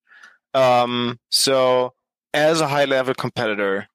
Um, 0.53 1.19
so 1.29 1.93
as 2.33 2.61
a 2.61 2.67
high 2.67 2.85
level 2.85 3.13
competitor, 3.13 3.87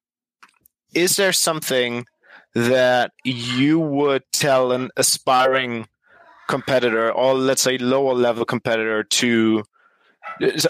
is 0.93 1.15
there 1.15 1.33
something 1.33 2.05
that 2.53 3.11
you 3.23 3.79
would 3.79 4.23
tell 4.33 4.71
an 4.71 4.89
aspiring 4.97 5.87
competitor 6.47 7.11
or 7.11 7.33
let's 7.33 7.61
say 7.61 7.77
lower 7.77 8.13
level 8.13 8.45
competitor 8.45 9.03
to 9.03 9.63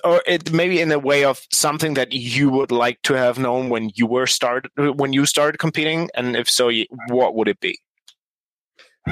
or 0.03 0.21
it 0.25 0.51
maybe 0.51 0.81
in 0.81 0.91
a 0.91 0.99
way 0.99 1.23
of 1.23 1.41
something 1.51 1.93
that 1.93 2.11
you 2.11 2.49
would 2.49 2.71
like 2.71 3.01
to 3.03 3.13
have 3.13 3.39
known 3.39 3.69
when 3.69 3.91
you 3.95 4.05
were 4.05 4.27
started 4.27 4.69
when 4.75 5.13
you 5.13 5.25
started 5.25 5.57
competing 5.57 6.09
and 6.15 6.35
if 6.35 6.49
so 6.49 6.71
what 7.09 7.35
would 7.35 7.47
it 7.47 7.59
be 7.59 7.79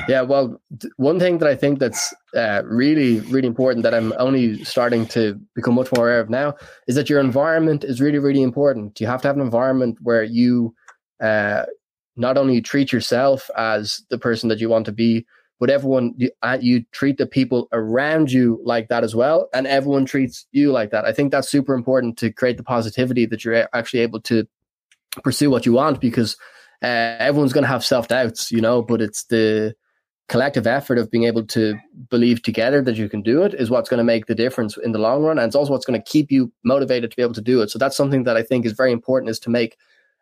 yeah 0.08 0.22
well 0.22 0.62
one 0.98 1.20
thing 1.20 1.38
that 1.38 1.48
i 1.48 1.56
think 1.56 1.80
that's 1.80 2.14
uh, 2.36 2.62
really 2.66 3.20
really 3.22 3.48
important 3.48 3.84
that 3.84 3.93
i'm 3.93 4.14
only 4.18 4.64
starting 4.64 5.06
to 5.06 5.39
become 5.56 5.74
much 5.76 5.91
more 5.96 6.08
aware 6.08 6.20
of 6.20 6.30
now 6.30 6.54
is 6.88 6.96
that 6.96 7.10
your 7.10 7.20
environment 7.20 7.84
is 7.84 8.02
really 8.02 8.20
really 8.20 8.41
important. 8.41 9.00
You 9.00 9.08
have 9.08 9.22
to 9.22 9.28
have 9.28 9.36
an 9.36 9.41
environment 9.41 9.98
where 10.02 10.24
you 10.24 10.76
uh, 11.22 11.64
not 12.16 12.38
only 12.38 12.62
treat 12.62 12.91
yourself 12.91 13.50
as 13.58 14.04
the 14.10 14.18
person 14.18 14.50
that 14.50 14.60
you 14.60 14.70
want 14.70 14.86
to 14.86 14.91
be 14.91 15.26
but 15.60 15.70
everyone 15.70 16.14
you, 16.18 16.30
uh, 16.41 16.58
you 16.60 16.84
treat 16.91 17.18
the 17.18 17.26
people 17.26 17.70
around 17.72 18.32
you 18.32 18.60
like 18.64 18.89
that 18.89 19.04
as 19.04 19.16
well 19.16 19.48
and 19.54 19.68
everyone 19.68 20.06
treats 20.06 20.46
you 20.52 20.72
like 20.72 20.91
that. 20.91 21.06
I 21.06 21.14
think 21.14 21.32
that's 21.32 21.50
super 21.50 21.74
important 21.74 22.18
to 22.18 22.32
create 22.32 22.58
the 22.58 22.64
positivity 22.64 23.26
that 23.28 23.46
you're 23.46 23.70
actually 23.74 24.02
able 24.02 24.20
to 24.22 24.46
pursue 25.24 25.50
what 25.50 25.66
you 25.66 25.74
want 25.74 26.02
because 26.02 26.36
uh, 26.84 27.16
everyone's 27.20 27.54
going 27.54 27.64
to 27.64 27.70
have 27.70 27.86
self-doubts 27.86 28.52
you 28.52 28.60
know 28.60 28.82
but 28.82 29.02
it's 29.02 29.24
the 29.26 29.74
collective 30.28 30.65
effort 30.65 30.97
of 30.97 31.11
being 31.11 31.26
able 31.26 31.45
to 31.45 31.78
believe 32.09 32.41
together 32.41 32.82
that 32.82 32.95
you 32.95 33.07
can 33.07 33.21
do 33.21 33.43
it 33.43 33.53
is 33.53 33.69
what's 33.69 33.89
going 33.89 33.99
to 33.99 34.03
make 34.03 34.26
the 34.26 34.34
difference 34.36 34.76
in 34.78 34.91
the 34.91 34.99
long 34.99 35.23
run 35.23 35.38
and 35.38 35.45
it's 35.45 35.55
also 35.55 35.71
what's 35.71 35.86
going 35.86 35.99
to 35.99 36.11
keep 36.11 36.32
you 36.32 36.51
motivated 36.63 37.11
to 37.11 37.17
be 37.17 37.21
able 37.21 37.34
to 37.34 37.41
do 37.41 37.61
it 37.61 37.69
so 37.69 37.78
that's 37.78 37.95
something 37.95 38.23
that 38.23 38.36
i 38.36 38.41
think 38.41 38.65
is 38.65 38.73
very 38.73 38.91
important 38.91 39.30
is 39.30 39.38
to 39.38 39.51
make 39.51 39.78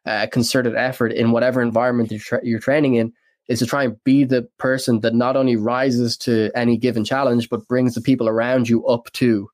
a 0.05 0.27
concerted 0.27 0.75
effort 0.75 1.13
in 1.13 1.31
whatever 1.31 1.61
environment 1.61 2.11
you're, 2.11 2.19
tra- 2.19 2.41
you're 2.43 2.59
training 2.59 2.95
in 2.95 3.13
is 3.47 3.59
to 3.59 3.65
try 3.65 3.83
and 3.83 4.01
be 4.03 4.23
the 4.23 4.43
person 4.57 5.01
that 5.01 5.13
not 5.13 5.35
only 5.35 5.55
rises 5.55 6.15
to 6.17 6.49
any 6.55 6.77
given 6.77 7.03
challenge, 7.03 7.49
but 7.49 7.67
brings 7.67 7.93
the 7.93 8.01
people 8.01 8.29
around 8.29 8.69
you 8.69 8.85
up 8.87 9.11
too. 9.11 9.49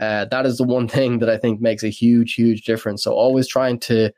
Uh, 0.00 0.24
that 0.26 0.46
is 0.46 0.56
the 0.56 0.64
one 0.64 0.88
thing 0.96 1.18
that 1.18 1.28
I 1.28 1.36
think 1.36 1.60
makes 1.60 1.82
a 1.82 1.88
huge, 1.88 2.34
huge 2.34 2.64
difference. 2.64 3.02
So 3.02 3.12
always 3.12 3.46
trying 3.46 3.78
to, 3.80 4.10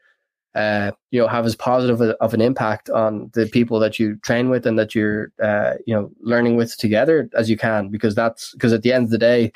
uh, 0.56 0.90
you 1.10 1.20
know, 1.20 1.28
have 1.28 1.44
as 1.44 1.54
positive 1.54 2.00
a, 2.00 2.14
of 2.22 2.32
an 2.32 2.40
impact 2.40 2.88
on 2.88 3.30
the 3.34 3.46
people 3.46 3.78
that 3.78 3.98
you 3.98 4.16
train 4.16 4.48
with 4.48 4.66
and 4.66 4.78
that 4.78 4.94
you're, 4.94 5.30
uh, 5.42 5.74
you 5.86 5.94
know, 5.94 6.10
learning 6.20 6.56
with 6.56 6.74
together 6.78 7.28
as 7.36 7.50
you 7.50 7.58
can, 7.58 7.88
because 7.88 8.14
that's 8.14 8.52
because 8.52 8.72
at 8.72 8.82
the 8.82 8.90
end 8.90 9.04
of 9.04 9.10
the 9.10 9.18
day, 9.18 9.52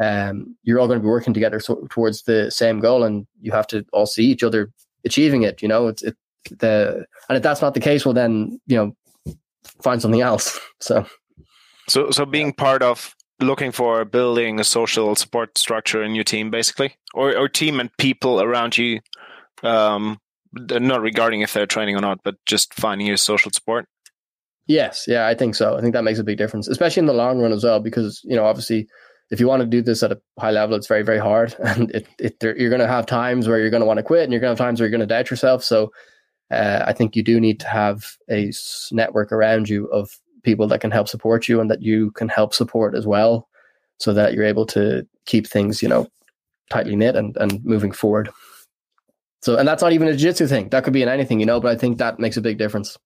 um, 0.00 0.56
you're 0.62 0.78
all 0.78 0.86
going 0.86 1.00
to 1.00 1.02
be 1.02 1.08
working 1.08 1.34
together 1.34 1.58
so, 1.58 1.84
towards 1.90 2.22
the 2.22 2.48
same 2.52 2.78
goal, 2.78 3.02
and 3.02 3.26
you 3.40 3.50
have 3.50 3.66
to 3.66 3.84
all 3.92 4.06
see 4.06 4.24
each 4.24 4.44
other 4.44 4.72
achieving 5.04 5.42
it. 5.42 5.62
You 5.62 5.68
know, 5.68 5.88
it's 5.88 6.02
it, 6.02 6.16
the 6.60 7.04
and 7.28 7.36
if 7.36 7.42
that's 7.42 7.60
not 7.60 7.74
the 7.74 7.80
case, 7.80 8.04
well, 8.04 8.14
then 8.14 8.60
you 8.68 8.76
know 8.76 9.34
find 9.82 10.00
something 10.00 10.22
else. 10.22 10.58
So, 10.78 11.06
so, 11.88 12.10
so 12.10 12.26
being 12.26 12.52
part 12.52 12.82
of 12.82 13.16
looking 13.40 13.72
for 13.72 14.04
building 14.04 14.60
a 14.60 14.64
social 14.64 15.16
support 15.16 15.56
structure 15.56 16.02
in 16.02 16.14
your 16.14 16.22
team, 16.22 16.50
basically, 16.50 16.94
or 17.14 17.34
or 17.36 17.48
team 17.48 17.80
and 17.80 17.90
people 17.96 18.42
around 18.42 18.76
you, 18.76 19.00
um, 19.62 20.20
not 20.56 21.00
regarding 21.00 21.40
if 21.40 21.52
they're 21.52 21.66
training 21.66 21.96
or 21.96 22.00
not, 22.00 22.20
but 22.22 22.36
just 22.46 22.74
finding 22.74 23.06
your 23.06 23.16
social 23.16 23.50
support. 23.50 23.86
Yes, 24.66 25.04
yeah, 25.06 25.26
I 25.26 25.34
think 25.34 25.54
so. 25.54 25.76
I 25.76 25.80
think 25.80 25.92
that 25.94 26.04
makes 26.04 26.18
a 26.18 26.24
big 26.24 26.38
difference, 26.38 26.66
especially 26.66 27.00
in 27.00 27.06
the 27.06 27.12
long 27.12 27.38
run 27.38 27.52
as 27.52 27.62
well, 27.62 27.80
because 27.80 28.20
you 28.24 28.34
know, 28.34 28.44
obviously, 28.44 28.88
if 29.30 29.38
you 29.38 29.46
want 29.46 29.60
to 29.60 29.66
do 29.66 29.80
this 29.80 30.02
at 30.02 30.12
a 30.12 30.20
high 30.38 30.50
level, 30.50 30.76
it's 30.76 30.88
very, 30.88 31.02
very 31.02 31.18
hard, 31.18 31.54
and 31.64 31.90
it, 31.92 32.06
it 32.18 32.36
you're 32.42 32.70
going 32.70 32.80
to 32.80 32.88
have 32.88 33.06
times 33.06 33.46
where 33.46 33.60
you're 33.60 33.70
going 33.70 33.80
to 33.80 33.86
want 33.86 33.98
to 33.98 34.02
quit, 34.02 34.24
and 34.24 34.32
you're 34.32 34.40
going 34.40 34.54
to 34.54 34.60
have 34.60 34.66
times 34.66 34.80
where 34.80 34.88
you're 34.88 34.96
going 34.98 35.06
to 35.08 35.14
doubt 35.14 35.30
yourself. 35.30 35.62
So, 35.62 35.92
uh, 36.50 36.82
I 36.84 36.92
think 36.92 37.14
you 37.14 37.22
do 37.22 37.40
need 37.40 37.60
to 37.60 37.68
have 37.68 38.04
a 38.28 38.52
network 38.90 39.30
around 39.30 39.68
you 39.68 39.86
of 39.86 40.10
people 40.42 40.66
that 40.68 40.80
can 40.80 40.90
help 40.90 41.08
support 41.08 41.48
you 41.48 41.60
and 41.60 41.70
that 41.70 41.82
you 41.82 42.10
can 42.12 42.28
help 42.28 42.52
support 42.52 42.94
as 42.96 43.06
well, 43.06 43.48
so 43.98 44.12
that 44.14 44.34
you're 44.34 44.44
able 44.44 44.66
to 44.66 45.06
keep 45.26 45.46
things, 45.46 45.80
you 45.80 45.88
know, 45.88 46.08
tightly 46.70 46.96
knit 46.96 47.14
and, 47.14 47.36
and 47.36 47.64
moving 47.64 47.92
forward. 47.92 48.30
So, 49.46 49.56
and 49.56 49.68
that's 49.68 49.80
not 49.80 49.92
even 49.92 50.08
a 50.08 50.16
jiu-jitsu 50.16 50.48
thing. 50.48 50.70
That 50.70 50.82
could 50.82 50.92
be 50.92 51.02
in 51.02 51.08
anything, 51.08 51.38
you 51.38 51.46
know, 51.46 51.60
but 51.60 51.70
I 51.70 51.76
think 51.76 51.98
that 51.98 52.18
makes 52.18 52.36
a 52.36 52.40
big 52.40 52.58
difference. 52.58 52.98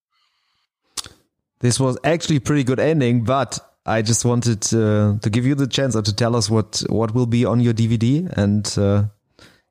This 1.59 1.79
was 1.79 1.99
actually 2.03 2.37
a 2.37 2.41
pretty 2.41 2.65
good 2.65 2.81
ending, 2.81 3.25
but 3.25 3.59
I 3.85 4.01
just 4.01 4.25
wanted 4.25 4.63
to, 4.63 5.19
to 5.21 5.29
give 5.29 5.45
you 5.45 5.55
the 5.55 5.67
chance 5.67 5.93
to 5.93 6.15
tell 6.15 6.35
us 6.35 6.49
what, 6.49 6.83
what 6.89 7.15
will 7.15 7.27
be 7.27 7.45
on 7.45 7.61
your 7.61 7.75
DVD 7.75 8.27
and 8.39 8.67
uh, 8.79 9.05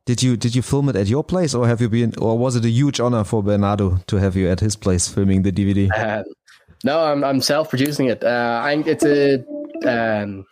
did 0.06 0.22
you 0.22 0.38
did 0.38 0.54
you 0.56 0.62
film 0.62 0.90
it 0.90 0.96
at 0.96 1.08
your 1.08 1.24
place, 1.24 1.54
or 1.54 1.68
have 1.68 1.82
you 1.82 1.90
been, 1.90 2.14
or 2.18 2.36
was 2.36 2.56
it 2.56 2.66
a 2.66 2.70
huge 2.70 3.00
honor 3.00 3.24
for 3.24 3.44
Bernardo 3.44 3.98
to 4.08 4.16
have 4.16 4.36
you 4.36 4.50
at 4.50 4.60
his 4.60 4.76
place 4.76 5.08
filming 5.08 5.44
the 5.44 5.52
DVD? 5.52 5.92
Uh, 5.92 6.24
no, 6.84 7.00
I'm 7.00 7.24
I'm 7.24 7.42
self 7.42 7.70
producing 7.70 8.08
it. 8.08 8.24
Uh, 8.24 8.60
I, 8.64 8.74
it's 8.88 9.06
a 9.06 9.44
um, 9.86 10.46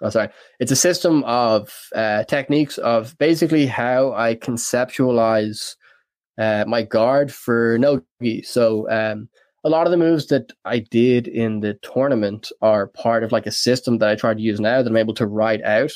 oh, 0.00 0.10
sorry, 0.10 0.28
it's 0.60 0.72
a 0.72 0.76
system 0.76 1.24
of 1.24 1.72
uh, 1.94 2.24
techniques 2.24 2.78
of 2.78 3.16
basically 3.18 3.66
how 3.66 4.12
I 4.12 4.34
conceptualize 4.34 5.76
uh, 6.38 6.64
my 6.66 6.82
guard 6.82 7.32
for 7.32 7.78
nogi. 7.78 8.42
So 8.42 8.90
um, 8.90 9.28
a 9.64 9.68
lot 9.68 9.86
of 9.86 9.90
the 9.90 9.96
moves 9.96 10.26
that 10.26 10.52
I 10.64 10.80
did 10.80 11.26
in 11.26 11.60
the 11.60 11.74
tournament 11.74 12.50
are 12.60 12.88
part 12.88 13.24
of 13.24 13.32
like 13.32 13.46
a 13.46 13.52
system 13.52 13.98
that 13.98 14.08
I 14.10 14.14
try 14.14 14.34
to 14.34 14.40
use 14.40 14.60
now 14.60 14.82
that 14.82 14.90
I'm 14.90 14.96
able 14.96 15.14
to 15.14 15.26
write 15.26 15.62
out. 15.62 15.92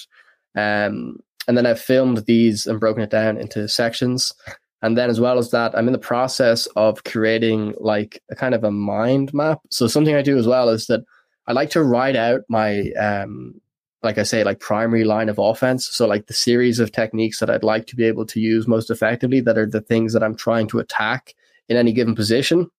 Um, 0.56 1.18
and 1.46 1.56
then 1.56 1.66
I've 1.66 1.80
filmed 1.80 2.18
these 2.26 2.66
and 2.66 2.80
broken 2.80 3.02
it 3.02 3.10
down 3.10 3.38
into 3.38 3.68
sections. 3.68 4.32
And 4.80 4.96
then, 4.96 5.10
as 5.10 5.18
well 5.18 5.38
as 5.38 5.50
that, 5.50 5.76
I'm 5.76 5.88
in 5.88 5.92
the 5.92 5.98
process 5.98 6.66
of 6.76 7.02
creating 7.02 7.74
like 7.78 8.22
a 8.30 8.36
kind 8.36 8.54
of 8.54 8.62
a 8.62 8.70
mind 8.70 9.34
map. 9.34 9.58
So, 9.70 9.88
something 9.88 10.14
I 10.14 10.22
do 10.22 10.38
as 10.38 10.46
well 10.46 10.68
is 10.68 10.86
that 10.86 11.00
I 11.48 11.52
like 11.52 11.70
to 11.70 11.82
write 11.82 12.14
out 12.14 12.42
my, 12.48 12.90
um, 12.92 13.60
like 14.02 14.18
I 14.18 14.22
say, 14.22 14.44
like 14.44 14.60
primary 14.60 15.04
line 15.04 15.30
of 15.30 15.38
offense. 15.38 15.88
So, 15.88 16.06
like 16.06 16.26
the 16.26 16.34
series 16.34 16.78
of 16.78 16.92
techniques 16.92 17.40
that 17.40 17.50
I'd 17.50 17.64
like 17.64 17.86
to 17.86 17.96
be 17.96 18.04
able 18.04 18.26
to 18.26 18.38
use 18.38 18.68
most 18.68 18.90
effectively 18.90 19.40
that 19.40 19.58
are 19.58 19.66
the 19.66 19.80
things 19.80 20.12
that 20.12 20.22
I'm 20.22 20.36
trying 20.36 20.68
to 20.68 20.78
attack 20.78 21.34
in 21.68 21.76
any 21.76 21.92
given 21.92 22.14
position. 22.14 22.70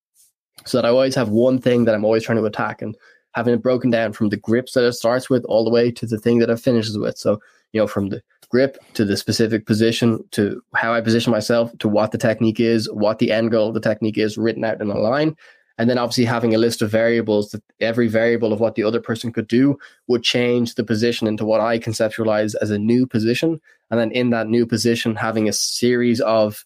So 0.66 0.78
that 0.78 0.86
I 0.86 0.90
always 0.90 1.16
have 1.16 1.30
one 1.30 1.60
thing 1.60 1.86
that 1.86 1.96
I'm 1.96 2.06
always 2.06 2.24
trying 2.24 2.38
to 2.38 2.46
attack 2.46 2.82
and 2.82 2.96
having 3.34 3.54
it 3.54 3.64
broken 3.64 3.90
down 3.90 4.14
from 4.14 4.30
the 4.30 4.38
grips 4.38 4.74
that 4.74 4.86
it 4.86 4.94
starts 4.94 5.30
with 5.30 5.44
all 5.46 5.64
the 5.64 5.72
way 5.72 5.92
to 5.92 6.06
the 6.06 6.18
thing 6.18 6.40
that 6.40 6.50
it 6.50 6.60
finishes 6.60 6.98
with. 6.98 7.18
So, 7.18 7.40
you 7.74 7.82
know, 7.82 7.88
from 7.88 8.10
the 8.10 8.22
grip 8.50 8.78
to 8.94 9.06
the 9.06 9.18
specific 9.18 9.66
position 9.66 10.24
to 10.32 10.62
how 10.76 10.94
I 10.94 11.02
position 11.02 11.32
myself 11.32 11.72
to 11.80 11.88
what 11.88 12.12
the 12.12 12.18
technique 12.18 12.60
is, 12.60 12.92
what 12.92 13.20
the 13.20 13.32
end 13.32 13.52
goal 13.52 13.70
of 13.70 13.74
the 13.74 13.80
technique 13.80 14.18
is 14.18 14.38
written 14.38 14.64
out 14.64 14.82
in 14.82 14.90
a 14.90 14.98
line. 14.98 15.36
And 15.80 15.90
then 15.90 15.98
obviously 15.98 16.26
having 16.26 16.54
a 16.54 16.58
list 16.58 16.82
of 16.82 16.92
variables 16.92 17.52
that 17.52 17.64
every 17.80 18.10
variable 18.10 18.52
of 18.52 18.60
what 18.60 18.76
the 18.76 18.84
other 18.84 19.00
person 19.00 19.32
could 19.32 19.48
do 19.48 19.80
would 20.08 20.24
change 20.24 20.76
the 20.76 20.84
position 20.84 21.26
into 21.26 21.46
what 21.46 21.62
I 21.62 21.80
conceptualize 21.80 22.54
as 22.62 22.70
a 22.70 22.78
new 22.78 23.08
position. 23.08 23.62
And 23.90 24.00
then 24.00 24.12
in 24.12 24.30
that 24.32 24.48
new 24.48 24.66
position, 24.66 25.16
having 25.16 25.48
a 25.48 25.54
series 25.54 26.20
of 26.20 26.66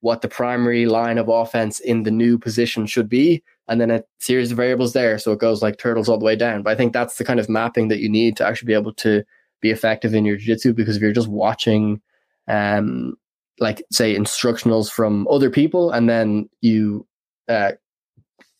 what 0.00 0.22
the 0.22 0.28
primary 0.28 0.86
line 0.86 1.18
of 1.18 1.28
offense 1.28 1.80
in 1.80 2.04
the 2.04 2.12
new 2.12 2.38
position 2.38 2.86
should 2.86 3.08
be, 3.08 3.42
and 3.66 3.80
then 3.80 3.90
a 3.90 4.04
series 4.20 4.52
of 4.52 4.56
variables 4.56 4.92
there. 4.92 5.18
So 5.18 5.32
it 5.32 5.40
goes 5.40 5.60
like 5.60 5.76
turtles 5.76 6.08
all 6.08 6.18
the 6.18 6.24
way 6.24 6.36
down. 6.36 6.62
But 6.62 6.70
I 6.70 6.76
think 6.76 6.92
that's 6.92 7.16
the 7.16 7.24
kind 7.24 7.40
of 7.40 7.48
mapping 7.48 7.88
that 7.88 7.98
you 7.98 8.08
need 8.08 8.36
to 8.36 8.46
actually 8.46 8.66
be 8.66 8.74
able 8.74 8.94
to 8.94 9.24
be 9.60 9.70
effective 9.70 10.14
in 10.14 10.24
your 10.24 10.36
jiu-jitsu 10.36 10.72
because 10.72 10.96
if 10.96 11.02
you're 11.02 11.12
just 11.12 11.28
watching 11.28 12.00
um 12.48 13.14
like 13.60 13.82
say 13.92 14.16
instructionals 14.16 14.90
from 14.90 15.26
other 15.28 15.48
people 15.50 15.92
and 15.92 16.08
then 16.08 16.48
you 16.60 17.06
uh, 17.48 17.72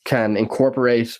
can 0.04 0.36
incorporate 0.36 1.18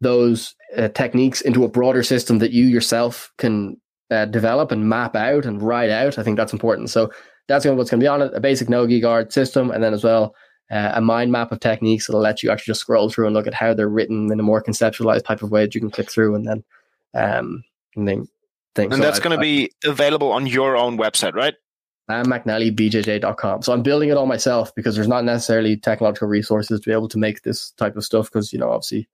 those 0.00 0.54
uh, 0.76 0.88
techniques 0.88 1.40
into 1.40 1.64
a 1.64 1.68
broader 1.68 2.02
system 2.02 2.38
that 2.38 2.52
you 2.52 2.64
yourself 2.66 3.32
can 3.38 3.76
uh, 4.10 4.24
develop 4.26 4.70
and 4.70 4.88
map 4.88 5.16
out 5.16 5.44
and 5.44 5.62
write 5.62 5.90
out 5.90 6.18
i 6.18 6.22
think 6.22 6.36
that's 6.36 6.52
important 6.52 6.88
so 6.88 7.10
that's 7.46 7.64
going 7.64 7.76
what's 7.76 7.90
going 7.90 8.00
to 8.00 8.04
be 8.04 8.08
on 8.08 8.22
it 8.22 8.32
a 8.34 8.40
basic 8.40 8.68
nogi 8.68 9.00
guard 9.00 9.32
system 9.32 9.70
and 9.70 9.82
then 9.82 9.92
as 9.92 10.04
well 10.04 10.34
uh, 10.70 10.92
a 10.94 11.00
mind 11.00 11.32
map 11.32 11.50
of 11.50 11.60
techniques 11.60 12.06
that'll 12.06 12.20
let 12.20 12.42
you 12.42 12.50
actually 12.50 12.70
just 12.70 12.80
scroll 12.80 13.08
through 13.08 13.26
and 13.26 13.34
look 13.34 13.46
at 13.46 13.54
how 13.54 13.72
they're 13.72 13.88
written 13.88 14.30
in 14.30 14.38
a 14.38 14.42
more 14.42 14.62
conceptualized 14.62 15.24
type 15.24 15.42
of 15.42 15.50
way 15.50 15.64
that 15.64 15.74
you 15.74 15.80
can 15.80 15.90
click 15.90 16.10
through 16.10 16.34
and 16.34 16.46
then 16.46 16.64
um 17.14 17.64
and 17.96 18.06
then 18.06 18.28
thing. 18.78 18.92
And 18.92 19.02
so 19.02 19.06
that's 19.06 19.20
going 19.20 19.36
to 19.36 19.40
be 19.40 19.70
available 19.84 20.32
on 20.32 20.46
your 20.46 20.76
own 20.76 20.96
website, 20.96 21.34
right? 21.34 21.54
sammcnallybjj.com. 22.08 23.62
So 23.62 23.72
I'm 23.72 23.82
building 23.82 24.08
it 24.08 24.16
all 24.16 24.26
myself 24.26 24.74
because 24.74 24.94
there's 24.94 25.08
not 25.08 25.24
necessarily 25.24 25.76
technological 25.76 26.28
resources 26.28 26.80
to 26.80 26.88
be 26.88 26.92
able 26.92 27.08
to 27.08 27.18
make 27.18 27.42
this 27.42 27.70
type 27.72 27.96
of 27.96 28.04
stuff 28.04 28.26
because, 28.26 28.52
you 28.52 28.58
know, 28.58 28.70
obviously 28.70 29.08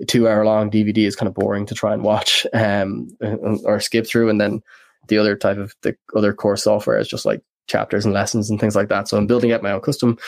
a 0.00 0.04
two 0.04 0.28
hour 0.28 0.44
long 0.44 0.70
DVD 0.70 0.98
is 1.06 1.16
kind 1.16 1.28
of 1.28 1.34
boring 1.34 1.66
to 1.66 1.74
try 1.74 1.92
and 1.92 2.02
watch 2.02 2.46
um, 2.54 3.08
or 3.64 3.80
skip 3.80 4.06
through. 4.06 4.28
And 4.28 4.40
then 4.40 4.62
the 5.08 5.18
other 5.18 5.36
type 5.36 5.58
of 5.58 5.74
the 5.82 5.96
other 6.14 6.32
core 6.32 6.56
software 6.56 6.98
is 6.98 7.08
just 7.08 7.24
like 7.24 7.42
chapters 7.66 8.04
and 8.04 8.14
lessons 8.14 8.48
and 8.48 8.60
things 8.60 8.76
like 8.76 8.88
that. 8.88 9.08
So 9.08 9.16
I'm 9.16 9.26
building 9.26 9.52
out 9.52 9.62
my 9.62 9.72
own 9.72 9.80
custom 9.80 10.18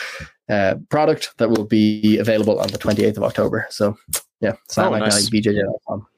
uh, 0.49 0.77
product 0.89 1.35
that 1.39 1.51
will 1.51 1.65
be 1.65 2.19
available 2.19 2.59
on 2.59 2.69
the 2.69 2.79
28th 2.79 3.17
of 3.17 3.23
October. 3.23 3.67
So 3.71 3.97
yeah, 4.41 4.55
sammcnallybjj.com. 4.71 5.79
Oh, 5.89 5.97
nice 5.97 6.18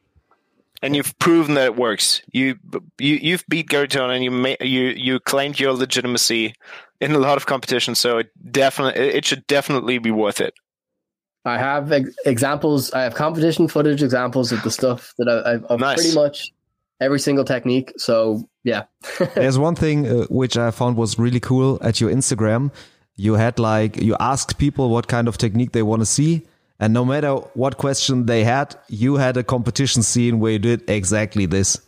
and 0.83 0.97
you've 0.97 1.19
proven 1.19 1.55
that 1.55 1.65
it 1.65 1.77
works. 1.77 2.23
You 2.33 2.57
you 2.99 3.15
you've 3.17 3.45
beat 3.49 3.69
Garry 3.69 3.89
and 3.93 4.25
you 4.25 4.31
ma- 4.31 4.57
you 4.61 4.83
you 4.97 5.21
claimed 5.21 5.61
your 5.61 5.73
legitimacy 5.73 6.55
in 7.01 7.13
a 7.13 7.19
lot 7.19 7.37
of 7.37 7.47
competitions. 7.47 7.99
So 7.99 8.19
it 8.19 8.31
definitely 8.51 9.01
it 9.03 9.25
should 9.25 9.47
definitely 9.47 9.99
be 9.99 10.11
worth 10.11 10.41
it. 10.41 10.55
I 11.45 11.59
have 11.59 11.91
ex- 11.93 12.15
examples. 12.27 12.93
I 12.93 13.03
have 13.03 13.15
competition 13.15 13.69
footage 13.69 14.03
examples 14.03 14.53
of 14.53 14.63
the 14.63 14.71
stuff 14.71 15.15
that 15.19 15.29
I, 15.29 15.53
have 15.53 15.65
of 15.65 15.81
nice. 15.81 15.97
pretty 15.97 16.15
much 16.15 16.53
every 17.01 17.19
single 17.19 17.45
technique. 17.45 17.93
So 17.97 18.49
yeah. 18.65 18.85
There's 19.35 19.59
one 19.59 19.75
thing 19.75 20.07
uh, 20.07 20.27
which 20.29 20.57
I 20.57 20.71
found 20.71 20.97
was 20.97 21.19
really 21.19 21.41
cool 21.41 21.79
at 21.83 22.01
your 22.01 22.11
Instagram. 22.11 22.71
You 23.17 23.35
had 23.35 23.59
like 23.59 24.01
you 24.01 24.17
asked 24.19 24.59
people 24.59 24.89
what 24.91 25.09
kind 25.09 25.29
of 25.29 25.37
technique 25.37 25.73
they 25.73 25.83
want 25.83 26.01
to 26.01 26.07
see 26.07 26.47
and 26.81 26.95
no 26.95 27.05
matter 27.05 27.35
what 27.55 27.77
question 27.77 28.25
they 28.25 28.43
had, 28.43 28.75
you 28.89 29.17
had 29.17 29.37
a 29.37 29.45
competition 29.45 30.03
scene 30.03 30.41
where 30.41 30.53
you 30.53 30.59
did 30.59 30.89
exactly 30.89 31.45
this. 31.45 31.79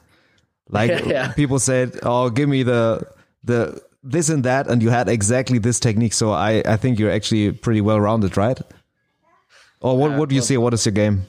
Like 0.68 0.90
yeah. 1.07 1.32
people 1.32 1.59
said, 1.59 1.99
"Oh, 2.03 2.28
give 2.28 2.49
me 2.49 2.62
the 2.62 3.07
the 3.43 3.82
this 4.03 4.28
and 4.28 4.45
that," 4.45 4.68
and 4.68 4.82
you 4.82 4.90
had 4.90 5.09
exactly 5.09 5.59
this 5.59 5.80
technique. 5.80 6.12
So 6.12 6.30
I 6.32 6.62
I 6.66 6.76
think 6.76 6.99
you're 6.99 7.11
actually 7.11 7.53
pretty 7.53 7.80
well 7.80 7.99
rounded, 7.99 8.36
right? 8.36 8.61
Or 9.80 9.97
what 9.97 10.12
what 10.18 10.28
do 10.28 10.34
you 10.34 10.43
see? 10.43 10.59
What 10.59 10.74
is 10.74 10.84
your 10.84 10.93
game? 10.93 11.22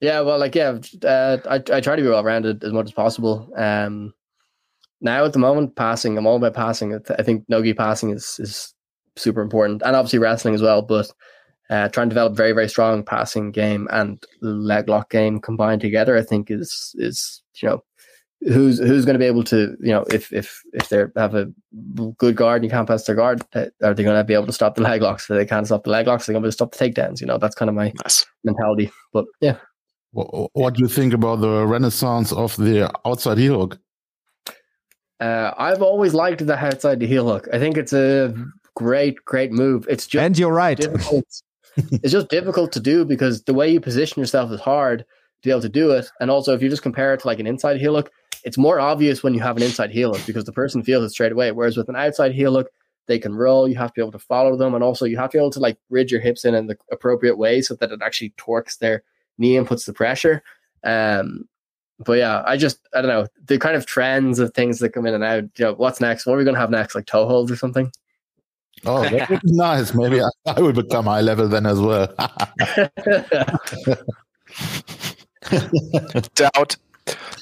Yeah, 0.00 0.20
well, 0.20 0.38
like 0.38 0.56
yeah, 0.56 0.78
uh, 1.04 1.38
I 1.48 1.54
I 1.54 1.80
try 1.80 1.94
to 1.94 2.02
be 2.02 2.08
well 2.08 2.24
rounded 2.24 2.64
as 2.64 2.72
much 2.72 2.86
as 2.86 2.92
possible. 2.92 3.48
Um, 3.56 4.12
now 5.00 5.24
at 5.24 5.32
the 5.32 5.38
moment, 5.38 5.76
passing, 5.76 6.18
I'm 6.18 6.26
all 6.26 6.36
about 6.36 6.54
passing. 6.54 7.00
I 7.16 7.22
think 7.22 7.44
nogi 7.48 7.74
passing 7.74 8.10
is 8.10 8.36
is 8.40 8.74
super 9.14 9.40
important, 9.40 9.82
and 9.82 9.94
obviously 9.94 10.18
wrestling 10.18 10.54
as 10.54 10.62
well. 10.62 10.82
But 10.82 11.10
uh, 11.70 11.88
trying 11.88 12.08
to 12.08 12.14
develop 12.14 12.36
very 12.36 12.52
very 12.52 12.68
strong 12.68 13.02
passing 13.02 13.50
game 13.50 13.88
and 13.90 14.24
leg 14.40 14.88
lock 14.88 15.10
game 15.10 15.40
combined 15.40 15.80
together, 15.80 16.16
I 16.16 16.22
think 16.22 16.50
is 16.50 16.94
is 16.98 17.42
you 17.56 17.68
know 17.68 17.84
who's 18.46 18.78
who's 18.78 19.04
going 19.04 19.14
to 19.14 19.18
be 19.18 19.24
able 19.24 19.44
to 19.44 19.76
you 19.80 19.90
know 19.90 20.04
if 20.10 20.32
if 20.32 20.62
if 20.72 20.88
they 20.88 21.04
have 21.16 21.34
a 21.34 21.50
good 22.18 22.36
guard 22.36 22.56
and 22.56 22.64
you 22.64 22.70
can't 22.70 22.88
pass 22.88 23.04
their 23.04 23.16
guard, 23.16 23.42
uh, 23.54 23.66
are 23.82 23.94
they 23.94 24.04
going 24.04 24.16
to 24.16 24.24
be 24.24 24.34
able 24.34 24.46
to 24.46 24.52
stop 24.52 24.74
the 24.74 24.82
leg 24.82 25.02
locks? 25.02 25.28
If 25.30 25.36
they 25.36 25.46
can't 25.46 25.66
stop 25.66 25.84
the 25.84 25.90
leg 25.90 26.06
locks, 26.06 26.26
they're 26.26 26.34
going 26.34 26.42
to 26.42 26.46
be 26.46 26.48
able 26.48 26.52
to 26.52 26.56
stop 26.56 26.74
the 26.74 27.02
takedowns. 27.02 27.20
You 27.20 27.26
know 27.26 27.38
that's 27.38 27.54
kind 27.54 27.68
of 27.68 27.74
my 27.74 27.92
nice. 28.02 28.26
mentality. 28.44 28.90
But 29.12 29.26
yeah, 29.40 29.56
what 30.12 30.74
do 30.74 30.82
you 30.82 30.88
think 30.88 31.12
about 31.12 31.40
the 31.40 31.66
renaissance 31.66 32.32
of 32.32 32.56
the 32.56 32.90
outside 33.04 33.38
heel 33.38 33.60
hook? 33.60 33.78
Uh, 35.20 35.52
I've 35.56 35.82
always 35.82 36.12
liked 36.12 36.46
the 36.46 36.56
outside 36.56 37.00
heel 37.00 37.26
hook. 37.26 37.48
I 37.52 37.58
think 37.58 37.76
it's 37.76 37.92
a 37.92 38.34
great, 38.76 39.24
great 39.24 39.52
move. 39.52 39.86
It's 39.88 40.06
just 40.06 40.22
and 40.22 40.38
you're 40.38 40.52
right. 40.52 40.78
It's 41.76 42.12
just 42.12 42.28
difficult 42.28 42.72
to 42.72 42.80
do 42.80 43.04
because 43.04 43.42
the 43.42 43.54
way 43.54 43.70
you 43.70 43.80
position 43.80 44.20
yourself 44.20 44.50
is 44.52 44.60
hard 44.60 45.00
to 45.00 45.06
be 45.42 45.50
able 45.50 45.62
to 45.62 45.68
do 45.68 45.90
it. 45.92 46.08
And 46.20 46.30
also, 46.30 46.54
if 46.54 46.62
you 46.62 46.68
just 46.68 46.82
compare 46.82 47.14
it 47.14 47.20
to 47.20 47.26
like 47.26 47.40
an 47.40 47.46
inside 47.46 47.78
heel 47.78 47.94
hook, 47.94 48.10
it's 48.44 48.58
more 48.58 48.78
obvious 48.78 49.22
when 49.22 49.34
you 49.34 49.40
have 49.40 49.56
an 49.56 49.62
inside 49.62 49.90
heel 49.90 50.12
hook 50.12 50.24
because 50.26 50.44
the 50.44 50.52
person 50.52 50.82
feels 50.82 51.04
it 51.04 51.10
straight 51.10 51.32
away. 51.32 51.50
Whereas 51.52 51.76
with 51.76 51.88
an 51.88 51.96
outside 51.96 52.32
heel 52.32 52.54
hook, 52.54 52.68
they 53.06 53.18
can 53.18 53.34
roll. 53.34 53.68
You 53.68 53.76
have 53.76 53.90
to 53.90 53.94
be 53.94 54.02
able 54.02 54.12
to 54.12 54.18
follow 54.18 54.56
them, 54.56 54.74
and 54.74 54.82
also 54.82 55.04
you 55.04 55.16
have 55.18 55.30
to 55.30 55.38
be 55.38 55.40
able 55.40 55.50
to 55.50 55.60
like 55.60 55.78
bridge 55.90 56.12
your 56.12 56.20
hips 56.20 56.44
in 56.44 56.54
in 56.54 56.66
the 56.66 56.76
appropriate 56.90 57.36
way 57.36 57.60
so 57.60 57.74
that 57.74 57.90
it 57.90 58.00
actually 58.02 58.32
torques 58.36 58.76
their 58.76 59.02
knee 59.38 59.56
and 59.56 59.66
puts 59.66 59.84
the 59.84 59.92
pressure. 59.92 60.42
Um, 60.84 61.48
but 61.98 62.18
yeah, 62.18 62.42
I 62.46 62.56
just 62.56 62.80
I 62.94 63.02
don't 63.02 63.10
know 63.10 63.26
the 63.46 63.58
kind 63.58 63.76
of 63.76 63.86
trends 63.86 64.38
of 64.38 64.52
things 64.54 64.78
that 64.78 64.90
come 64.90 65.06
in 65.06 65.14
and 65.14 65.24
out. 65.24 65.44
You 65.58 65.64
know, 65.66 65.74
what's 65.74 66.00
next? 66.00 66.26
What 66.26 66.34
are 66.34 66.38
we 66.38 66.44
gonna 66.44 66.58
have 66.58 66.70
next? 66.70 66.94
Like 66.94 67.06
toe 67.06 67.26
holds 67.26 67.50
or 67.50 67.56
something? 67.56 67.90
Oh, 68.86 69.02
that 69.02 69.30
would 69.30 69.40
be 69.40 69.52
nice. 69.52 69.94
Maybe 69.94 70.20
I, 70.20 70.28
I 70.46 70.60
would 70.60 70.74
become 70.74 71.06
high 71.06 71.22
level 71.22 71.48
then 71.48 71.66
as 71.66 71.80
well. 71.80 72.06
Doubt. 76.34 76.76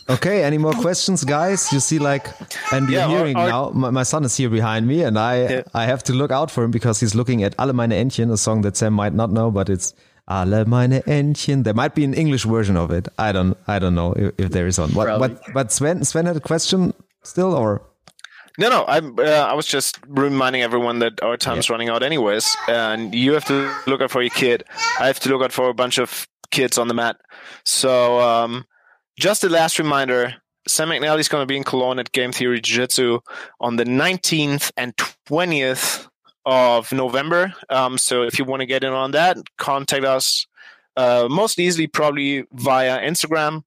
Okay, 0.09 0.43
any 0.43 0.59
more 0.59 0.72
questions, 0.72 1.24
guys? 1.24 1.72
You 1.72 1.80
see, 1.80 1.99
like, 1.99 2.26
and 2.72 2.89
you're 2.89 3.01
yeah, 3.01 3.09
hearing 3.09 3.37
or, 3.37 3.45
or, 3.45 3.49
now. 3.49 3.70
My, 3.70 3.91
my, 3.91 4.03
son 4.03 4.24
is 4.24 4.37
here 4.37 4.51
behind 4.51 4.87
me, 4.87 5.03
and 5.03 5.18
I 5.18 5.43
yeah. 5.43 5.62
I 5.74 5.87
have 5.87 6.03
to 6.05 6.12
look 6.12 6.33
out 6.33 6.51
for 6.51 6.64
him 6.64 6.70
because 6.70 7.01
he's 7.01 7.14
looking 7.14 7.43
at 7.45 7.55
Alle 7.59 7.72
meine 7.72 7.93
Entchen, 7.93 8.33
a 8.33 8.37
song 8.37 8.62
that 8.62 8.76
Sam 8.76 8.93
might 8.93 9.14
not 9.14 9.30
know, 9.30 9.51
but 9.51 9.68
it's 9.68 9.95
Alle 10.28 10.64
meine 10.64 11.03
Entchen. 11.07 11.62
There 11.62 11.74
might 11.74 11.95
be 11.95 12.05
an 12.05 12.14
English 12.14 12.45
version 12.45 12.76
of 12.76 12.91
it. 12.91 13.09
I 13.18 13.30
don't 13.30 13.57
I 13.68 13.78
don't 13.78 13.95
know 13.95 14.12
if, 14.14 14.33
if 14.39 14.51
there 14.51 14.66
is 14.66 14.78
one. 14.78 14.91
What, 14.91 15.20
what, 15.20 15.41
but 15.55 15.70
Sven 15.70 16.05
Sven 16.05 16.26
had 16.26 16.37
a 16.37 16.41
question 16.41 16.93
still, 17.22 17.55
or 17.55 17.83
no, 18.59 18.68
no. 18.68 18.84
I'm. 18.86 19.18
Uh, 19.18 19.22
I 19.22 19.55
was 19.55 19.66
just 19.66 19.98
reminding 20.07 20.62
everyone 20.62 20.98
that 21.00 21.22
our 21.22 21.36
time's 21.36 21.68
yeah. 21.68 21.72
running 21.72 21.88
out, 21.88 22.03
anyways, 22.03 22.57
and 22.68 23.14
you 23.14 23.32
have 23.32 23.44
to 23.46 23.74
look 23.86 24.00
out 24.00 24.11
for 24.11 24.22
your 24.22 24.30
kid. 24.30 24.64
I 25.00 25.07
have 25.07 25.20
to 25.20 25.28
look 25.28 25.42
out 25.42 25.53
for 25.53 25.68
a 25.68 25.74
bunch 25.74 25.98
of 25.98 26.26
kids 26.50 26.78
on 26.78 26.88
the 26.88 26.94
mat. 26.94 27.16
So, 27.64 28.20
um, 28.20 28.64
just 29.18 29.44
a 29.44 29.48
last 29.48 29.78
reminder: 29.78 30.34
Sam 30.68 30.88
McNally 30.88 31.20
is 31.20 31.28
going 31.28 31.42
to 31.42 31.46
be 31.46 31.57
in 31.57 31.64
Cologne 31.64 31.98
at 31.98 32.12
Game 32.12 32.32
Theory 32.32 32.61
Jiu 32.61 32.76
Jitsu 32.82 33.20
on 33.61 33.76
the 33.76 33.84
19th 33.84 34.70
and 34.76 34.96
20th 35.26 36.07
of 36.44 36.92
November. 36.92 37.55
Um, 37.70 37.98
so, 37.98 38.22
if 38.22 38.38
you 38.38 38.44
want 38.44 38.61
to 38.61 38.66
get 38.66 38.84
in 38.84 38.92
on 38.92 39.12
that, 39.12 39.38
contact 39.59 40.05
us 40.05 40.46
uh, 40.97 41.26
most 41.30 41.59
easily 41.59 41.86
probably 41.86 42.45
via 42.53 43.01
Instagram 43.01 43.64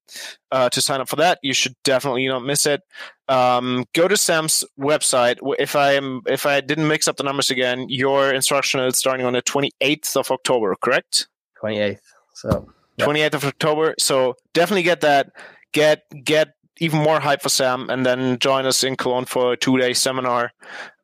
uh, 0.51 0.69
to 0.69 0.81
sign 0.81 1.01
up 1.01 1.09
for 1.09 1.15
that. 1.17 1.39
You 1.41 1.53
should 1.53 1.75
definitely 1.83 2.27
not 2.27 2.43
miss 2.43 2.65
it. 2.65 2.81
Um, 3.27 3.85
go 3.93 4.07
to 4.07 4.17
Sam's 4.17 4.63
website. 4.79 5.37
If 5.59 5.75
I 5.75 5.93
am, 5.93 6.21
if 6.27 6.45
I 6.45 6.61
didn't 6.61 6.87
mix 6.87 7.07
up 7.07 7.17
the 7.17 7.23
numbers 7.23 7.49
again, 7.49 7.87
your 7.89 8.33
instruction 8.33 8.79
is 8.81 8.97
starting 8.97 9.25
on 9.25 9.33
the 9.33 9.41
28th 9.41 10.15
of 10.15 10.31
October, 10.31 10.75
correct? 10.79 11.27
28th. 11.61 11.99
So 12.33 12.69
yeah. 12.97 13.05
28th 13.05 13.33
of 13.33 13.45
October. 13.45 13.95
So 13.99 14.35
definitely 14.53 14.83
get 14.83 15.01
that. 15.01 15.31
Get 15.71 16.03
get 16.23 16.53
even 16.79 16.99
more 16.99 17.19
hype 17.19 17.41
for 17.41 17.49
Sam, 17.49 17.89
and 17.89 18.05
then 18.05 18.37
join 18.39 18.65
us 18.65 18.83
in 18.83 18.95
Cologne 18.95 19.25
for 19.25 19.53
a 19.53 19.57
two 19.57 19.77
day 19.77 19.93
seminar. 19.93 20.51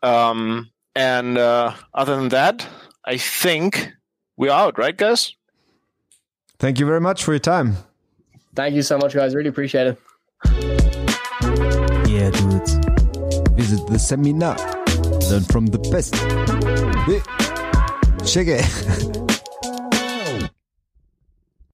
Um, 0.01 0.71
and 0.95 1.37
uh, 1.37 1.73
other 1.93 2.15
than 2.15 2.29
that, 2.29 2.67
I 3.05 3.17
think 3.17 3.91
we're 4.37 4.51
out, 4.51 4.77
right, 4.77 4.95
guys? 4.95 5.35
Thank 6.61 6.79
you 6.79 6.85
very 6.85 7.01
much 7.01 7.23
for 7.23 7.31
your 7.33 7.39
time. 7.39 7.75
Thank 8.53 8.75
you 8.75 8.83
so 8.83 8.95
much, 8.99 9.15
guys. 9.15 9.33
Really 9.33 9.49
appreciate 9.49 9.87
it. 9.87 9.97
Yeah, 12.07 12.29
dudes. 12.29 12.75
Visit 13.55 13.87
the 13.87 13.97
seminar. 13.97 14.57
Learn 15.31 15.43
from 15.45 15.65
the 15.65 15.79
best. 15.89 16.13
Check 18.31 18.45
it. 18.47 19.27